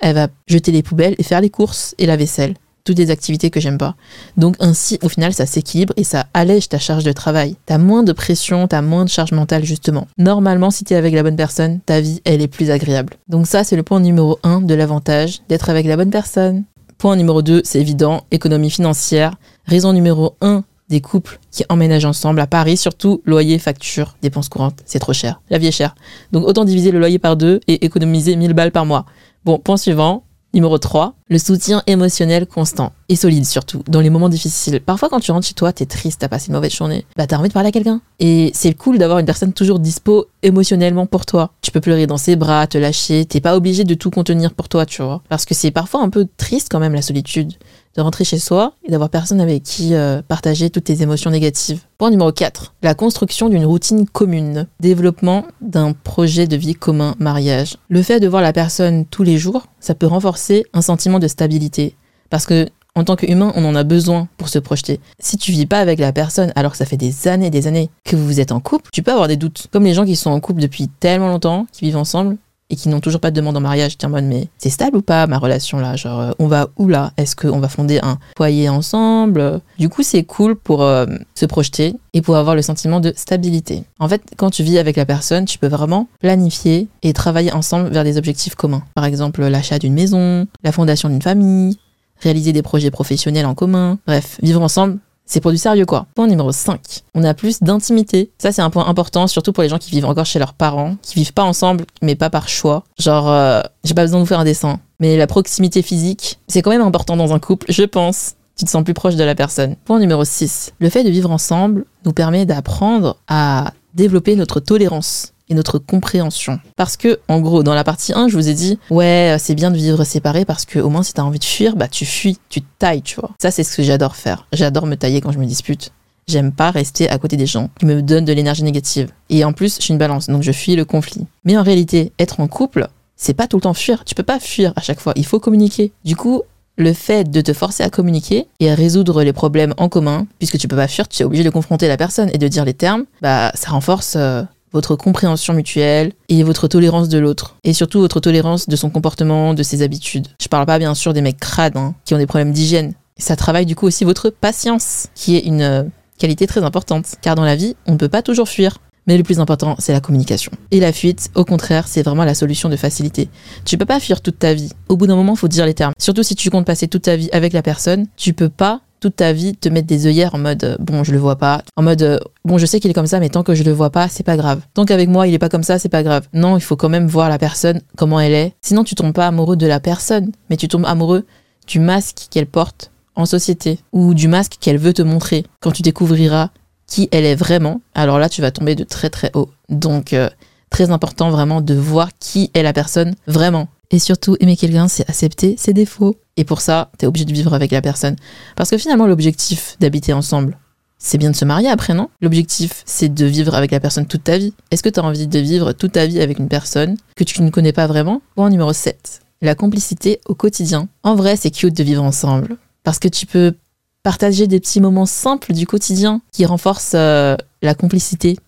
elle 0.00 0.14
va 0.14 0.28
jeter 0.46 0.72
les 0.72 0.82
poubelles 0.82 1.16
et 1.18 1.22
faire 1.22 1.40
les 1.40 1.50
courses 1.50 1.94
et 1.98 2.06
la 2.06 2.16
vaisselle 2.16 2.54
toutes 2.84 2.96
des 2.98 3.10
activités 3.10 3.50
que 3.50 3.60
j'aime 3.60 3.78
pas. 3.78 3.94
Donc 4.36 4.56
ainsi, 4.60 4.98
au 5.02 5.08
final, 5.08 5.32
ça 5.32 5.46
s'équilibre 5.46 5.94
et 5.96 6.04
ça 6.04 6.26
allège 6.34 6.68
ta 6.68 6.78
charge 6.78 7.02
de 7.02 7.12
travail. 7.12 7.56
T'as 7.66 7.78
moins 7.78 8.02
de 8.02 8.12
pression, 8.12 8.68
t'as 8.68 8.82
moins 8.82 9.04
de 9.04 9.10
charge 9.10 9.32
mentale 9.32 9.64
justement. 9.64 10.06
Normalement, 10.18 10.70
si 10.70 10.84
t'es 10.84 10.94
avec 10.94 11.14
la 11.14 11.22
bonne 11.22 11.36
personne, 11.36 11.80
ta 11.80 12.00
vie, 12.00 12.20
elle 12.24 12.42
est 12.42 12.48
plus 12.48 12.70
agréable. 12.70 13.14
Donc 13.26 13.46
ça, 13.46 13.64
c'est 13.64 13.76
le 13.76 13.82
point 13.82 14.00
numéro 14.00 14.38
1 14.42 14.60
de 14.60 14.74
l'avantage 14.74 15.40
d'être 15.48 15.70
avec 15.70 15.86
la 15.86 15.96
bonne 15.96 16.10
personne. 16.10 16.64
Point 16.98 17.16
numéro 17.16 17.42
2, 17.42 17.62
c'est 17.64 17.80
évident, 17.80 18.24
économie 18.30 18.70
financière. 18.70 19.34
Raison 19.66 19.92
numéro 19.92 20.36
1 20.40 20.64
des 20.90 21.00
couples 21.00 21.40
qui 21.50 21.64
emménagent 21.70 22.04
ensemble 22.04 22.40
à 22.40 22.46
Paris, 22.46 22.76
surtout 22.76 23.22
loyer, 23.24 23.58
facture, 23.58 24.16
dépenses 24.20 24.50
courantes, 24.50 24.80
c'est 24.84 24.98
trop 24.98 25.14
cher. 25.14 25.40
La 25.48 25.56
vie 25.56 25.68
est 25.68 25.72
chère. 25.72 25.94
Donc 26.32 26.46
autant 26.46 26.64
diviser 26.64 26.90
le 26.90 26.98
loyer 26.98 27.18
par 27.18 27.36
deux 27.36 27.60
et 27.66 27.84
économiser 27.84 28.36
1000 28.36 28.52
balles 28.52 28.72
par 28.72 28.84
mois. 28.84 29.06
Bon, 29.44 29.58
point 29.58 29.78
suivant, 29.78 30.24
Numéro 30.54 30.78
3, 30.78 31.14
le 31.30 31.38
soutien 31.38 31.82
émotionnel 31.88 32.46
constant 32.46 32.92
et 33.08 33.16
solide 33.16 33.44
surtout 33.44 33.82
dans 33.88 34.00
les 34.00 34.08
moments 34.08 34.28
difficiles. 34.28 34.80
Parfois 34.80 35.08
quand 35.08 35.18
tu 35.18 35.32
rentres 35.32 35.48
chez 35.48 35.54
toi, 35.54 35.72
t'es 35.72 35.84
triste, 35.84 36.20
t'as 36.20 36.28
passé 36.28 36.46
une 36.46 36.54
mauvaise 36.54 36.72
journée, 36.72 37.04
bah 37.16 37.26
t'as 37.26 37.38
envie 37.38 37.48
de 37.48 37.52
parler 37.52 37.70
à 37.70 37.72
quelqu'un. 37.72 38.00
Et 38.20 38.52
c'est 38.54 38.72
cool 38.72 38.98
d'avoir 38.98 39.18
une 39.18 39.26
personne 39.26 39.52
toujours 39.52 39.80
dispo 39.80 40.26
émotionnellement 40.44 41.06
pour 41.06 41.26
toi. 41.26 41.50
Tu 41.60 41.72
peux 41.72 41.80
pleurer 41.80 42.06
dans 42.06 42.18
ses 42.18 42.36
bras, 42.36 42.68
te 42.68 42.78
lâcher, 42.78 43.24
t'es 43.24 43.40
pas 43.40 43.56
obligé 43.56 43.82
de 43.82 43.94
tout 43.94 44.10
contenir 44.10 44.54
pour 44.54 44.68
toi, 44.68 44.86
tu 44.86 45.02
vois. 45.02 45.22
Parce 45.28 45.44
que 45.44 45.54
c'est 45.54 45.72
parfois 45.72 46.02
un 46.02 46.08
peu 46.08 46.24
triste 46.36 46.68
quand 46.70 46.78
même 46.78 46.94
la 46.94 47.02
solitude 47.02 47.54
de 47.96 48.02
rentrer 48.02 48.24
chez 48.24 48.38
soi 48.38 48.74
et 48.84 48.90
d'avoir 48.90 49.10
personne 49.10 49.40
avec 49.40 49.62
qui 49.62 49.94
euh, 49.94 50.22
partager 50.22 50.70
toutes 50.70 50.84
tes 50.84 51.02
émotions 51.02 51.30
négatives. 51.30 51.82
Point 51.98 52.10
numéro 52.10 52.32
4. 52.32 52.74
La 52.82 52.94
construction 52.94 53.48
d'une 53.48 53.64
routine 53.64 54.06
commune. 54.06 54.66
Développement 54.80 55.44
d'un 55.60 55.92
projet 55.92 56.46
de 56.46 56.56
vie 56.56 56.74
commun, 56.74 57.14
mariage. 57.18 57.76
Le 57.88 58.02
fait 58.02 58.20
de 58.20 58.28
voir 58.28 58.42
la 58.42 58.52
personne 58.52 59.04
tous 59.06 59.22
les 59.22 59.38
jours, 59.38 59.66
ça 59.80 59.94
peut 59.94 60.06
renforcer 60.06 60.64
un 60.72 60.82
sentiment 60.82 61.18
de 61.18 61.28
stabilité. 61.28 61.96
Parce 62.30 62.46
que 62.46 62.68
en 62.96 63.02
tant 63.02 63.16
qu'humain, 63.16 63.52
on 63.56 63.64
en 63.64 63.74
a 63.74 63.82
besoin 63.82 64.28
pour 64.36 64.48
se 64.48 64.60
projeter. 64.60 65.00
Si 65.18 65.36
tu 65.36 65.50
vis 65.50 65.66
pas 65.66 65.80
avec 65.80 65.98
la 65.98 66.12
personne 66.12 66.52
alors 66.54 66.72
que 66.72 66.78
ça 66.78 66.84
fait 66.84 66.96
des 66.96 67.26
années 67.26 67.46
et 67.46 67.50
des 67.50 67.66
années 67.66 67.90
que 68.04 68.14
vous 68.14 68.38
êtes 68.38 68.52
en 68.52 68.60
couple, 68.60 68.90
tu 68.92 69.02
peux 69.02 69.10
avoir 69.10 69.26
des 69.26 69.36
doutes. 69.36 69.66
Comme 69.72 69.84
les 69.84 69.94
gens 69.94 70.04
qui 70.04 70.14
sont 70.14 70.30
en 70.30 70.38
couple 70.38 70.60
depuis 70.60 70.88
tellement 71.00 71.28
longtemps, 71.28 71.66
qui 71.72 71.86
vivent 71.86 71.96
ensemble, 71.96 72.36
et 72.70 72.76
qui 72.76 72.88
n'ont 72.88 73.00
toujours 73.00 73.20
pas 73.20 73.30
de 73.30 73.36
demande 73.36 73.56
en 73.56 73.60
mariage, 73.60 73.98
tu 73.98 74.06
en 74.06 74.10
mode 74.10 74.24
mais 74.24 74.48
c'est 74.58 74.70
stable 74.70 74.96
ou 74.96 75.02
pas 75.02 75.26
ma 75.26 75.38
relation 75.38 75.78
là? 75.78 75.96
Genre 75.96 76.20
euh, 76.20 76.30
on 76.38 76.46
va 76.46 76.68
où 76.76 76.88
là? 76.88 77.12
Est-ce 77.16 77.36
qu'on 77.36 77.60
va 77.60 77.68
fonder 77.68 78.00
un 78.02 78.18
foyer 78.36 78.68
ensemble? 78.68 79.60
Du 79.78 79.88
coup 79.88 80.02
c'est 80.02 80.24
cool 80.24 80.56
pour 80.56 80.82
euh, 80.82 81.06
se 81.34 81.46
projeter 81.46 81.94
et 82.12 82.22
pour 82.22 82.36
avoir 82.36 82.56
le 82.56 82.62
sentiment 82.62 83.00
de 83.00 83.12
stabilité. 83.16 83.84
En 83.98 84.08
fait 84.08 84.22
quand 84.36 84.50
tu 84.50 84.62
vis 84.62 84.78
avec 84.78 84.96
la 84.96 85.06
personne, 85.06 85.44
tu 85.44 85.58
peux 85.58 85.68
vraiment 85.68 86.08
planifier 86.20 86.88
et 87.02 87.12
travailler 87.12 87.52
ensemble 87.52 87.90
vers 87.90 88.04
des 88.04 88.16
objectifs 88.16 88.54
communs. 88.54 88.82
Par 88.94 89.04
exemple 89.04 89.44
l'achat 89.44 89.78
d'une 89.78 89.94
maison, 89.94 90.46
la 90.62 90.72
fondation 90.72 91.08
d'une 91.08 91.22
famille, 91.22 91.78
réaliser 92.20 92.52
des 92.52 92.62
projets 92.62 92.90
professionnels 92.90 93.46
en 93.46 93.54
commun. 93.54 93.98
Bref, 94.06 94.38
vivre 94.42 94.62
ensemble, 94.62 94.98
c'est 95.26 95.40
pour 95.40 95.50
du 95.50 95.58
sérieux 95.58 95.86
quoi. 95.86 96.06
Point 96.14 96.26
numéro 96.26 96.52
5. 96.52 96.80
On 97.14 97.24
a 97.24 97.34
plus 97.34 97.62
d'intimité. 97.62 98.30
Ça 98.38 98.52
c'est 98.52 98.62
un 98.62 98.70
point 98.70 98.86
important, 98.86 99.26
surtout 99.26 99.52
pour 99.52 99.62
les 99.62 99.68
gens 99.68 99.78
qui 99.78 99.90
vivent 99.90 100.06
encore 100.06 100.26
chez 100.26 100.38
leurs 100.38 100.54
parents, 100.54 100.96
qui 101.02 101.14
vivent 101.14 101.32
pas 101.32 101.44
ensemble, 101.44 101.86
mais 102.02 102.14
pas 102.14 102.30
par 102.30 102.48
choix. 102.48 102.84
Genre, 102.98 103.30
euh, 103.30 103.60
j'ai 103.84 103.94
pas 103.94 104.02
besoin 104.02 104.18
de 104.18 104.24
vous 104.24 104.28
faire 104.28 104.40
un 104.40 104.44
dessin. 104.44 104.80
Mais 105.00 105.16
la 105.16 105.26
proximité 105.26 105.82
physique, 105.82 106.38
c'est 106.48 106.62
quand 106.62 106.70
même 106.70 106.82
important 106.82 107.16
dans 107.16 107.32
un 107.32 107.38
couple, 107.38 107.66
je 107.68 107.82
pense. 107.82 108.34
Tu 108.56 108.64
te 108.64 108.70
sens 108.70 108.84
plus 108.84 108.94
proche 108.94 109.16
de 109.16 109.24
la 109.24 109.34
personne. 109.34 109.74
Point 109.84 109.98
numéro 109.98 110.24
6. 110.24 110.74
Le 110.78 110.88
fait 110.88 111.02
de 111.02 111.10
vivre 111.10 111.30
ensemble 111.30 111.86
nous 112.04 112.12
permet 112.12 112.46
d'apprendre 112.46 113.16
à 113.26 113.72
développer 113.94 114.36
notre 114.36 114.60
tolérance 114.60 115.33
et 115.48 115.54
notre 115.54 115.78
compréhension. 115.78 116.58
Parce 116.76 116.96
que, 116.96 117.20
en 117.28 117.40
gros, 117.40 117.62
dans 117.62 117.74
la 117.74 117.84
partie 117.84 118.12
1, 118.14 118.28
je 118.28 118.36
vous 118.36 118.48
ai 118.48 118.54
dit, 118.54 118.78
ouais, 118.90 119.36
c'est 119.38 119.54
bien 119.54 119.70
de 119.70 119.76
vivre 119.76 120.04
séparé 120.04 120.44
parce 120.44 120.64
que 120.64 120.78
au 120.78 120.88
moins 120.88 121.02
si 121.02 121.12
t'as 121.12 121.22
envie 121.22 121.38
de 121.38 121.44
fuir, 121.44 121.76
bah 121.76 121.88
tu 121.88 122.06
fuis, 122.06 122.38
tu 122.48 122.62
tailles, 122.62 123.02
tu 123.02 123.16
vois. 123.16 123.30
Ça, 123.40 123.50
c'est 123.50 123.64
ce 123.64 123.76
que 123.76 123.82
j'adore 123.82 124.16
faire. 124.16 124.46
J'adore 124.52 124.86
me 124.86 124.96
tailler 124.96 125.20
quand 125.20 125.32
je 125.32 125.38
me 125.38 125.46
dispute. 125.46 125.92
J'aime 126.26 126.52
pas 126.52 126.70
rester 126.70 127.10
à 127.10 127.18
côté 127.18 127.36
des 127.36 127.46
gens 127.46 127.68
qui 127.78 127.84
me 127.84 128.00
donnent 128.00 128.24
de 128.24 128.32
l'énergie 128.32 128.62
négative. 128.62 129.10
Et 129.28 129.44
en 129.44 129.52
plus, 129.52 129.76
je 129.76 129.82
suis 129.82 129.92
une 129.92 129.98
balance, 129.98 130.28
donc 130.28 130.42
je 130.42 130.52
fuis 130.52 130.74
le 130.74 130.86
conflit. 130.86 131.26
Mais 131.44 131.56
en 131.58 131.62
réalité, 131.62 132.12
être 132.18 132.40
en 132.40 132.48
couple, 132.48 132.88
c'est 133.16 133.34
pas 133.34 133.46
tout 133.46 133.58
le 133.58 133.62
temps 133.62 133.74
fuir. 133.74 134.04
Tu 134.04 134.14
peux 134.14 134.22
pas 134.22 134.40
fuir 134.40 134.72
à 134.76 134.80
chaque 134.80 135.00
fois. 135.00 135.12
Il 135.16 135.26
faut 135.26 135.38
communiquer. 135.38 135.92
Du 136.04 136.16
coup, 136.16 136.42
le 136.76 136.92
fait 136.92 137.30
de 137.30 137.40
te 137.40 137.52
forcer 137.52 137.82
à 137.82 137.90
communiquer 137.90 138.46
et 138.60 138.70
à 138.70 138.74
résoudre 138.74 139.22
les 139.22 139.32
problèmes 139.32 139.74
en 139.76 139.88
commun, 139.88 140.26
puisque 140.38 140.58
tu 140.58 140.66
peux 140.66 140.76
pas 140.76 140.88
fuir, 140.88 141.08
tu 141.08 141.22
es 141.22 141.24
obligé 141.24 141.44
de 141.44 141.50
confronter 141.50 141.88
la 141.88 141.96
personne 141.96 142.30
et 142.32 142.38
de 142.38 142.48
dire 142.48 142.64
les 142.64 142.74
termes, 142.74 143.04
bah 143.22 143.52
ça 143.54 143.70
renforce 143.70 144.14
euh, 144.16 144.42
votre 144.74 144.96
compréhension 144.96 145.54
mutuelle 145.54 146.12
et 146.28 146.42
votre 146.42 146.68
tolérance 146.68 147.08
de 147.08 147.18
l'autre. 147.18 147.56
Et 147.64 147.72
surtout 147.72 148.00
votre 148.00 148.20
tolérance 148.20 148.68
de 148.68 148.76
son 148.76 148.90
comportement, 148.90 149.54
de 149.54 149.62
ses 149.62 149.80
habitudes. 149.82 150.26
Je 150.42 150.48
parle 150.48 150.66
pas 150.66 150.78
bien 150.78 150.94
sûr 150.94 151.14
des 151.14 151.22
mecs 151.22 151.38
crades 151.38 151.76
hein, 151.76 151.94
qui 152.04 152.12
ont 152.12 152.18
des 152.18 152.26
problèmes 152.26 152.52
d'hygiène. 152.52 152.92
Ça 153.16 153.36
travaille 153.36 153.64
du 153.64 153.76
coup 153.76 153.86
aussi 153.86 154.04
votre 154.04 154.28
patience, 154.28 155.06
qui 155.14 155.36
est 155.36 155.46
une 155.46 155.62
euh, 155.62 155.84
qualité 156.18 156.48
très 156.48 156.64
importante. 156.64 157.06
Car 157.22 157.36
dans 157.36 157.44
la 157.44 157.54
vie, 157.54 157.76
on 157.86 157.92
ne 157.92 157.96
peut 157.96 158.08
pas 158.08 158.22
toujours 158.22 158.48
fuir. 158.48 158.78
Mais 159.06 159.16
le 159.18 159.22
plus 159.22 159.38
important, 159.38 159.76
c'est 159.78 159.92
la 159.92 160.00
communication. 160.00 160.50
Et 160.70 160.80
la 160.80 160.90
fuite, 160.92 161.30
au 161.34 161.44
contraire, 161.44 161.86
c'est 161.86 162.02
vraiment 162.02 162.24
la 162.24 162.34
solution 162.34 162.70
de 162.70 162.76
facilité. 162.76 163.28
Tu 163.66 163.76
peux 163.76 163.84
pas 163.84 164.00
fuir 164.00 164.22
toute 164.22 164.38
ta 164.38 164.54
vie. 164.54 164.72
Au 164.88 164.96
bout 164.96 165.06
d'un 165.06 165.14
moment, 165.14 165.36
faut 165.36 165.46
dire 165.46 165.66
les 165.66 165.74
termes. 165.74 165.92
Surtout 165.98 166.22
si 166.22 166.34
tu 166.34 166.48
comptes 166.48 166.66
passer 166.66 166.88
toute 166.88 167.02
ta 167.02 167.14
vie 167.14 167.28
avec 167.32 167.52
la 167.52 167.62
personne, 167.62 168.06
tu 168.16 168.32
peux 168.32 168.48
pas 168.48 168.80
toute 169.04 169.16
ta 169.16 169.34
vie 169.34 169.54
te 169.54 169.68
mettre 169.68 169.86
des 169.86 170.06
œillères 170.06 170.34
en 170.34 170.38
mode 170.38 170.64
euh, 170.64 170.76
bon 170.80 171.04
je 171.04 171.12
le 171.12 171.18
vois 171.18 171.36
pas. 171.36 171.60
En 171.76 171.82
mode 171.82 172.00
euh, 172.00 172.18
bon 172.46 172.56
je 172.56 172.64
sais 172.64 172.80
qu'il 172.80 172.90
est 172.90 172.94
comme 172.94 173.06
ça 173.06 173.20
mais 173.20 173.28
tant 173.28 173.42
que 173.42 173.54
je 173.54 173.62
le 173.62 173.70
vois 173.70 173.90
pas 173.90 174.08
c'est 174.08 174.22
pas 174.22 174.38
grave. 174.38 174.62
Tant 174.72 174.86
qu'avec 174.86 175.10
moi 175.10 175.26
il 175.26 175.34
est 175.34 175.38
pas 175.38 175.50
comme 175.50 175.62
ça 175.62 175.78
c'est 175.78 175.90
pas 175.90 176.02
grave. 176.02 176.26
Non 176.32 176.56
il 176.56 176.62
faut 176.62 176.74
quand 176.74 176.88
même 176.88 177.06
voir 177.06 177.28
la 177.28 177.36
personne 177.36 177.82
comment 177.98 178.18
elle 178.18 178.32
est. 178.32 178.54
Sinon 178.62 178.82
tu 178.82 178.94
tombes 178.94 179.12
pas 179.12 179.26
amoureux 179.26 179.56
de 179.56 179.66
la 179.66 179.78
personne 179.78 180.32
mais 180.48 180.56
tu 180.56 180.68
tombes 180.68 180.86
amoureux 180.86 181.26
du 181.66 181.80
masque 181.80 182.28
qu'elle 182.30 182.46
porte 182.46 182.92
en 183.14 183.26
société 183.26 183.78
ou 183.92 184.14
du 184.14 184.26
masque 184.26 184.56
qu'elle 184.58 184.78
veut 184.78 184.94
te 184.94 185.02
montrer. 185.02 185.44
Quand 185.60 185.72
tu 185.72 185.82
découvriras 185.82 186.48
qui 186.86 187.10
elle 187.12 187.26
est 187.26 187.36
vraiment 187.36 187.82
alors 187.94 188.18
là 188.18 188.30
tu 188.30 188.40
vas 188.40 188.52
tomber 188.52 188.74
de 188.74 188.84
très 188.84 189.10
très 189.10 189.30
haut. 189.34 189.50
Donc 189.68 190.14
euh, 190.14 190.30
très 190.70 190.92
important 190.92 191.28
vraiment 191.28 191.60
de 191.60 191.74
voir 191.74 192.08
qui 192.18 192.50
est 192.54 192.62
la 192.62 192.72
personne 192.72 193.16
vraiment 193.26 193.68
et 193.94 194.00
surtout, 194.00 194.36
aimer 194.40 194.56
quelqu'un, 194.56 194.88
c'est 194.88 195.08
accepter 195.08 195.54
ses 195.56 195.72
défauts. 195.72 196.16
Et 196.36 196.42
pour 196.42 196.60
ça, 196.60 196.90
t'es 196.98 197.06
obligé 197.06 197.24
de 197.24 197.32
vivre 197.32 197.54
avec 197.54 197.70
la 197.70 197.80
personne. 197.80 198.16
Parce 198.56 198.68
que 198.68 198.76
finalement, 198.76 199.06
l'objectif 199.06 199.76
d'habiter 199.78 200.12
ensemble, 200.12 200.58
c'est 200.98 201.16
bien 201.16 201.30
de 201.30 201.36
se 201.36 201.44
marier 201.44 201.68
après, 201.68 201.94
non? 201.94 202.10
L'objectif, 202.20 202.82
c'est 202.86 203.14
de 203.14 203.24
vivre 203.24 203.54
avec 203.54 203.70
la 203.70 203.78
personne 203.78 204.06
toute 204.06 204.24
ta 204.24 204.36
vie. 204.36 204.52
Est-ce 204.72 204.82
que 204.82 204.88
tu 204.88 204.98
as 204.98 205.04
envie 205.04 205.28
de 205.28 205.38
vivre 205.38 205.70
toute 205.70 205.92
ta 205.92 206.06
vie 206.06 206.20
avec 206.20 206.40
une 206.40 206.48
personne 206.48 206.96
que 207.14 207.22
tu 207.22 207.40
ne 207.40 207.50
connais 207.50 207.72
pas 207.72 207.86
vraiment? 207.86 208.20
Point 208.34 208.50
numéro 208.50 208.72
7. 208.72 209.20
La 209.42 209.54
complicité 209.54 210.20
au 210.26 210.34
quotidien. 210.34 210.88
En 211.04 211.14
vrai, 211.14 211.36
c'est 211.36 211.52
cute 211.52 211.76
de 211.76 211.84
vivre 211.84 212.02
ensemble. 212.02 212.56
Parce 212.82 212.98
que 212.98 213.06
tu 213.06 213.26
peux 213.26 213.54
partager 214.02 214.48
des 214.48 214.58
petits 214.58 214.80
moments 214.80 215.06
simples 215.06 215.52
du 215.52 215.68
quotidien 215.68 216.20
qui 216.32 216.46
renforcent 216.46 216.94
euh, 216.96 217.36
la 217.62 217.74
complicité. 217.76 218.38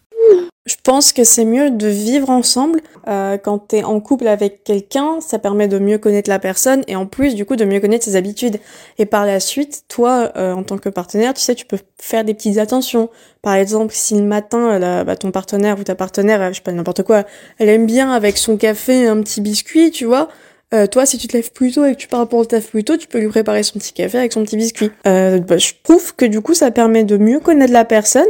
Je 0.67 0.75
pense 0.83 1.13
que 1.13 1.25
c'est 1.25 1.45
mieux 1.45 1.71
de 1.71 1.87
vivre 1.87 2.29
ensemble. 2.29 2.81
Euh, 3.09 3.39
quand 3.39 3.69
tu 3.69 3.77
es 3.77 3.85
en 3.85 4.01
couple 4.01 4.27
avec 4.27 4.65
quelqu'un, 4.65 5.21
ça 5.21 5.39
permet 5.39 5.69
de 5.69 5.79
mieux 5.79 5.99
connaître 5.99 6.29
la 6.29 6.39
personne 6.39 6.83
et 6.89 6.97
en 6.97 7.07
plus, 7.07 7.35
du 7.35 7.45
coup, 7.45 7.57
de 7.57 7.65
mieux 7.65 7.81
connaître 7.81 8.05
ses 8.05 8.17
habitudes. 8.17 8.59
Et 8.99 9.07
par 9.07 9.27
la 9.27 9.39
suite, 9.39 9.85
toi, 9.89 10.33
euh, 10.37 10.53
en 10.53 10.65
tant 10.65 10.79
que 10.79 10.89
partenaire, 10.89 11.35
tu 11.35 11.41
sais, 11.41 11.55
tu 11.55 11.67
peux 11.67 11.79
faire 11.99 12.25
des 12.25 12.35
petites 12.35 12.59
attentions. 12.59 13.09
Par 13.43 13.55
exemple, 13.55 13.95
si 13.95 14.15
le 14.17 14.25
matin, 14.25 15.05
bah, 15.05 15.17
ton 15.17 15.31
partenaire 15.31 15.79
ou 15.79 15.85
ta 15.85 15.95
partenaire, 15.95 16.53
je 16.53 16.57
sais 16.57 16.63
pas, 16.63 16.73
n'importe 16.73 17.05
quoi, 17.05 17.25
elle 17.59 17.69
aime 17.69 17.87
bien 17.87 18.11
avec 18.11 18.37
son 18.37 18.57
café 18.57 19.07
un 19.07 19.21
petit 19.23 19.41
biscuit, 19.41 19.93
tu 19.93 20.05
vois, 20.05 20.29
euh, 20.75 20.87
toi, 20.87 21.07
si 21.07 21.17
tu 21.17 21.29
te 21.29 21.37
lèves 21.37 21.53
plus 21.53 21.73
tôt 21.73 21.85
et 21.85 21.93
que 21.93 21.99
tu 21.99 22.09
pars 22.09 22.27
pour 22.29 22.41
le 22.41 22.47
taf 22.47 22.67
plus 22.71 22.83
tôt, 22.83 22.97
tu 22.97 23.07
peux 23.07 23.19
lui 23.19 23.29
préparer 23.29 23.63
son 23.63 23.79
petit 23.79 23.93
café 23.93 24.19
avec 24.19 24.33
son 24.33 24.43
petit 24.43 24.57
biscuit. 24.57 24.91
Euh, 25.07 25.39
bah, 25.39 25.59
je 25.59 25.73
trouve 25.85 26.15
que 26.17 26.25
du 26.25 26.41
coup, 26.41 26.55
ça 26.55 26.73
permet 26.73 27.05
de 27.05 27.17
mieux 27.17 27.39
connaître 27.39 27.73
la 27.73 27.85
personne 27.85 28.27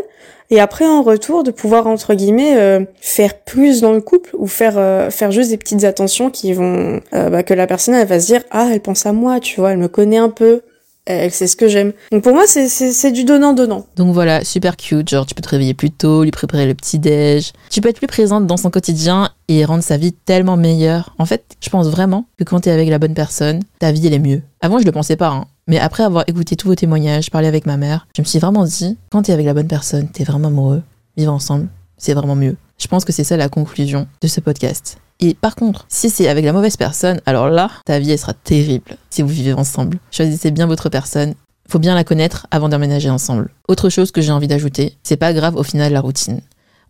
et 0.50 0.60
après 0.60 0.86
en 0.86 1.02
retour 1.02 1.42
de 1.42 1.50
pouvoir 1.50 1.86
entre 1.86 2.14
guillemets 2.14 2.56
euh, 2.56 2.84
faire 3.00 3.38
plus 3.38 3.80
dans 3.80 3.92
le 3.92 4.00
couple 4.00 4.30
ou 4.36 4.46
faire 4.46 4.74
euh, 4.76 5.10
faire 5.10 5.30
juste 5.30 5.50
des 5.50 5.56
petites 5.56 5.84
attentions 5.84 6.30
qui 6.30 6.52
vont 6.52 7.00
euh, 7.14 7.30
bah, 7.30 7.42
que 7.42 7.54
la 7.54 7.66
personne 7.66 7.94
elle 7.94 8.06
va 8.06 8.20
se 8.20 8.26
dire 8.26 8.42
ah 8.50 8.68
elle 8.72 8.80
pense 8.80 9.06
à 9.06 9.12
moi 9.12 9.40
tu 9.40 9.60
vois 9.60 9.72
elle 9.72 9.78
me 9.78 9.88
connaît 9.88 10.18
un 10.18 10.28
peu 10.28 10.62
elle 11.06 11.30
sait 11.30 11.46
ce 11.46 11.54
que 11.54 11.68
j'aime. 11.68 11.92
Donc 12.10 12.24
pour 12.24 12.32
moi, 12.32 12.46
c'est 12.46 13.12
du 13.12 13.22
donnant-donnant. 13.24 13.86
Donc 13.96 14.12
voilà, 14.12 14.44
super 14.44 14.76
cute. 14.76 15.08
Genre, 15.08 15.24
tu 15.24 15.34
peux 15.34 15.42
te 15.42 15.48
réveiller 15.48 15.72
plus 15.72 15.92
tôt, 15.92 16.24
lui 16.24 16.32
préparer 16.32 16.66
le 16.66 16.74
petit-déj. 16.74 17.52
Tu 17.70 17.80
peux 17.80 17.88
être 17.88 17.98
plus 17.98 18.08
présente 18.08 18.46
dans 18.46 18.56
son 18.56 18.70
quotidien 18.70 19.30
et 19.46 19.64
rendre 19.64 19.84
sa 19.84 19.96
vie 19.96 20.12
tellement 20.12 20.56
meilleure. 20.56 21.14
En 21.18 21.24
fait, 21.24 21.44
je 21.60 21.70
pense 21.70 21.86
vraiment 21.86 22.26
que 22.38 22.44
quand 22.44 22.60
t'es 22.60 22.72
avec 22.72 22.88
la 22.88 22.98
bonne 22.98 23.14
personne, 23.14 23.60
ta 23.78 23.92
vie, 23.92 24.06
elle 24.06 24.14
est 24.14 24.18
mieux. 24.18 24.42
Avant, 24.60 24.80
je 24.80 24.84
le 24.84 24.92
pensais 24.92 25.16
pas, 25.16 25.28
hein. 25.28 25.46
Mais 25.68 25.80
après 25.80 26.04
avoir 26.04 26.24
écouté 26.28 26.54
tous 26.54 26.68
vos 26.68 26.76
témoignages, 26.76 27.30
parlé 27.30 27.48
avec 27.48 27.66
ma 27.66 27.76
mère, 27.76 28.06
je 28.16 28.22
me 28.22 28.26
suis 28.26 28.38
vraiment 28.38 28.64
dit, 28.64 28.96
quand 29.10 29.22
t'es 29.22 29.32
avec 29.32 29.46
la 29.46 29.54
bonne 29.54 29.66
personne, 29.66 30.08
t'es 30.08 30.22
vraiment 30.22 30.46
amoureux, 30.46 30.82
vivre 31.16 31.32
ensemble, 31.32 31.66
c'est 31.98 32.14
vraiment 32.14 32.36
mieux. 32.36 32.56
Je 32.78 32.86
pense 32.86 33.04
que 33.04 33.12
c'est 33.12 33.24
ça 33.24 33.36
la 33.36 33.48
conclusion 33.48 34.06
de 34.20 34.28
ce 34.28 34.40
podcast. 34.40 34.98
Et 35.18 35.34
par 35.34 35.56
contre, 35.56 35.86
si 35.88 36.08
c'est 36.08 36.28
avec 36.28 36.44
la 36.44 36.52
mauvaise 36.52 36.76
personne, 36.76 37.20
alors 37.26 37.48
là, 37.48 37.70
ta 37.84 37.98
vie, 37.98 38.12
elle 38.12 38.18
sera 38.18 38.34
terrible 38.34 38.96
si 39.10 39.22
vous 39.22 39.28
vivez 39.28 39.54
ensemble. 39.54 39.98
Choisissez 40.12 40.52
bien 40.52 40.66
votre 40.66 40.88
personne. 40.88 41.34
Faut 41.68 41.80
bien 41.80 41.96
la 41.96 42.04
connaître 42.04 42.46
avant 42.52 42.68
d'emménager 42.68 43.10
ensemble. 43.10 43.50
Autre 43.66 43.88
chose 43.88 44.12
que 44.12 44.20
j'ai 44.20 44.30
envie 44.30 44.46
d'ajouter, 44.46 44.96
c'est 45.02 45.16
pas 45.16 45.32
grave 45.32 45.56
au 45.56 45.64
final 45.64 45.92
la 45.92 46.00
routine. 46.00 46.42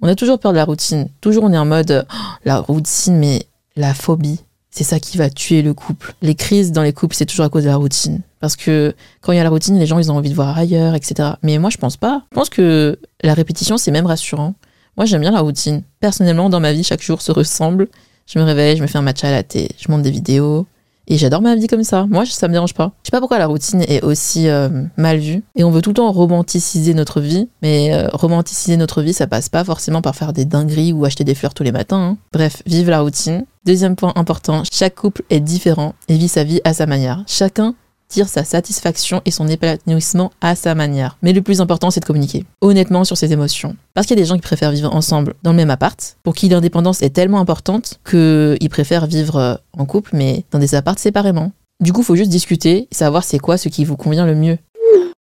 On 0.03 0.09
a 0.09 0.15
toujours 0.15 0.39
peur 0.39 0.53
de 0.53 0.59
la 0.59 0.67
routine. 0.67 1.09
Toujours 1.23 1.45
on 1.45 1.53
est 1.53 1.59
en 1.59 1.65
mode 1.65 2.07
oh, 2.12 2.17
la 2.45 2.59
routine, 2.59 3.17
mais 3.17 3.47
la 3.75 3.95
phobie, 3.95 4.41
c'est 4.71 4.85
ça 4.85 5.01
qui 5.01 5.17
va 5.17 5.31
tuer 5.31 5.62
le 5.62 5.73
couple. 5.73 6.15
Les 6.21 6.35
crises 6.35 6.73
dans 6.73 6.83
les 6.83 6.93
couples, 6.93 7.17
c'est 7.17 7.25
toujours 7.25 7.47
à 7.47 7.49
cause 7.49 7.65
de 7.65 7.71
la 7.71 7.77
routine. 7.77 8.21
Parce 8.46 8.54
que 8.54 8.94
quand 9.22 9.32
il 9.32 9.38
y 9.38 9.40
a 9.40 9.42
la 9.42 9.50
routine, 9.50 9.76
les 9.76 9.87
gens, 9.87 9.98
ils 9.98 10.12
ont 10.12 10.16
envie 10.16 10.30
de 10.30 10.35
voir 10.37 10.56
ailleurs, 10.56 10.94
etc. 10.94 11.30
Mais 11.42 11.59
moi, 11.59 11.68
je 11.68 11.78
pense 11.78 11.96
pas. 11.96 12.22
Je 12.30 12.37
pense 12.37 12.48
que 12.48 12.96
la 13.24 13.35
répétition, 13.35 13.76
c'est 13.76 13.90
même 13.90 14.06
rassurant. 14.06 14.54
Moi, 14.96 15.04
j'aime 15.04 15.22
bien 15.22 15.32
la 15.32 15.40
routine. 15.40 15.82
Personnellement, 15.98 16.48
dans 16.48 16.61
ma 16.61 16.72
vie, 16.72 16.85
chaque 16.85 17.02
jour 17.02 17.22
se 17.22 17.32
ressemble. 17.32 17.88
Je 18.24 18.38
me 18.38 18.44
réveille, 18.44 18.76
je 18.76 18.82
me 18.82 18.87
fais 18.87 18.98
un 18.98 19.02
match 19.02 19.24
à 19.24 19.32
la 19.32 19.42
thé, 19.42 19.70
je 19.76 19.90
monte 19.90 20.02
des 20.02 20.12
vidéos. 20.12 20.68
Et 21.09 21.18
j'adore 21.18 21.42
ma 21.42 21.56
vie 21.56 21.66
comme 21.66 21.82
ça. 21.82 22.06
Moi, 22.09 22.24
ça 22.24 22.46
me 22.46 22.52
dérange 22.52 22.74
pas. 22.74 22.92
Je 23.02 23.09
sais 23.09 23.11
pas 23.11 23.18
pourquoi 23.18 23.38
la 23.38 23.48
routine 23.48 23.82
est 23.88 24.04
aussi 24.04 24.48
euh, 24.48 24.68
mal 24.96 25.18
vue. 25.18 25.42
Et 25.56 25.64
on 25.64 25.72
veut 25.72 25.82
tout 25.82 25.90
le 25.90 25.94
temps 25.94 26.12
romanticiser 26.12 26.94
notre 26.94 27.20
vie. 27.20 27.48
Mais 27.62 27.94
euh, 27.94 28.06
romanticiser 28.12 28.76
notre 28.76 29.02
vie, 29.02 29.12
ça 29.12 29.26
passe 29.26 29.48
pas 29.48 29.64
forcément 29.64 30.02
par 30.02 30.14
faire 30.14 30.32
des 30.32 30.44
dingueries 30.44 30.92
ou 30.92 31.04
acheter 31.04 31.24
des 31.24 31.35
fleurs 31.35 31.54
tous 31.54 31.64
les 31.64 31.72
matins. 31.72 32.11
Hein. 32.12 32.18
Bref, 32.32 32.62
vive 32.64 32.90
la 32.90 33.00
routine. 33.00 33.44
Deuxième 33.64 33.96
point 33.96 34.12
important, 34.14 34.62
chaque 34.72 34.94
couple 34.94 35.24
est 35.30 35.40
différent 35.40 35.94
et 36.09 36.16
vit 36.16 36.28
sa 36.28 36.44
vie 36.44 36.61
à 36.62 36.72
sa 36.72 36.87
manière. 36.87 37.24
Chacun 37.26 37.74
tire 38.09 38.29
sa 38.29 38.45
satisfaction 38.45 39.23
et 39.25 39.31
son 39.31 39.49
épanouissement 39.49 40.33
à 40.40 40.55
sa 40.55 40.75
manière. 40.75 41.16
Mais 41.23 41.33
le 41.33 41.42
plus 41.42 41.61
important, 41.61 41.90
c'est 41.90 42.01
de 42.01 42.05
communiquer 42.05 42.45
honnêtement 42.61 43.05
sur 43.05 43.16
ses 43.16 43.33
émotions. 43.33 43.77
Parce 43.95 44.07
qu'il 44.07 44.16
y 44.16 44.21
a 44.21 44.23
des 44.23 44.29
gens 44.29 44.37
qui 44.37 44.42
préfèrent 44.42 44.73
vivre 44.73 44.95
ensemble 44.95 45.35
dans 45.42 45.51
le 45.51 45.57
même 45.57 45.71
appart, 45.71 46.16
pour 46.23 46.35
qui 46.35 46.49
l'indépendance 46.49 47.03
est 47.03 47.11
tellement 47.11 47.40
importante 47.40 48.01
qu'ils 48.09 48.71
préfèrent 48.71 49.07
vivre 49.07 49.37
euh, 49.37 49.55
en 49.77 49.85
couple, 49.85 50.11
mais 50.14 50.45
dans 50.51 50.59
des 50.59 50.75
apparts 50.75 50.99
séparément. 50.99 51.53
Du 51.81 51.92
coup, 51.92 52.03
faut 52.03 52.16
juste 52.16 52.31
discuter 52.31 52.88
savoir 52.90 53.25
c'est 53.25 53.38
quoi 53.38 53.59
ce 53.59 53.69
qui 53.69 53.85
vous 53.85 53.97
convient 53.97 54.27
le 54.27 54.35
mieux. 54.35 54.59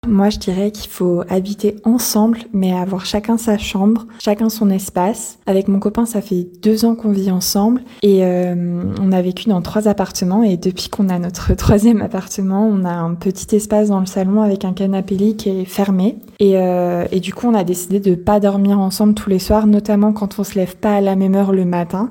Moi, 0.07 0.31
je 0.31 0.39
dirais 0.39 0.71
qu'il 0.71 0.89
faut 0.89 1.21
habiter 1.29 1.75
ensemble, 1.83 2.39
mais 2.53 2.73
avoir 2.73 3.05
chacun 3.05 3.37
sa 3.37 3.59
chambre, 3.59 4.07
chacun 4.19 4.49
son 4.49 4.71
espace. 4.71 5.37
Avec 5.45 5.67
mon 5.67 5.79
copain, 5.79 6.07
ça 6.07 6.23
fait 6.23 6.47
deux 6.63 6.85
ans 6.85 6.95
qu'on 6.95 7.11
vit 7.11 7.29
ensemble 7.29 7.83
et 8.01 8.25
euh, 8.25 8.83
on 8.99 9.11
a 9.11 9.21
vécu 9.21 9.47
dans 9.47 9.61
trois 9.61 9.87
appartements. 9.87 10.41
Et 10.41 10.57
depuis 10.57 10.89
qu'on 10.89 11.07
a 11.09 11.19
notre 11.19 11.53
troisième 11.55 12.01
appartement, 12.01 12.65
on 12.65 12.83
a 12.83 12.93
un 12.93 13.13
petit 13.13 13.55
espace 13.55 13.89
dans 13.89 13.99
le 13.99 14.07
salon 14.07 14.41
avec 14.41 14.65
un 14.65 14.73
canapé 14.73 15.13
lit 15.13 15.35
qui 15.35 15.49
est 15.49 15.65
fermé. 15.65 16.17
Et, 16.39 16.57
euh, 16.57 17.05
et 17.11 17.19
du 17.19 17.31
coup, 17.31 17.45
on 17.45 17.53
a 17.53 17.63
décidé 17.63 17.99
de 17.99 18.15
pas 18.15 18.39
dormir 18.39 18.79
ensemble 18.79 19.13
tous 19.13 19.29
les 19.29 19.37
soirs, 19.37 19.67
notamment 19.67 20.13
quand 20.13 20.39
on 20.39 20.43
se 20.43 20.55
lève 20.55 20.77
pas 20.77 20.95
à 20.95 21.01
la 21.01 21.15
même 21.15 21.35
heure 21.35 21.51
le 21.51 21.65
matin 21.65 22.09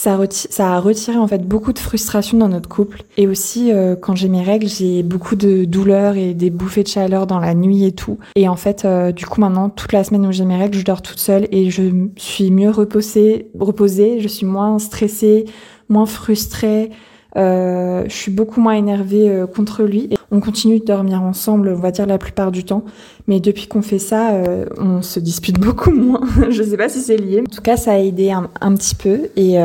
ça, 0.00 0.18
ça, 0.30 0.72
a 0.76 0.80
retiré 0.80 1.18
en 1.18 1.28
fait 1.28 1.46
beaucoup 1.46 1.74
de 1.74 1.78
frustration 1.78 2.38
dans 2.38 2.48
notre 2.48 2.70
couple. 2.70 3.02
Et 3.18 3.26
aussi, 3.26 3.70
euh, 3.70 3.96
quand 3.96 4.16
j'ai 4.16 4.30
mes 4.30 4.42
règles, 4.42 4.66
j'ai 4.66 5.02
beaucoup 5.02 5.36
de 5.36 5.66
douleurs 5.66 6.16
et 6.16 6.32
des 6.32 6.48
bouffées 6.48 6.82
de 6.82 6.88
chaleur 6.88 7.26
dans 7.26 7.38
la 7.38 7.54
nuit 7.54 7.84
et 7.84 7.92
tout. 7.92 8.18
Et 8.34 8.48
en 8.48 8.56
fait, 8.56 8.86
euh, 8.86 9.12
du 9.12 9.26
coup, 9.26 9.42
maintenant, 9.42 9.68
toute 9.68 9.92
la 9.92 10.02
semaine 10.02 10.26
où 10.26 10.32
j'ai 10.32 10.46
mes 10.46 10.56
règles, 10.56 10.78
je 10.78 10.86
dors 10.86 11.02
toute 11.02 11.18
seule 11.18 11.48
et 11.52 11.68
je 11.68 11.82
suis 12.16 12.50
mieux 12.50 12.70
reposée, 12.70 13.50
reposée 13.58 14.20
je 14.20 14.28
suis 14.28 14.46
moins 14.46 14.78
stressée, 14.78 15.44
moins 15.90 16.06
frustrée. 16.06 16.88
Euh, 17.36 18.04
je 18.08 18.14
suis 18.14 18.32
beaucoup 18.32 18.60
moins 18.60 18.74
énervée 18.74 19.28
euh, 19.28 19.46
contre 19.46 19.82
lui. 19.82 20.08
Et 20.10 20.16
on 20.30 20.40
continue 20.40 20.80
de 20.80 20.84
dormir 20.84 21.22
ensemble, 21.22 21.68
on 21.76 21.80
va 21.80 21.90
dire 21.90 22.06
la 22.06 22.18
plupart 22.18 22.50
du 22.50 22.64
temps. 22.64 22.84
Mais 23.28 23.40
depuis 23.40 23.68
qu'on 23.68 23.82
fait 23.82 23.98
ça, 23.98 24.32
euh, 24.32 24.66
on 24.78 25.02
se 25.02 25.20
dispute 25.20 25.58
beaucoup 25.60 25.90
moins. 25.90 26.22
je 26.50 26.62
sais 26.62 26.76
pas 26.76 26.88
si 26.88 27.00
c'est 27.00 27.16
lié. 27.16 27.40
En 27.40 27.50
tout 27.50 27.62
cas, 27.62 27.76
ça 27.76 27.92
a 27.92 27.98
aidé 27.98 28.30
un, 28.32 28.74
petit 28.74 28.94
peu. 28.94 29.28
Et, 29.36 29.56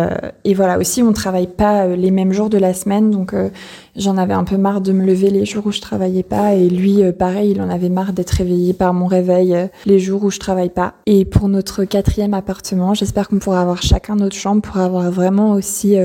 et, 0.43 0.53
voilà, 0.53 0.77
aussi, 0.77 1.01
on 1.01 1.13
travaille 1.13 1.47
pas 1.47 1.87
les 1.87 2.11
mêmes 2.11 2.33
jours 2.33 2.49
de 2.49 2.57
la 2.57 2.73
semaine. 2.73 3.11
Donc, 3.11 3.33
j'en 3.95 4.17
avais 4.17 4.33
un 4.33 4.43
peu 4.43 4.57
marre 4.57 4.81
de 4.81 4.91
me 4.91 5.05
lever 5.05 5.29
les 5.29 5.45
jours 5.45 5.65
où 5.65 5.71
je 5.71 5.81
travaillais 5.81 6.23
pas. 6.23 6.53
Et 6.53 6.69
lui, 6.69 7.01
pareil, 7.13 7.51
il 7.51 7.61
en 7.61 7.69
avait 7.69 7.89
marre 7.89 8.13
d'être 8.13 8.31
réveillé 8.31 8.73
par 8.73 8.93
mon 8.93 9.07
réveil 9.07 9.55
les 9.85 9.99
jours 9.99 10.23
où 10.23 10.31
je 10.31 10.39
travaille 10.39 10.69
pas. 10.69 10.95
Et 11.05 11.25
pour 11.25 11.47
notre 11.47 11.85
quatrième 11.85 12.33
appartement, 12.33 12.93
j'espère 12.93 13.27
qu'on 13.27 13.39
pourra 13.39 13.61
avoir 13.61 13.81
chacun 13.81 14.15
notre 14.15 14.35
chambre 14.35 14.61
pour 14.61 14.77
avoir 14.77 15.11
vraiment 15.11 15.53
aussi 15.53 15.97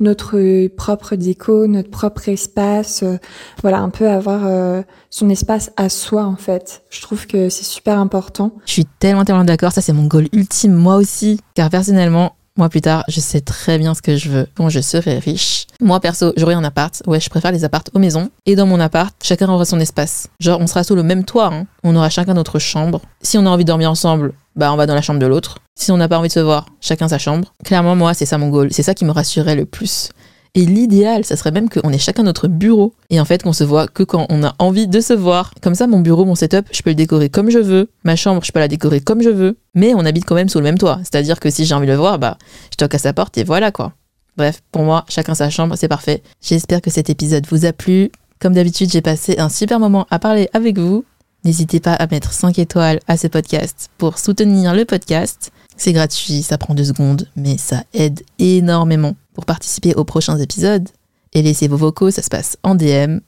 notre 0.00 0.68
propre 0.68 1.16
déco, 1.16 1.66
notre 1.66 1.90
propre 1.90 2.28
espace, 2.28 3.02
euh, 3.02 3.16
voilà, 3.62 3.78
un 3.78 3.90
peu 3.90 4.08
avoir 4.08 4.42
euh, 4.44 4.82
son 5.10 5.30
espace 5.30 5.70
à 5.76 5.88
soi 5.88 6.24
en 6.24 6.36
fait. 6.36 6.82
Je 6.90 7.00
trouve 7.00 7.26
que 7.26 7.48
c'est 7.48 7.64
super 7.64 7.98
important. 7.98 8.52
Je 8.66 8.72
suis 8.72 8.86
tellement 8.98 9.24
tellement 9.24 9.44
d'accord, 9.44 9.72
ça 9.72 9.80
c'est 9.80 9.92
mon 9.92 10.06
goal 10.06 10.28
ultime 10.32 10.74
moi 10.74 10.96
aussi, 10.96 11.40
car 11.54 11.70
personnellement, 11.70 12.36
moi 12.56 12.68
plus 12.68 12.80
tard, 12.80 13.04
je 13.08 13.20
sais 13.20 13.40
très 13.40 13.78
bien 13.78 13.94
ce 13.94 14.02
que 14.02 14.16
je 14.16 14.30
veux 14.30 14.46
quand 14.54 14.68
je 14.68 14.80
serai 14.80 15.18
riche. 15.18 15.66
Moi 15.80 15.98
perso, 16.00 16.32
j'aurai 16.36 16.54
un 16.54 16.64
appart. 16.64 17.02
Ouais, 17.06 17.20
je 17.20 17.28
préfère 17.28 17.50
les 17.50 17.64
apparts 17.64 17.82
aux 17.94 17.98
maisons. 17.98 18.30
Et 18.46 18.54
dans 18.54 18.66
mon 18.66 18.78
appart, 18.78 19.14
chacun 19.22 19.48
aura 19.48 19.64
son 19.64 19.80
espace. 19.80 20.28
Genre, 20.38 20.60
on 20.60 20.68
sera 20.68 20.84
sous 20.84 20.94
le 20.94 21.02
même 21.02 21.24
toit. 21.24 21.52
Hein. 21.52 21.66
On 21.82 21.96
aura 21.96 22.10
chacun 22.10 22.34
notre 22.34 22.60
chambre. 22.60 23.00
Si 23.22 23.38
on 23.38 23.46
a 23.46 23.50
envie 23.50 23.64
de 23.64 23.68
dormir 23.68 23.90
ensemble, 23.90 24.34
bah 24.56 24.72
on 24.72 24.76
va 24.76 24.86
dans 24.86 24.94
la 24.94 25.02
chambre 25.02 25.20
de 25.20 25.26
l'autre. 25.26 25.58
Si 25.74 25.90
on 25.90 25.96
n'a 25.96 26.08
pas 26.08 26.18
envie 26.18 26.28
de 26.28 26.32
se 26.32 26.40
voir, 26.40 26.66
chacun 26.80 27.08
sa 27.08 27.18
chambre. 27.18 27.54
Clairement, 27.64 27.96
moi, 27.96 28.14
c'est 28.14 28.26
ça 28.26 28.38
mon 28.38 28.48
goal. 28.48 28.68
C'est 28.72 28.82
ça 28.82 28.94
qui 28.94 29.04
me 29.04 29.10
rassurerait 29.10 29.56
le 29.56 29.66
plus. 29.66 30.10
Et 30.56 30.64
l'idéal, 30.66 31.24
ça 31.24 31.34
serait 31.34 31.50
même 31.50 31.68
qu'on 31.68 31.90
ait 31.90 31.98
chacun 31.98 32.22
notre 32.22 32.46
bureau. 32.46 32.94
Et 33.10 33.18
en 33.18 33.24
fait, 33.24 33.42
qu'on 33.42 33.52
se 33.52 33.64
voit 33.64 33.88
que 33.88 34.04
quand 34.04 34.26
on 34.28 34.44
a 34.44 34.54
envie 34.60 34.86
de 34.86 35.00
se 35.00 35.12
voir. 35.12 35.52
Comme 35.60 35.74
ça, 35.74 35.88
mon 35.88 35.98
bureau, 35.98 36.24
mon 36.24 36.36
setup, 36.36 36.68
je 36.70 36.82
peux 36.82 36.90
le 36.90 36.94
décorer 36.94 37.28
comme 37.28 37.50
je 37.50 37.58
veux. 37.58 37.90
Ma 38.04 38.14
chambre, 38.14 38.44
je 38.44 38.52
peux 38.52 38.60
la 38.60 38.68
décorer 38.68 39.00
comme 39.00 39.20
je 39.20 39.30
veux. 39.30 39.58
Mais 39.74 39.94
on 39.94 40.04
habite 40.04 40.24
quand 40.24 40.36
même 40.36 40.48
sous 40.48 40.58
le 40.58 40.64
même 40.64 40.78
toit. 40.78 41.00
C'est-à-dire 41.00 41.40
que 41.40 41.50
si 41.50 41.64
j'ai 41.64 41.74
envie 41.74 41.88
de 41.88 41.92
le 41.92 41.98
voir, 41.98 42.20
bah, 42.20 42.38
je 42.70 42.76
toque 42.76 42.94
à 42.94 42.98
sa 42.98 43.12
porte 43.12 43.36
et 43.36 43.42
voilà 43.42 43.72
quoi. 43.72 43.94
Bref, 44.36 44.62
pour 44.70 44.82
moi, 44.82 45.04
chacun 45.08 45.34
sa 45.34 45.50
chambre, 45.50 45.74
c'est 45.76 45.88
parfait. 45.88 46.22
J'espère 46.40 46.80
que 46.80 46.90
cet 46.90 47.10
épisode 47.10 47.46
vous 47.48 47.64
a 47.64 47.72
plu. 47.72 48.10
Comme 48.40 48.54
d'habitude, 48.54 48.90
j'ai 48.90 49.00
passé 49.00 49.36
un 49.38 49.48
super 49.48 49.80
moment 49.80 50.06
à 50.10 50.18
parler 50.18 50.48
avec 50.52 50.78
vous. 50.78 51.04
N'hésitez 51.44 51.80
pas 51.80 51.94
à 51.94 52.06
mettre 52.06 52.32
5 52.32 52.58
étoiles 52.58 53.00
à 53.06 53.16
ce 53.16 53.26
podcast 53.26 53.90
pour 53.98 54.18
soutenir 54.18 54.74
le 54.74 54.84
podcast. 54.84 55.50
C'est 55.76 55.92
gratuit, 55.92 56.42
ça 56.42 56.58
prend 56.58 56.74
deux 56.74 56.84
secondes, 56.84 57.28
mais 57.36 57.58
ça 57.58 57.84
aide 57.92 58.22
énormément 58.38 59.14
pour 59.34 59.44
participer 59.44 59.94
aux 59.94 60.04
prochains 60.04 60.38
épisodes. 60.38 60.88
Et 61.32 61.42
laissez 61.42 61.68
vos 61.68 61.76
vocaux, 61.76 62.10
ça 62.10 62.22
se 62.22 62.30
passe 62.30 62.56
en 62.62 62.74
DM, 62.76 63.18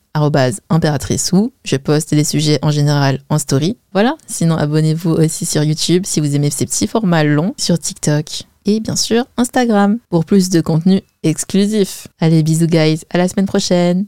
impératrice 0.71 1.33
ou 1.33 1.53
je 1.65 1.77
poste 1.77 2.13
les 2.13 2.25
sujets 2.25 2.59
en 2.63 2.71
général 2.71 3.21
en 3.29 3.39
story. 3.39 3.77
Voilà, 3.93 4.17
sinon 4.27 4.57
abonnez-vous 4.57 5.11
aussi 5.11 5.45
sur 5.45 5.63
YouTube 5.63 6.05
si 6.07 6.21
vous 6.21 6.35
aimez 6.35 6.51
ces 6.51 6.67
petits 6.67 6.87
formats 6.87 7.25
longs, 7.25 7.55
sur 7.59 7.79
TikTok 7.79 8.45
et 8.65 8.81
bien 8.81 8.97
sûr 8.97 9.25
Instagram 9.37 9.99
pour 10.09 10.25
plus 10.25 10.49
de 10.51 10.61
contenu 10.61 11.03
exclusif. 11.23 12.09
Allez, 12.19 12.43
bisous 12.43 12.67
guys, 12.67 13.03
à 13.11 13.19
la 13.19 13.29
semaine 13.29 13.47
prochaine 13.47 14.07